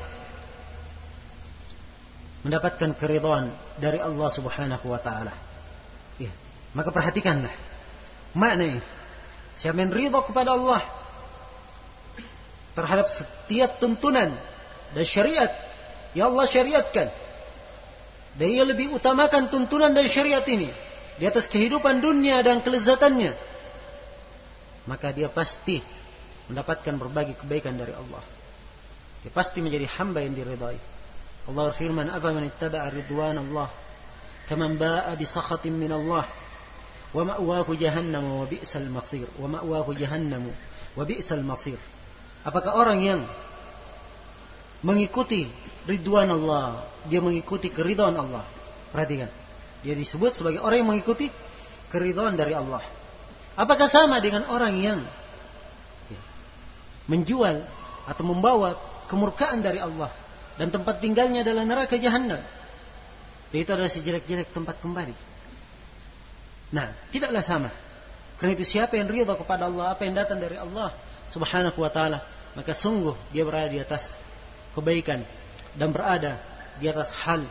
mendapatkan 2.47 2.95
keridhaan 2.95 3.51
dari 3.83 3.99
Allah 3.99 4.29
Subhanahu 4.31 4.87
wa 4.87 5.01
taala. 5.03 5.35
Ya. 6.23 6.31
Maka 6.75 6.95
perhatikanlah 6.95 7.51
makna 8.35 8.79
ini. 8.79 8.83
Siapa 9.59 9.75
yang 9.75 9.91
ridha 9.91 10.23
kepada 10.23 10.55
Allah 10.55 10.87
terhadap 12.79 13.11
setiap 13.11 13.83
tuntunan 13.83 14.31
dan 14.95 15.05
syariat 15.05 15.51
yang 16.15 16.31
Allah 16.31 16.47
syariatkan. 16.47 17.11
Dan 18.39 18.47
ia 18.55 18.63
lebih 18.63 18.95
utamakan 18.95 19.51
tuntunan 19.51 19.91
dan 19.91 20.07
syariat 20.07 20.47
ini 20.47 20.71
di 21.19 21.25
atas 21.27 21.51
kehidupan 21.51 21.99
dunia 21.99 22.39
dan 22.47 22.63
kelezatannya. 22.63 23.35
Maka 24.89 25.13
dia 25.13 25.29
pasti 25.29 25.85
mendapatkan 26.49 26.97
berbagai 26.97 27.37
kebaikan 27.45 27.77
dari 27.77 27.93
Allah. 27.93 28.25
Dia 29.21 29.29
pasti 29.29 29.61
menjadi 29.61 29.85
hamba 30.01 30.25
yang 30.25 30.33
diridai. 30.33 30.81
Allah 31.49 31.63
berfirman, 31.69 32.09
"Apa 32.09 32.33
man 32.33 32.49
ittaba'a 32.49 32.89
ridwan 32.89 33.37
Allah 33.37 33.69
kaman 34.49 34.81
ba'a 34.81 35.13
bi 35.13 35.29
sakhatin 35.29 35.77
min 35.77 35.93
Allah 35.93 36.25
wa 37.13 37.23
ma'wahu 37.25 37.77
jahannam 37.77 38.41
wa 38.41 38.45
bi'sal 38.49 38.89
masir 38.89 39.29
wa 39.37 39.49
ma'wahu 39.61 39.93
jahannam 39.93 40.49
wa 40.97 41.05
bi'sal 41.05 41.45
masir." 41.45 41.77
Apakah 42.49 42.73
orang 42.81 43.05
yang 43.05 43.21
mengikuti 44.81 45.53
ridwan 45.85 46.33
Allah, 46.33 46.89
dia 47.09 47.21
mengikuti 47.21 47.69
keridhaan 47.69 48.17
Allah. 48.17 48.49
Perhatikan. 48.89 49.29
Dia 49.85 49.93
disebut 49.93 50.33
sebagai 50.33 50.65
orang 50.65 50.81
yang 50.81 50.91
mengikuti 50.97 51.29
keridhaan 51.93 52.37
dari 52.41 52.57
Allah. 52.57 52.98
Apakah 53.59 53.91
sama 53.91 54.23
dengan 54.23 54.47
orang 54.47 54.79
yang 54.79 55.03
menjual 57.09 57.65
atau 58.07 58.23
membawa 58.23 58.77
kemurkaan 59.09 59.65
dari 59.65 59.81
Allah 59.81 60.13
dan 60.61 60.69
tempat 60.69 61.01
tinggalnya 61.01 61.43
adalah 61.43 61.65
neraka 61.65 61.97
jahanam. 61.97 62.39
Itu 63.49 63.73
adalah 63.73 63.89
sejelek-jelek 63.89 64.53
tempat 64.53 64.77
kembali. 64.85 65.17
Nah, 66.77 66.93
tidaklah 67.09 67.41
sama. 67.41 67.73
Karena 68.37 68.53
itu 68.55 68.69
siapa 68.69 69.01
yang 69.01 69.09
ridha 69.09 69.35
kepada 69.35 69.67
Allah, 69.67 69.97
apa 69.97 70.05
yang 70.05 70.15
datang 70.15 70.39
dari 70.39 70.61
Allah 70.61 70.93
Subhanahu 71.33 71.81
wa 71.81 71.91
taala, 71.91 72.21
maka 72.53 72.77
sungguh 72.77 73.17
dia 73.33 73.43
berada 73.49 73.73
di 73.73 73.81
atas 73.81 74.15
kebaikan 74.77 75.25
dan 75.75 75.89
berada 75.91 76.37
di 76.77 76.87
atas 76.87 77.11
hal 77.25 77.43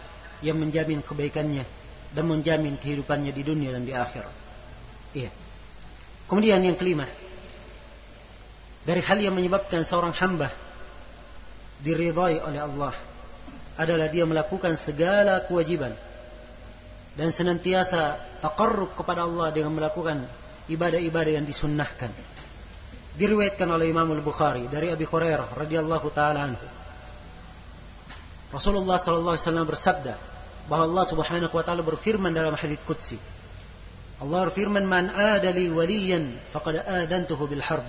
yang 0.45 0.61
menjamin 0.61 1.01
kebaikannya 1.01 1.65
dan 2.13 2.23
menjamin 2.29 2.77
kehidupannya 2.77 3.33
di 3.33 3.41
dunia 3.41 3.73
dan 3.73 3.83
di 3.83 3.91
akhirat. 3.91 4.35
Iya. 5.17 5.46
Kemudian 6.27 6.59
yang 6.59 6.75
kelima, 6.75 7.07
dari 8.83 8.99
hal 9.03 9.19
yang 9.19 9.35
menyebabkan 9.35 9.83
seorang 9.87 10.15
hamba 10.15 10.51
diridhai 11.83 12.39
oleh 12.43 12.59
Allah 12.63 12.95
adalah 13.79 14.07
dia 14.11 14.27
melakukan 14.27 14.79
segala 14.83 15.43
kewajiban 15.47 15.93
dan 17.15 17.29
senantiasa 17.31 18.19
takarrub 18.39 18.93
kepada 18.95 19.25
Allah 19.25 19.51
dengan 19.51 19.73
melakukan 19.73 20.23
ibadah-ibadah 20.67 21.31
yang 21.39 21.45
disunnahkan. 21.47 22.11
Diriwayatkan 23.17 23.65
oleh 23.65 23.89
Imam 23.89 24.05
Al-Bukhari 24.13 24.69
dari 24.69 24.93
Abi 24.93 25.07
Hurairah 25.07 25.57
radhiyallahu 25.57 26.07
taala 26.13 26.53
anhu. 26.53 26.67
Rasulullah 28.53 29.01
sallallahu 29.01 29.35
alaihi 29.35 29.45
wasallam 29.49 29.67
bersabda 29.67 30.13
bahwa 30.69 30.83
Allah 30.93 31.05
Subhanahu 31.09 31.53
wa 31.53 31.63
taala 31.65 31.81
berfirman 31.81 32.29
dalam 32.31 32.53
hadits 32.53 32.85
qudsi. 32.85 33.17
Allah 34.17 34.49
berfirman, 34.49 34.81
"Man 34.81 35.13
adali 35.13 35.69
waliyan 35.69 36.37
faqad 36.49 36.81
adantuhu 36.81 37.45
bil 37.45 37.61
harb." 37.61 37.85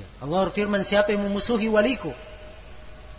Ya, 0.00 0.06
Allah 0.24 0.48
berfirman, 0.48 0.80
siapa 0.86 1.12
yang 1.12 1.28
memusuhi 1.28 1.68
waliku, 1.68 2.14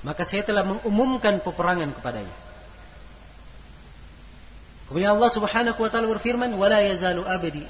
maka 0.02 0.26
saya 0.26 0.42
telah 0.42 0.66
mengumumkan 0.66 1.44
peperangan 1.44 1.94
kepadanya. 1.94 2.34
Kemudian 4.90 5.14
Allah 5.14 5.30
Subhanahu 5.30 5.78
wa 5.78 5.90
taala 5.94 6.10
berfirman, 6.10 6.50
"Wala 6.58 6.82
yazalu 6.82 7.22
abdi 7.22 7.62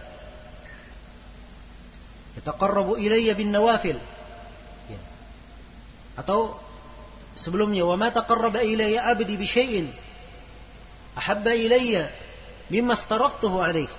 yataqarrabu 2.39 2.95
ilayya 2.95 3.35
bin 3.35 3.51
nawafil." 3.51 3.99
Ya. 4.87 5.01
Atau 6.15 6.55
sebelumnya, 7.35 7.83
"Wa 7.83 7.99
ma 7.99 8.15
taqarraba 8.15 8.63
ilayya 8.63 9.03
abdi 9.03 9.35
bi 9.35 9.43
syai'in 9.43 9.91
ahabba 11.19 11.51
ilayya 11.51 12.07
mimma 12.69 12.95
aftaraftuhu 12.95 13.57
alayh." 13.59 13.89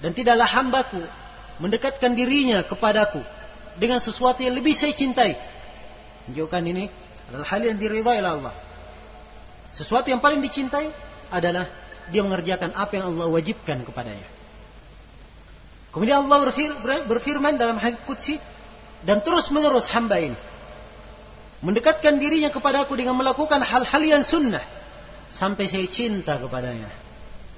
Dan 0.00 0.12
tidaklah 0.14 0.48
hambaku 0.48 1.02
mendekatkan 1.62 2.14
dirinya 2.16 2.66
kepadaku 2.66 3.22
dengan 3.78 4.02
sesuatu 4.02 4.42
yang 4.42 4.54
lebih 4.56 4.74
saya 4.74 4.92
cintai. 4.92 5.38
Menunjukkan 6.26 6.62
ini 6.66 6.84
adalah 7.30 7.46
hal 7.46 7.60
yang 7.62 7.78
diridhai 7.78 8.18
oleh 8.18 8.32
Allah. 8.40 8.54
Sesuatu 9.72 10.12
yang 10.12 10.20
paling 10.20 10.42
dicintai 10.44 10.90
adalah 11.32 11.70
dia 12.10 12.20
mengerjakan 12.20 12.76
apa 12.76 12.92
yang 12.98 13.14
Allah 13.14 13.30
wajibkan 13.30 13.86
kepadanya. 13.86 14.28
Kemudian 15.92 16.24
Allah 16.24 16.50
berfirman 17.04 17.60
dalam 17.60 17.76
hadis 17.76 18.00
qudsi 18.08 18.40
dan 19.04 19.20
terus 19.20 19.52
menerus 19.52 19.86
hamba 19.92 20.18
ini 20.18 20.38
mendekatkan 21.62 22.18
dirinya 22.18 22.50
kepada 22.50 22.82
aku 22.82 22.98
dengan 22.98 23.14
melakukan 23.14 23.62
hal-hal 23.62 24.02
yang 24.02 24.22
sunnah 24.26 24.64
sampai 25.30 25.70
saya 25.70 25.86
cinta 25.86 26.36
kepadanya. 26.42 26.90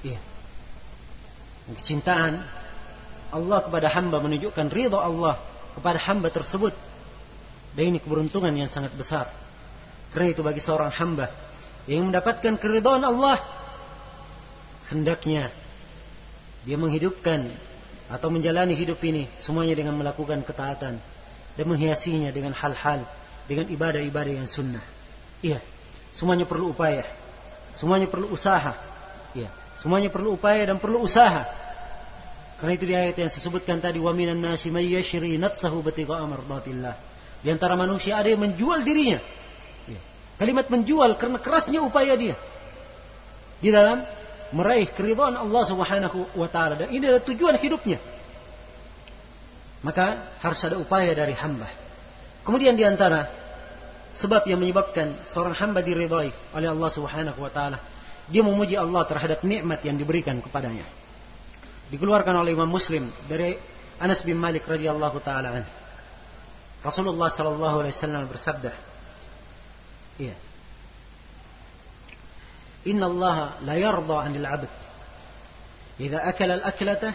Iya. 0.05 0.21
Kecintaan 1.81 2.45
Allah 3.33 3.59
kepada 3.65 3.89
hamba 3.89 4.21
menunjukkan 4.21 4.69
ridha 4.69 5.01
Allah 5.01 5.41
kepada 5.75 5.99
hamba 6.05 6.29
tersebut. 6.29 6.77
Dan 7.75 7.97
ini 7.97 7.99
keberuntungan 7.99 8.55
yang 8.55 8.71
sangat 8.71 8.95
besar. 8.95 9.33
Karena 10.15 10.31
itu 10.31 10.47
bagi 10.47 10.63
seorang 10.63 10.95
hamba 10.95 11.27
yang 11.91 12.07
mendapatkan 12.07 12.55
keridhaan 12.55 13.03
Allah, 13.03 13.43
hendaknya 14.95 15.51
dia 16.63 16.79
menghidupkan 16.79 17.51
atau 18.09 18.29
menjalani 18.31 18.79
hidup 18.79 19.03
ini 19.03 19.27
semuanya 19.43 19.75
dengan 19.75 19.99
melakukan 19.99 20.47
ketaatan 20.47 21.03
dan 21.59 21.65
menghiasinya 21.67 22.31
dengan 22.31 22.55
hal-hal 22.55 23.03
dengan 23.51 23.67
ibadah-ibadah 23.69 24.33
yang 24.39 24.47
sunnah. 24.49 24.85
Iya, 25.45 25.61
semuanya 26.17 26.49
perlu 26.49 26.73
upaya, 26.73 27.05
semuanya 27.77 28.09
perlu 28.09 28.33
usaha. 28.33 28.79
Iya, 29.35 29.51
semuanya 29.85 30.09
perlu 30.09 30.41
upaya 30.41 30.65
dan 30.65 30.81
perlu 30.81 31.05
usaha. 31.05 31.45
Karena 32.57 32.73
itu 32.81 32.89
di 32.89 32.97
ayat 32.97 33.21
yang 33.21 33.29
disebutkan 33.29 33.85
tadi 33.85 34.01
wa 34.01 34.17
minan 34.17 34.41
nasi 34.41 34.73
may 34.73 34.89
yashri 34.89 35.37
nafsahu 35.37 35.85
batigha 35.85 36.25
mardatillah. 36.25 36.97
Di 37.45 37.53
antara 37.53 37.77
manusia 37.77 38.17
ada 38.17 38.33
yang 38.33 38.41
menjual 38.41 38.81
dirinya. 38.81 39.21
Ya. 39.85 40.01
Kalimat 40.41 40.73
menjual 40.73 41.21
karena 41.21 41.37
kerasnya 41.37 41.85
upaya 41.85 42.17
dia. 42.17 42.41
Di 43.61 43.69
dalam 43.69 44.01
meraih 44.57 44.89
keridhaan 44.89 45.37
Allah 45.37 45.63
Subhanahu 45.69 46.41
wa 46.41 46.49
taala 46.49 46.81
dan 46.81 46.89
ini 46.89 47.05
adalah 47.05 47.21
tujuan 47.29 47.61
hidupnya. 47.61 48.01
Maka 49.85 50.33
harus 50.41 50.65
ada 50.65 50.81
upaya 50.81 51.13
dari 51.13 51.37
hamba. 51.37 51.69
Kemudian 52.49 52.73
di 52.73 52.89
antara 52.89 53.29
sebab 54.17 54.49
yang 54.49 54.57
menyebabkan 54.57 55.13
seorang 55.29 55.53
hamba 55.53 55.85
diridhai 55.85 56.33
oleh 56.57 56.69
Allah 56.73 56.91
Subhanahu 56.97 57.37
wa 57.37 57.53
taala, 57.53 57.77
dia 58.29 58.41
memuji 58.41 58.77
Allah 58.77 59.05
terhadap 59.05 59.45
nikmat 59.45 59.85
yang 59.85 60.01
diberikan 60.01 60.41
kepadanya. 60.41 60.87
Dikeluarkan 61.93 62.41
oleh 62.41 62.57
Imam 62.57 62.69
Muslim 62.69 63.13
dari 63.29 63.57
Anas 64.01 64.25
bin 64.25 64.41
Malik 64.41 64.65
radhiyallahu 64.65 65.21
taala. 65.21 65.63
Rasulullah 66.81 67.29
sallallahu 67.29 67.77
alaihi 67.85 67.97
wasallam 67.97 68.25
bersabda, 68.29 68.73
Iya. 70.21 70.37
Inna 72.85 73.09
Allah 73.09 73.37
la 73.65 73.75
yarda 73.75 74.15
'anil 74.21 74.47
'abd. 74.47 74.73
Idza 75.99 76.19
akala 76.21 76.61
al-aklata 76.61 77.15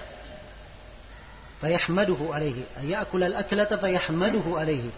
fayahmaduhu 1.62 2.32
alayhi 2.32 2.64
ay 2.80 2.96
ya'kula 2.96 3.28
al-aklata 3.28 3.76
fayahmaduhu 3.78 4.56
alayhi 4.56 4.92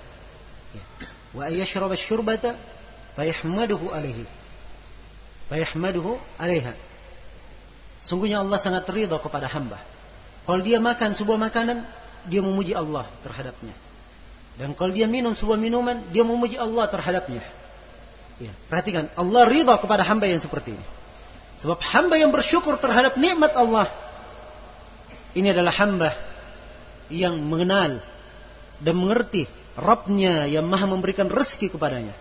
wa 1.33 1.49
ay 1.49 1.57
yashraba 1.57 1.97
asy-syurbata 1.97 2.53
fayahmaduhu 3.17 3.89
alayhi 3.89 4.29
fayahmaduhu 5.51 6.15
'alayha 6.39 6.73
Sungguhnya 8.01 8.41
Allah 8.41 8.57
sangat 8.57 8.89
ridha 8.89 9.13
kepada 9.21 9.45
hamba. 9.45 9.77
Kalau 10.49 10.61
dia 10.65 10.81
makan 10.81 11.13
sebuah 11.13 11.37
makanan, 11.37 11.85
dia 12.25 12.41
memuji 12.41 12.73
Allah 12.73 13.05
terhadapnya. 13.21 13.77
Dan 14.57 14.73
kalau 14.73 14.89
dia 14.89 15.05
minum 15.05 15.37
sebuah 15.37 15.57
minuman, 15.57 16.01
dia 16.09 16.25
memuji 16.25 16.57
Allah 16.57 16.89
terhadapnya. 16.89 17.45
Ya, 18.41 18.51
perhatikan, 18.65 19.05
Allah 19.13 19.45
ridha 19.45 19.77
kepada 19.77 20.01
hamba 20.01 20.25
yang 20.25 20.41
seperti 20.41 20.73
ini. 20.73 20.85
Sebab 21.61 21.77
hamba 21.77 22.17
yang 22.17 22.33
bersyukur 22.33 22.73
terhadap 22.81 23.21
nikmat 23.21 23.53
Allah, 23.53 23.85
ini 25.37 25.53
adalah 25.53 25.71
hamba 25.77 26.17
yang 27.13 27.37
mengenal 27.37 28.01
dan 28.81 28.95
mengerti 28.97 29.45
Rabbnya 29.77 30.49
yang 30.51 30.67
maha 30.67 30.89
memberikan 30.89 31.29
rezeki 31.29 31.71
kepadanya. 31.77 32.17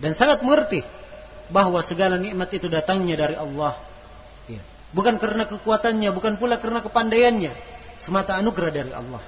Dan 0.00 0.16
sangat 0.16 0.40
mengerti 0.40 0.80
bahwa 1.50 1.82
segala 1.82 2.16
nikmat 2.16 2.50
itu 2.54 2.70
datangnya 2.70 3.18
dari 3.18 3.36
Allah 3.36 3.90
Ya. 4.50 4.62
Bukan 4.90 5.22
karena 5.22 5.46
kekuatannya, 5.46 6.10
bukan 6.10 6.34
pula 6.34 6.58
karena 6.58 6.82
kepandaiannya. 6.82 7.52
Semata 8.02 8.34
anugerah 8.34 8.72
dari 8.74 8.90
Allah. 8.90 9.22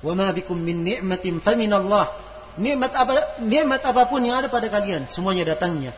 Wa 0.00 0.12
ma 0.14 0.30
bikum 0.30 0.54
min 0.54 0.86
ni'matin 0.86 1.42
famin 1.42 1.74
Allah. 1.74 2.14
Nikmat 2.60 2.92
apa 2.94 3.12
nikmat 3.42 3.82
apa 3.82 4.06
pun 4.10 4.22
yang 4.26 4.38
ada 4.38 4.50
pada 4.50 4.66
kalian, 4.66 5.06
semuanya 5.06 5.54
datangnya 5.54 5.94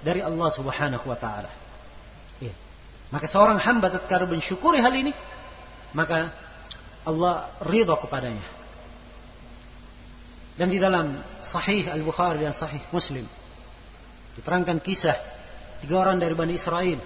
dari 0.00 0.24
Allah 0.24 0.48
Subhanahu 0.48 1.04
wa 1.04 1.16
taala. 1.16 1.52
Ya. 2.40 2.52
Maka 3.12 3.28
seorang 3.28 3.60
hamba 3.60 3.92
tatkala 3.92 4.24
mensyukuri 4.24 4.80
hal 4.80 4.92
ini, 4.96 5.12
maka 5.92 6.32
Allah 7.04 7.52
ridha 7.68 7.94
kepadanya. 8.00 8.44
Dan 10.56 10.68
di 10.72 10.80
dalam 10.80 11.20
Sahih 11.40 11.88
Al-Bukhari 11.88 12.44
dan 12.44 12.52
Sahih 12.52 12.80
Muslim 12.92 13.24
diterangkan 14.38 14.78
kisah 14.78 15.16
tiga 15.82 15.98
orang 15.98 16.20
dari 16.20 16.34
Bani 16.36 16.54
Israel 16.54 17.00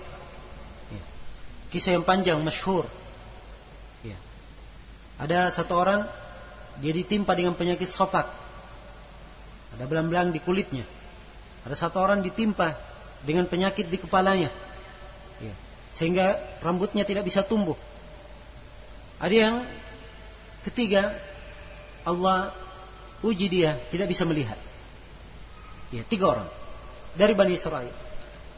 Kisah 1.74 1.98
yang 1.98 2.06
panjang, 2.06 2.38
masyhur. 2.38 2.86
Ya. 4.06 4.14
Ada 5.18 5.50
satu 5.50 5.74
orang 5.74 6.06
dia 6.78 6.94
ditimpa 6.94 7.34
dengan 7.34 7.58
penyakit 7.58 7.90
sofak. 7.90 8.30
Ada 9.74 9.90
belang-belang 9.90 10.30
di 10.30 10.38
kulitnya. 10.38 10.86
Ada 11.66 11.74
satu 11.74 11.98
orang 11.98 12.22
ditimpa 12.22 12.78
dengan 13.26 13.50
penyakit 13.50 13.90
di 13.90 13.98
kepalanya. 13.98 14.54
Ya. 15.42 15.50
Sehingga 15.90 16.38
rambutnya 16.62 17.02
tidak 17.02 17.26
bisa 17.26 17.42
tumbuh. 17.42 17.74
Ada 19.18 19.34
yang 19.34 19.54
ketiga, 20.62 21.10
Allah 22.06 22.54
uji 23.18 23.50
dia 23.50 23.82
tidak 23.90 24.14
bisa 24.14 24.22
melihat. 24.22 24.62
Ya, 25.90 26.06
tiga 26.06 26.38
orang 26.38 26.48
dari 27.14 27.32
Bani 27.34 27.54
Israel. 27.54 27.90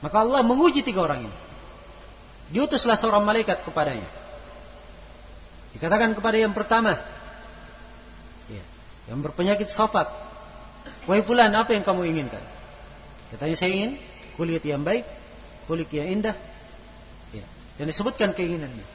Maka 0.00 0.16
Allah 0.24 0.44
menguji 0.44 0.84
tiga 0.84 1.04
orang 1.04 1.28
ini. 1.28 1.36
Diutuslah 2.52 2.94
seorang 2.94 3.24
malaikat 3.24 3.64
kepadanya. 3.64 4.06
Dikatakan 5.76 6.16
kepada 6.16 6.36
yang 6.40 6.56
pertama, 6.56 6.96
ya, 8.48 8.64
yang 9.12 9.20
berpenyakit 9.20 9.68
safat, 9.68 10.08
wahai 11.04 11.20
fulan 11.20 11.52
apa 11.52 11.76
yang 11.76 11.84
kamu 11.84 12.08
inginkan? 12.16 12.40
Katanya 13.34 13.56
saya 13.58 13.70
ingin 13.74 13.92
kulit 14.38 14.62
yang 14.62 14.86
baik, 14.86 15.04
kulit 15.68 15.90
yang 15.90 16.08
indah, 16.08 16.32
ya. 17.34 17.44
dan 17.76 17.90
disebutkan 17.90 18.32
keinginannya. 18.32 18.86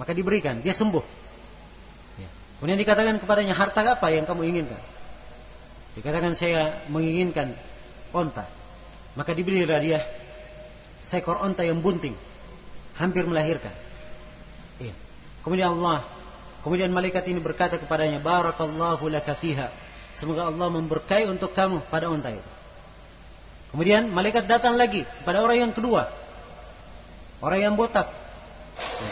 Maka 0.00 0.14
diberikan, 0.14 0.62
dia 0.62 0.72
sembuh. 0.72 1.04
Ya. 2.16 2.30
Kemudian 2.62 2.78
dikatakan 2.78 3.20
kepadanya 3.20 3.52
harta 3.52 3.84
apa 3.84 4.06
yang 4.14 4.24
kamu 4.24 4.48
inginkan? 4.48 4.80
Dikatakan 5.98 6.32
saya 6.34 6.86
menginginkan 6.90 7.54
onta. 8.14 8.46
Maka 9.14 9.30
diberilah 9.30 9.78
dia 9.78 10.02
seekor 11.06 11.38
onta 11.38 11.62
yang 11.62 11.78
bunting 11.78 12.14
hampir 12.98 13.26
melahirkan. 13.26 13.74
Iya. 14.82 14.94
Kemudian 15.46 15.78
Allah, 15.78 16.06
kemudian 16.66 16.90
malaikat 16.90 17.26
ini 17.30 17.38
berkata 17.38 17.78
kepadanya, 17.78 18.18
Barakallahu 18.18 19.06
laka 19.10 19.38
fiha. 19.38 19.70
Semoga 20.14 20.46
Allah 20.46 20.70
memberkahi 20.70 21.26
untuk 21.26 21.54
kamu 21.54 21.90
pada 21.90 22.06
unta 22.10 22.30
itu. 22.30 22.50
Kemudian 23.74 24.06
malaikat 24.14 24.46
datang 24.46 24.78
lagi 24.78 25.02
kepada 25.02 25.42
orang 25.42 25.58
yang 25.66 25.72
kedua. 25.74 26.06
Orang 27.42 27.58
yang 27.58 27.74
botak. 27.74 28.06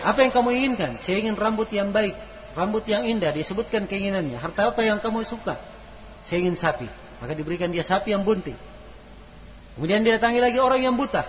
Apa 0.06 0.22
yang 0.22 0.30
kamu 0.30 0.54
inginkan? 0.54 1.02
Saya 1.02 1.18
ingin 1.18 1.34
rambut 1.34 1.66
yang 1.74 1.90
baik, 1.90 2.14
rambut 2.54 2.86
yang 2.86 3.02
indah. 3.02 3.34
Disebutkan 3.34 3.90
keinginannya. 3.90 4.38
Harta 4.38 4.70
apa 4.70 4.86
yang 4.86 5.02
kamu 5.02 5.26
suka? 5.26 5.58
Saya 6.22 6.46
ingin 6.46 6.54
sapi. 6.54 6.86
Maka 7.18 7.34
diberikan 7.34 7.74
dia 7.74 7.82
sapi 7.82 8.14
yang 8.14 8.22
bunting. 8.22 8.54
Kemudian 9.76 10.04
didatangi 10.04 10.40
lagi 10.40 10.58
orang 10.60 10.84
yang 10.84 10.94
buta. 10.96 11.24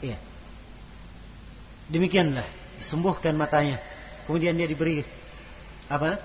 Iya. 0.00 0.16
Demikianlah 1.92 2.46
disembuhkan 2.80 3.36
matanya. 3.36 3.80
Kemudian 4.24 4.56
dia 4.56 4.68
diberi 4.68 5.04
apa? 5.88 6.20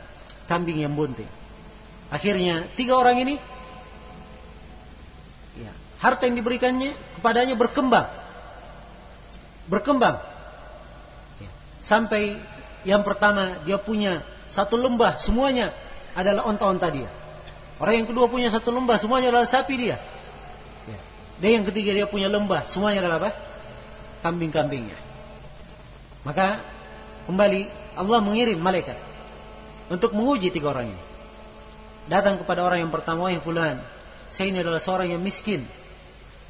Kambing 0.48 0.84
yang 0.84 0.96
bunting. 0.96 1.28
Akhirnya 2.12 2.68
tiga 2.76 3.00
orang 3.00 3.26
ini 3.26 3.36
ya, 5.58 5.72
harta 6.04 6.28
yang 6.28 6.38
diberikannya 6.38 6.94
kepadanya 7.20 7.56
berkembang. 7.56 8.08
Berkembang. 9.72 10.20
Ya, 11.40 11.52
sampai 11.80 12.38
yang 12.84 13.02
pertama 13.08 13.64
dia 13.64 13.80
punya 13.80 14.22
satu 14.52 14.76
lembah 14.76 15.18
semuanya 15.18 15.72
adalah 16.14 16.46
onta-onta 16.46 16.88
dia. 16.92 17.10
Orang 17.82 18.04
yang 18.04 18.08
kedua 18.08 18.30
punya 18.30 18.54
satu 18.54 18.70
lembah 18.70 19.02
semuanya 19.02 19.34
adalah 19.34 19.50
sapi 19.50 19.74
dia. 19.80 19.98
Dan 21.42 21.50
yang 21.62 21.66
ketiga 21.70 21.92
dia 21.96 22.06
punya 22.06 22.30
lembah 22.30 22.70
semuanya 22.70 23.06
adalah 23.06 23.18
apa? 23.24 23.32
Kambing-kambingnya. 24.22 24.98
Maka 26.24 26.62
kembali 27.28 27.68
Allah 28.00 28.20
mengirim 28.24 28.58
malaikat 28.58 28.96
untuk 29.92 30.16
menguji 30.16 30.50
tiga 30.54 30.72
orang 30.72 30.94
ini. 30.94 31.04
Datang 32.08 32.40
kepada 32.40 32.64
orang 32.64 32.84
yang 32.84 32.92
pertama, 32.92 33.32
yang 33.32 33.44
fulan, 33.44 33.80
saya 34.32 34.52
ini 34.52 34.60
adalah 34.60 34.80
seorang 34.80 35.12
yang 35.14 35.22
miskin. 35.24 35.64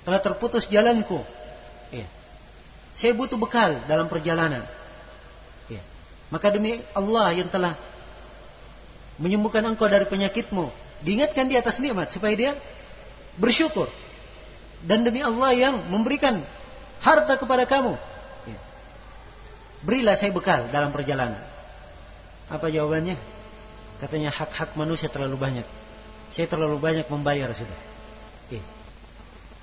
Telah 0.08 0.20
terputus 0.24 0.66
jalanku. 0.72 1.22
Ya. 1.94 2.08
Saya 2.94 3.14
butuh 3.18 3.38
bekal 3.38 3.82
dalam 3.86 4.10
perjalanan. 4.10 4.66
Ya. 5.70 5.82
Maka 6.30 6.54
demi 6.54 6.82
Allah 6.94 7.34
yang 7.38 7.50
telah 7.50 7.78
menyembuhkan 9.22 9.62
engkau 9.62 9.86
dari 9.86 10.10
penyakitmu, 10.10 10.74
diingatkan 11.06 11.46
di 11.46 11.56
atas 11.58 11.78
nikmat 11.78 12.10
supaya 12.10 12.34
dia 12.34 12.52
bersyukur. 13.38 13.90
Dan 14.84 15.08
demi 15.08 15.24
Allah 15.24 15.56
yang 15.56 15.76
memberikan 15.88 16.44
harta 17.00 17.40
kepada 17.40 17.64
kamu, 17.64 17.96
Berilah 19.84 20.16
saya 20.16 20.32
bekal 20.32 20.72
dalam 20.72 20.96
perjalanan. 20.96 21.44
Apa 22.48 22.72
jawabannya? 22.72 23.20
Katanya 24.00 24.32
hak-hak 24.32 24.80
manusia 24.80 25.12
terlalu 25.12 25.36
banyak. 25.36 25.68
Saya 26.32 26.48
terlalu 26.48 26.80
banyak 26.80 27.04
membayar 27.12 27.52
sudah. 27.52 27.80
Oke. 28.48 28.64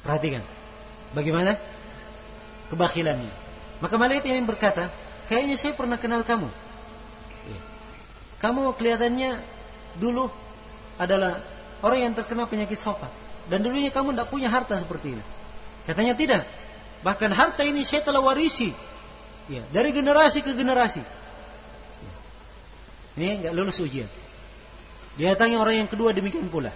Perhatikan. 0.04 0.44
Bagaimana? 1.16 1.56
Kebakilannya. 2.68 3.32
Maka 3.80 3.96
malaikat 3.96 4.28
ini 4.28 4.44
berkata, 4.44 4.92
kayaknya 5.32 5.56
saya 5.56 5.72
pernah 5.72 5.96
kenal 5.96 6.20
kamu. 6.20 6.52
Kamu 8.40 8.76
kelihatannya 8.76 9.40
dulu 10.00 10.28
adalah 11.00 11.44
orang 11.80 12.08
yang 12.08 12.12
terkena 12.12 12.44
penyakit 12.44 12.76
sofa. 12.76 13.08
Dan 13.50 13.66
dulunya 13.66 13.90
kamu 13.90 14.14
tidak 14.14 14.30
punya 14.30 14.46
harta 14.46 14.78
seperti 14.78 15.18
ini. 15.18 15.24
Katanya 15.82 16.14
tidak. 16.14 16.46
Bahkan 17.02 17.34
harta 17.34 17.66
ini 17.66 17.82
saya 17.82 18.06
telah 18.06 18.22
warisi. 18.22 18.70
Ya, 19.50 19.66
dari 19.74 19.90
generasi 19.90 20.46
ke 20.46 20.54
generasi. 20.54 21.02
Ini 23.18 23.42
nggak 23.42 23.52
lulus 23.58 23.82
ujian. 23.82 24.06
Didatangi 25.18 25.58
orang 25.58 25.82
yang 25.82 25.88
kedua 25.90 26.14
demikian 26.14 26.46
pula. 26.46 26.70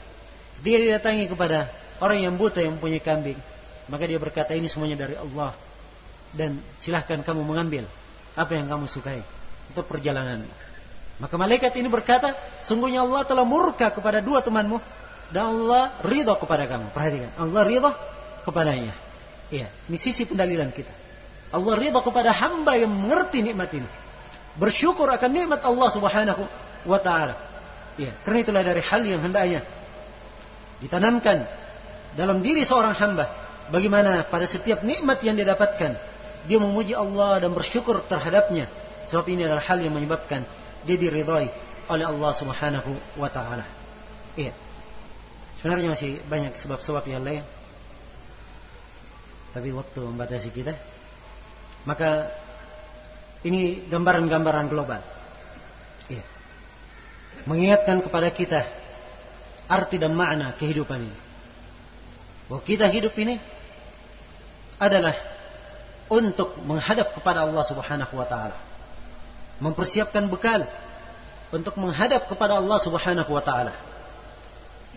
Dia 0.66 0.83
didatangi 0.83 1.31
kepada 1.31 1.70
orang 2.03 2.27
yang 2.27 2.35
buta 2.35 2.59
yang 2.59 2.75
mempunyai 2.77 2.99
kambing. 2.99 3.39
Maka 3.87 4.11
dia 4.11 4.18
berkata 4.18 4.59
ini 4.59 4.66
semuanya 4.66 5.07
dari 5.07 5.14
Allah. 5.14 5.55
Dan 6.35 6.59
silahkan 6.83 7.22
kamu 7.22 7.47
mengambil 7.47 7.87
apa 8.35 8.51
yang 8.59 8.66
kamu 8.66 8.91
sukai 8.91 9.22
untuk 9.70 9.87
perjalanan. 9.87 10.43
Maka 11.22 11.39
malaikat 11.39 11.70
ini 11.79 11.87
berkata, 11.87 12.35
sungguhnya 12.66 13.07
Allah 13.07 13.22
telah 13.22 13.47
murka 13.47 13.95
kepada 13.95 14.18
dua 14.18 14.43
temanmu 14.43 14.83
dan 15.35 15.51
Allah 15.51 15.99
ridho 16.07 16.30
kepada 16.39 16.70
kamu. 16.70 16.95
Perhatikan, 16.95 17.35
Allah 17.35 17.66
ridho 17.66 17.91
kepadanya. 18.47 18.95
Iya, 19.51 19.66
ini 19.91 19.99
sisi 19.99 20.22
pendalilan 20.30 20.70
kita. 20.70 20.95
Allah 21.51 21.74
ridho 21.74 21.99
kepada 22.07 22.30
hamba 22.30 22.78
yang 22.78 22.95
mengerti 22.95 23.43
nikmat 23.43 23.74
ini. 23.74 23.91
Bersyukur 24.55 25.11
akan 25.11 25.30
nikmat 25.35 25.59
Allah 25.66 25.89
Subhanahu 25.91 26.43
wa 26.87 26.99
taala. 27.03 27.35
Iya, 27.99 28.14
karena 28.22 28.39
itulah 28.47 28.62
dari 28.62 28.82
hal 28.87 29.03
yang 29.03 29.26
hendaknya 29.26 29.66
ditanamkan 30.78 31.47
dalam 32.14 32.39
diri 32.39 32.62
seorang 32.62 32.95
hamba 32.95 33.26
bagaimana 33.74 34.26
pada 34.30 34.47
setiap 34.47 34.87
nikmat 34.87 35.22
yang 35.26 35.35
dia 35.35 35.47
dapatkan 35.47 35.95
dia 36.47 36.59
memuji 36.59 36.95
Allah 36.95 37.43
dan 37.43 37.55
bersyukur 37.55 38.03
terhadapnya 38.07 38.66
sebab 39.07 39.26
ini 39.30 39.47
adalah 39.47 39.62
hal 39.62 39.78
yang 39.82 39.95
menyebabkan 39.95 40.43
dia 40.82 40.99
diridhai 40.99 41.51
oleh 41.91 42.07
Allah 42.07 42.32
Subhanahu 42.35 42.91
wa 43.18 43.30
taala. 43.30 43.66
Iya. 44.35 44.64
Sebenarnya 45.65 45.97
masih 45.97 46.21
banyak 46.29 46.61
sebab-sebab 46.61 47.09
yang 47.09 47.25
lain. 47.25 47.41
Tapi 49.57 49.73
waktu 49.73 49.97
membatasi 50.05 50.53
kita. 50.53 50.77
Maka 51.89 52.29
ini 53.49 53.81
gambaran-gambaran 53.89 54.69
global. 54.69 55.01
Iya. 56.12 56.21
Mengingatkan 57.49 58.05
kepada 58.05 58.29
kita 58.29 58.61
arti 59.65 59.97
dan 59.97 60.12
makna 60.12 60.53
kehidupan 60.53 61.01
ini. 61.01 61.19
Bahwa 62.45 62.61
kita 62.61 62.85
hidup 62.93 63.17
ini 63.17 63.41
adalah 64.77 65.17
untuk 66.12 66.61
menghadap 66.61 67.17
kepada 67.17 67.49
Allah 67.49 67.65
Subhanahu 67.65 68.12
wa 68.12 68.29
taala 68.29 68.61
mempersiapkan 69.65 70.29
bekal 70.29 70.69
untuk 71.49 71.73
menghadap 71.81 72.29
kepada 72.29 72.61
Allah 72.61 72.77
Subhanahu 72.85 73.33
wa 73.33 73.41
taala. 73.41 73.93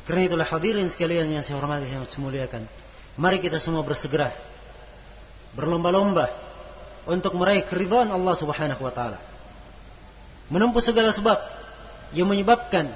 Karena 0.08 0.24
itulah 0.24 0.48
hadirin 0.48 0.88
sekalian 0.88 1.28
yang 1.28 1.44
saya 1.44 1.60
hormati 1.60 1.92
yang 1.92 2.08
saya 2.08 2.24
muliakan. 2.24 2.64
Mari 3.20 3.44
kita 3.44 3.60
semua 3.60 3.84
bersegera 3.84 4.32
berlomba-lomba 5.52 6.32
untuk 7.12 7.36
meraih 7.36 7.68
keridhaan 7.68 8.08
Allah 8.08 8.36
Subhanahu 8.40 8.80
wa 8.80 8.94
taala. 8.96 9.20
Menempuh 10.48 10.80
segala 10.80 11.12
sebab 11.12 11.36
yang 12.16 12.32
menyebabkan 12.32 12.88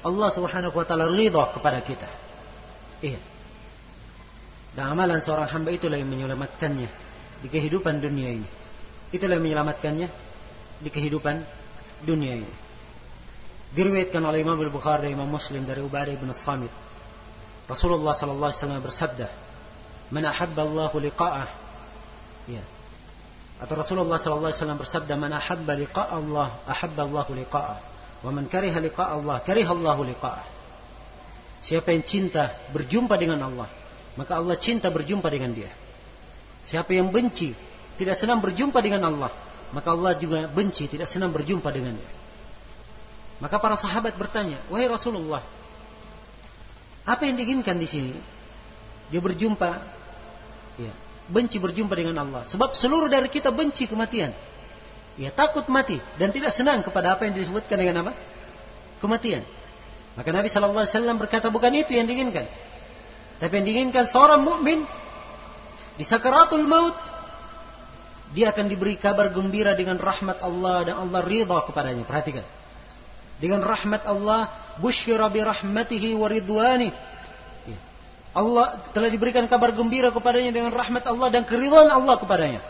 Allah 0.00 0.28
Subhanahu 0.32 0.72
wa 0.72 0.86
taala 0.88 1.12
ridha 1.12 1.44
kepada 1.52 1.84
kita. 1.84 2.08
Iya. 3.04 3.20
Dan 4.72 4.96
amalan 4.96 5.20
seorang 5.20 5.48
hamba 5.52 5.76
itulah 5.76 6.00
yang 6.00 6.08
menyelamatkannya 6.08 6.88
di 7.44 7.48
kehidupan 7.52 8.00
dunia 8.00 8.32
ini. 8.32 8.48
Itulah 9.12 9.36
yang 9.36 9.44
menyelamatkannya 9.44 10.08
di 10.80 10.88
kehidupan 10.88 11.44
dunia 12.04 12.44
ini. 12.44 12.65
Diriwayatkan 13.74 14.22
oleh 14.22 14.44
Imam 14.44 14.58
Al-Bukhari 14.60 15.10
dan 15.10 15.18
Imam 15.18 15.30
Muslim 15.30 15.66
dari 15.66 15.82
Ubadah 15.82 16.14
bin 16.14 16.30
Samit. 16.30 16.70
Rasulullah 17.66 18.14
sallallahu 18.14 18.50
alaihi 18.54 18.62
wasallam 18.62 18.82
bersabda, 18.82 19.26
"Man 20.14 20.22
ahabba 20.22 20.62
Allah 20.62 20.90
liqa'ah." 20.94 21.48
Ya. 22.46 22.62
Atau 23.58 23.74
Rasulullah 23.74 24.22
sallallahu 24.22 24.54
alaihi 24.54 24.60
wasallam 24.62 24.78
bersabda, 24.78 25.12
"Man 25.18 25.32
ahabba 25.34 25.72
liqa'a 25.74 26.14
Allah, 26.14 26.48
ahabba 26.62 27.02
Allah 27.10 27.26
liqa'ah." 27.26 27.78
Wa 28.22 28.30
man 28.30 28.46
kariha 28.46 28.78
liqa'a 28.80 29.18
Allah, 29.18 29.42
kariha 29.42 29.72
Allah 29.74 29.98
liqa'ah. 29.98 30.46
Siapa 31.60 31.90
yang 31.90 32.04
cinta 32.06 32.54
berjumpa 32.70 33.18
dengan 33.18 33.42
Allah, 33.42 33.68
maka 34.14 34.38
Allah 34.38 34.56
cinta 34.56 34.88
berjumpa 34.88 35.26
dengan 35.26 35.50
dia. 35.52 35.72
Siapa 36.66 36.94
yang 36.94 37.10
benci, 37.10 37.52
tidak 37.98 38.14
senang 38.14 38.38
berjumpa 38.38 38.78
dengan 38.78 39.02
Allah, 39.10 39.30
maka 39.74 39.92
Allah 39.92 40.14
juga 40.16 40.46
benci, 40.46 40.86
tidak 40.86 41.10
senang 41.10 41.34
berjumpa 41.34 41.66
dengannya. 41.68 42.08
Maka 43.36 43.60
para 43.60 43.76
sahabat 43.76 44.16
bertanya, 44.16 44.56
wahai 44.72 44.88
Rasulullah, 44.88 45.44
apa 47.04 47.22
yang 47.28 47.36
diinginkan 47.36 47.76
di 47.76 47.86
sini? 47.86 48.12
Dia 49.12 49.20
berjumpa, 49.20 49.70
ya, 50.80 50.92
benci 51.28 51.60
berjumpa 51.60 51.94
dengan 51.94 52.24
Allah. 52.24 52.42
Sebab 52.48 52.74
seluruh 52.74 53.06
dari 53.06 53.28
kita 53.28 53.52
benci 53.52 53.86
kematian. 53.86 54.32
Ya 55.16 55.32
takut 55.32 55.64
mati 55.72 55.96
dan 56.20 56.28
tidak 56.28 56.52
senang 56.52 56.84
kepada 56.84 57.16
apa 57.16 57.24
yang 57.24 57.32
disebutkan 57.32 57.80
dengan 57.80 58.04
apa? 58.04 58.12
Kematian. 59.00 59.40
Maka 60.16 60.28
Nabi 60.32 60.48
Shallallahu 60.48 60.84
Alaihi 60.84 60.92
Wasallam 60.92 61.16
berkata 61.16 61.48
bukan 61.48 61.72
itu 61.72 61.92
yang 61.92 62.04
diinginkan, 62.08 62.44
tapi 63.36 63.52
yang 63.60 63.66
diinginkan 63.68 64.08
seorang 64.08 64.44
mukmin 64.44 64.84
di 65.96 66.04
sakaratul 66.04 66.64
maut 66.64 66.96
dia 68.32 68.52
akan 68.52 68.68
diberi 68.68 68.96
kabar 69.00 69.32
gembira 69.32 69.72
dengan 69.72 70.00
rahmat 70.00 70.40
Allah 70.44 70.92
dan 70.92 70.94
Allah 71.00 71.20
ridha 71.24 71.58
kepadanya. 71.68 72.04
Perhatikan. 72.04 72.44
Dengan 73.36 73.60
rahmat 73.60 74.08
Allah, 74.08 74.48
busyira 74.80 75.28
bi 75.28 75.44
rahmatihi 75.44 76.16
wa 76.16 76.28
ridwani. 76.28 76.88
Ya. 77.68 77.78
Allah 78.32 78.80
telah 78.96 79.12
diberikan 79.12 79.44
kabar 79.44 79.76
gembira 79.76 80.08
kepadanya 80.08 80.52
dengan 80.56 80.72
rahmat 80.72 81.04
Allah 81.04 81.28
dan 81.28 81.44
keridhaan 81.44 81.92
Allah 81.92 82.16
kepadanya. 82.16 82.60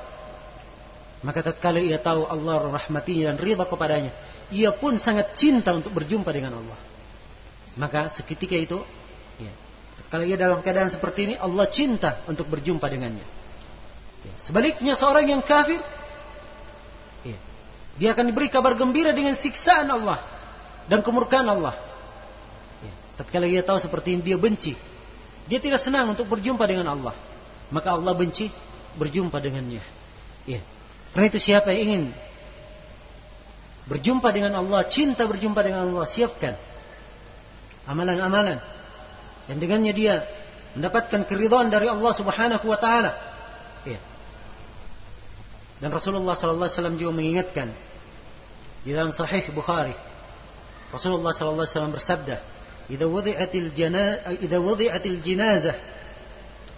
Maka 1.22 1.42
tatkala 1.42 1.78
ia 1.78 2.02
tahu 2.02 2.26
Allah 2.26 2.66
rahmatinya 2.82 3.34
dan 3.34 3.36
ridha 3.38 3.62
kepadanya, 3.62 4.12
ia 4.50 4.74
pun 4.74 4.98
sangat 4.98 5.38
cinta 5.38 5.70
untuk 5.74 5.94
berjumpa 5.94 6.28
dengan 6.34 6.58
Allah. 6.58 6.78
Maka 7.78 8.10
seketika 8.10 8.58
itu, 8.58 8.78
ya, 9.38 9.52
kalau 10.10 10.26
ia 10.26 10.34
dalam 10.34 10.62
keadaan 10.66 10.90
seperti 10.90 11.30
ini, 11.30 11.34
Allah 11.38 11.66
cinta 11.70 12.22
untuk 12.26 12.50
berjumpa 12.50 12.84
dengannya. 12.90 13.26
Ya. 14.26 14.34
Sebaliknya 14.42 14.98
seorang 14.98 15.30
yang 15.30 15.42
kafir, 15.46 15.78
ya, 17.22 17.38
dia 18.02 18.08
akan 18.18 18.34
diberi 18.34 18.50
kabar 18.50 18.74
gembira 18.74 19.14
dengan 19.14 19.38
siksaan 19.38 19.86
Allah 19.88 20.36
dan 20.87 21.03
kemurkaan 21.03 21.47
Allah. 21.47 21.74
Ya. 22.82 22.93
Tatkala 23.22 23.47
dia 23.47 23.62
tahu 23.62 23.78
seperti 23.82 24.18
ini, 24.18 24.22
dia 24.22 24.39
benci. 24.39 24.74
Dia 25.47 25.62
tidak 25.62 25.82
senang 25.82 26.11
untuk 26.11 26.26
berjumpa 26.26 26.66
dengan 26.66 26.91
Allah. 26.91 27.14
Maka 27.70 27.95
Allah 27.95 28.14
benci 28.14 28.51
berjumpa 28.99 29.39
dengannya. 29.39 29.82
Ya. 30.47 30.62
Karena 31.14 31.26
itu 31.30 31.39
siapa 31.43 31.74
yang 31.74 31.80
ingin 31.91 32.03
berjumpa 33.87 34.28
dengan 34.34 34.59
Allah, 34.59 34.87
cinta 34.87 35.26
berjumpa 35.26 35.62
dengan 35.62 35.87
Allah, 35.87 36.07
siapkan 36.07 36.55
amalan-amalan 37.87 38.59
yang 39.47 39.59
dengannya 39.62 39.93
dia 39.95 40.14
mendapatkan 40.74 41.22
keridhaan 41.24 41.70
dari 41.70 41.87
Allah 41.87 42.12
Subhanahu 42.12 42.66
wa 42.66 42.78
taala. 42.78 43.14
Ya. 43.87 44.03
Dan 45.78 45.95
Rasulullah 45.95 46.34
sallallahu 46.34 46.66
alaihi 46.66 46.78
wasallam 46.78 46.97
juga 46.99 47.12
mengingatkan 47.14 47.68
di 48.82 48.91
dalam 48.93 49.14
sahih 49.14 49.47
Bukhari. 49.55 49.95
Rasulullah 50.93 51.34
sallallahu 51.34 51.66
alaihi 51.66 51.74
wasallam 51.74 51.95
bersabda, 51.95 52.37
"Idza 52.87 53.07
wudi'atil 53.07 53.70
janazah 53.74 54.39
idza 54.39 54.59
wudi'atil 54.62 55.18
janazah" 55.22 55.76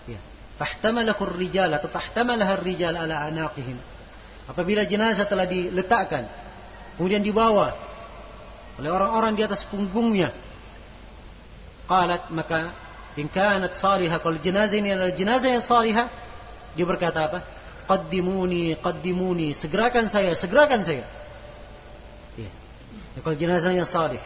ya, 0.09 0.21
fahtamalahu 0.57 1.21
ar-rijal 1.29 1.69
atau 1.73 1.93
fahtamalaha 1.93 2.57
ar-rijal 2.61 2.97
ala 2.97 3.29
anaqihim. 3.29 3.77
Apabila 4.49 4.89
jenazah 4.89 5.29
telah 5.29 5.45
diletakkan, 5.45 6.25
kemudian 6.97 7.21
dibawa 7.21 7.77
oleh 8.81 8.89
orang-orang 8.89 9.37
di 9.37 9.43
atas 9.45 9.69
punggungnya, 9.69 10.33
qalat 11.85 12.33
maka 12.33 12.73
in 13.21 13.29
kanat 13.29 13.77
salihah 13.77 14.23
kalau 14.25 14.41
jenazah 14.41 14.79
ini 14.79 14.97
adalah 14.97 15.13
jenazah 15.13 15.51
yang 15.53 15.65
salihah, 15.65 16.09
dia 16.73 16.87
berkata 16.89 17.29
apa? 17.29 17.41
qaddimuni, 17.89 18.77
qaddimuni, 18.85 19.57
segerakan 19.57 20.13
saya, 20.13 20.37
segerakan 20.37 20.85
saya. 20.85 21.09
Kalau 23.25 23.37
jenazahnya 23.37 23.89
salih, 23.89 24.21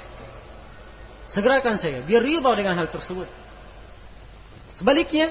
segerakan 1.31 1.79
saya. 1.81 2.05
Dia 2.05 2.19
ridha 2.21 2.53
dengan 2.53 2.77
hal 2.77 2.89
tersebut. 2.93 3.29
Sebaliknya, 4.73 5.29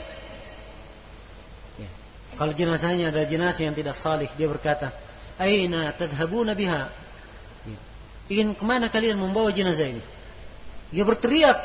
ya. 1.78 1.90
kalau 2.38 2.54
jenazahnya 2.54 3.10
adalah 3.10 3.28
jenazah 3.28 3.64
yang 3.66 3.76
tidak 3.76 3.98
salih, 3.98 4.30
dia 4.38 4.48
berkata, 4.50 4.94
Aina 5.42 5.90
tadhabuna 5.98 6.54
biha? 6.54 6.90
Ya. 7.66 7.80
Ingin 8.30 8.54
ke 8.54 8.64
mana 8.66 8.88
kalian 8.94 9.18
membawa 9.18 9.50
jenazah 9.50 9.90
ini? 9.90 10.04
Dia 10.92 11.08
berteriak 11.08 11.58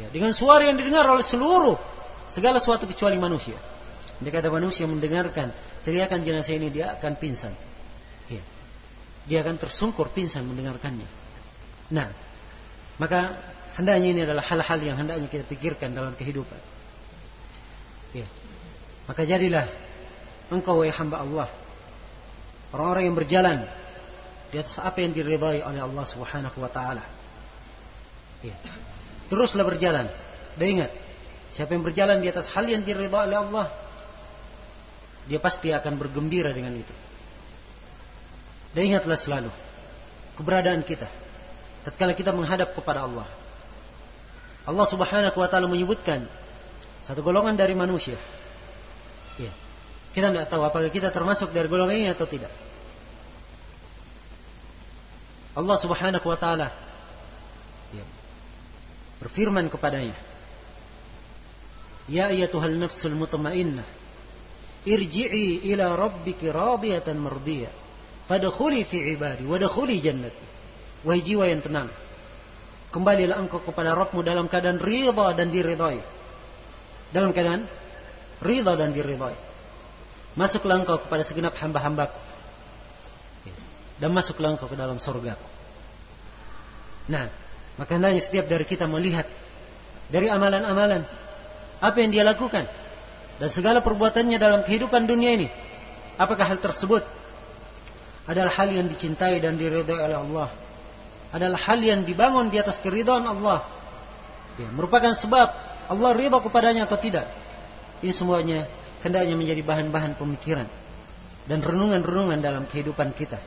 ya, 0.00 0.08
dengan 0.08 0.32
suara 0.32 0.64
yang 0.64 0.78
didengar 0.78 1.04
oleh 1.04 1.26
seluruh 1.26 1.76
segala 2.32 2.62
sesuatu 2.62 2.88
kecuali 2.88 3.20
manusia. 3.20 3.58
Dia 4.20 4.30
kata 4.32 4.52
manusia 4.52 4.84
mendengarkan 4.84 5.52
teriakan 5.84 6.20
jenazah 6.24 6.54
ini 6.56 6.68
dia 6.72 6.96
akan 6.96 7.12
pingsan. 7.16 7.69
Dia 9.30 9.46
akan 9.46 9.62
tersungkur 9.62 10.10
pingsan 10.10 10.42
mendengarkannya. 10.42 11.06
Nah, 11.94 12.10
maka 12.98 13.38
hendaknya 13.78 14.08
ini 14.10 14.20
adalah 14.26 14.42
hal-hal 14.42 14.78
yang 14.82 14.98
hendaknya 14.98 15.30
kita 15.30 15.46
pikirkan 15.46 15.94
dalam 15.94 16.18
kehidupan. 16.18 16.58
Ya. 18.10 18.26
Maka 19.06 19.22
jadilah 19.22 19.70
engkau 20.50 20.82
wahai 20.82 20.90
hamba 20.90 21.22
Allah 21.22 21.48
orang-orang 22.74 23.10
yang 23.10 23.16
berjalan 23.18 23.58
di 24.50 24.56
atas 24.58 24.78
apa 24.82 24.98
yang 25.02 25.14
diridhai 25.14 25.62
oleh 25.62 25.80
Allah 25.82 26.04
Subhanahu 26.06 26.58
wa 26.58 26.70
taala. 26.70 27.06
Ya. 28.42 28.54
Teruslah 29.30 29.62
berjalan. 29.62 30.10
Dan 30.58 30.66
ingat, 30.66 30.90
siapa 31.54 31.70
yang 31.78 31.86
berjalan 31.86 32.18
di 32.18 32.26
atas 32.26 32.50
hal 32.50 32.66
yang 32.66 32.82
diridhai 32.82 33.30
oleh 33.30 33.38
Allah, 33.38 33.66
dia 35.30 35.38
pasti 35.38 35.70
akan 35.70 35.94
bergembira 35.94 36.50
dengan 36.50 36.74
itu. 36.74 36.94
Dan 38.70 38.82
ingatlah 38.94 39.18
selalu 39.18 39.50
keberadaan 40.38 40.86
kita 40.86 41.10
tatkala 41.84 42.12
kita 42.12 42.30
menghadap 42.30 42.76
kepada 42.76 43.08
Allah. 43.08 43.28
Allah 44.68 44.86
Subhanahu 44.86 45.36
wa 45.36 45.48
taala 45.48 45.66
menyebutkan 45.66 46.28
satu 47.04 47.24
golongan 47.24 47.56
dari 47.56 47.72
manusia. 47.72 48.20
Ya. 49.40 49.52
Kita 50.10 50.28
tidak 50.28 50.50
tahu 50.52 50.62
apakah 50.66 50.90
kita 50.92 51.08
termasuk 51.14 51.54
dari 51.54 51.70
golongan 51.70 51.96
ini 51.96 52.08
atau 52.12 52.28
tidak. 52.28 52.52
Allah 55.56 55.76
Subhanahu 55.80 56.26
wa 56.26 56.38
taala 56.38 56.68
ya, 57.90 58.04
berfirman 59.18 59.66
kepadanya, 59.66 60.14
"Ya 62.06 62.30
ayyatuhal 62.30 62.76
nafsul 62.78 63.16
mutmainnah, 63.16 63.86
irji'i 64.86 65.66
ila 65.74 65.96
rabbiki 65.98 66.46
radiyatan 66.52 67.18
mardiyah, 67.18 67.72
fadkhuli 68.30 68.86
fi 68.86 69.18
ibadi 69.18 69.42
wa 69.42 69.58
dkhuli 69.58 69.98
jannati." 69.98 70.46
Wahai 71.00 71.24
jiwa 71.24 71.48
yang 71.48 71.64
tenang, 71.64 71.88
kembalilah 72.92 73.40
engkau 73.40 73.64
kepada 73.64 73.96
Rabbmu 73.96 74.20
dalam 74.20 74.52
keadaan 74.52 74.76
ridha 74.76 75.26
dan 75.32 75.48
diridhai. 75.48 75.98
Dalam 77.10 77.32
keadaan 77.32 77.64
ridha 78.44 78.72
dan 78.76 78.92
diridhai. 78.92 79.32
Masuklah 80.36 80.84
engkau 80.84 81.00
kepada 81.00 81.24
segenap 81.24 81.56
hamba-hambaku. 81.56 82.20
Dan 83.96 84.12
masuklah 84.12 84.52
engkau 84.54 84.68
ke 84.68 84.76
dalam 84.76 85.00
surga. 85.00 85.40
Nah, 87.08 87.32
maka 87.80 87.96
hendaknya 87.96 88.20
setiap 88.20 88.44
dari 88.44 88.68
kita 88.68 88.84
melihat 88.84 89.24
dari 90.12 90.28
amalan-amalan 90.28 91.02
apa 91.80 91.96
yang 91.96 92.12
dia 92.12 92.24
lakukan 92.28 92.68
dan 93.40 93.48
segala 93.48 93.80
perbuatannya 93.80 94.36
dalam 94.36 94.60
kehidupan 94.68 95.08
dunia 95.08 95.32
ini. 95.32 95.48
Apakah 96.20 96.44
hal 96.44 96.60
tersebut 96.60 97.00
adalah 98.30 98.54
hal 98.54 98.70
yang 98.70 98.86
dicintai 98.86 99.42
dan 99.42 99.58
diridhai 99.58 99.98
oleh 99.98 100.18
Allah 100.22 100.48
adalah 101.30 101.58
hal 101.58 101.78
yang 101.82 102.02
dibangun 102.02 102.50
di 102.50 102.58
atas 102.58 102.78
keridhaan 102.82 103.22
Allah. 103.22 103.62
Ya, 104.58 104.68
merupakan 104.74 105.14
sebab 105.14 105.48
Allah 105.90 106.10
ridha 106.14 106.38
kepadanya 106.42 106.90
atau 106.90 106.98
tidak. 106.98 107.26
Ini 108.02 108.10
semuanya 108.14 108.66
hendaknya 109.02 109.38
menjadi 109.38 109.62
bahan-bahan 109.62 110.18
pemikiran 110.18 110.66
dan 111.46 111.58
renungan-renungan 111.62 112.38
dalam 112.42 112.66
kehidupan 112.66 113.14
kita. 113.14 113.38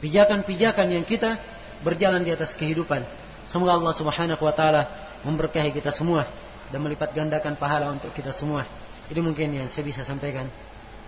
Pijakan-pijakan 0.00 0.88
yang 0.88 1.04
kita 1.04 1.36
berjalan 1.84 2.24
di 2.24 2.32
atas 2.32 2.56
kehidupan. 2.56 3.04
Semoga 3.48 3.76
Allah 3.76 3.94
Subhanahu 3.96 4.42
wa 4.44 4.54
taala 4.56 4.82
memberkahi 5.24 5.72
kita 5.72 5.92
semua 5.92 6.28
dan 6.68 6.80
melipat 6.84 7.12
gandakan 7.12 7.56
pahala 7.56 7.92
untuk 7.92 8.12
kita 8.12 8.32
semua. 8.32 8.64
Ini 9.08 9.20
mungkin 9.24 9.56
yang 9.56 9.68
saya 9.72 9.88
bisa 9.88 10.04
sampaikan 10.04 10.48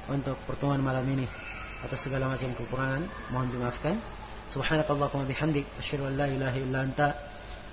untuk 0.08 0.36
pertemuan 0.48 0.80
malam 0.80 1.04
ini. 1.04 1.49
Atas 1.85 2.05
segala 2.05 2.31
macam 2.31 2.51
kekurangan 2.57 3.03
mohon 3.31 3.49
dimaafkan. 3.51 3.97
سبحانك 4.45 4.85
اللهم 4.91 5.25
وبحمدك 5.25 5.65
أشهد 5.81 5.99
أن 6.05 6.13
لا 6.21 6.25
إله 6.29 6.53
إلا 6.69 6.79
أنت 6.83 7.01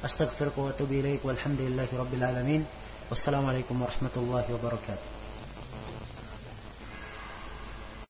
أستغفرك 0.05 0.59
وأتوب 0.59 0.89
إليك 0.93 1.21
والحمد 1.21 1.61
لله 1.61 1.89
رب 1.93 2.13
العالمين 2.15 2.65
والسلام 3.13 3.45
عليكم 3.47 3.77
ورحمة 3.83 4.15
الله 4.17 4.45
وبركاته 4.57 5.16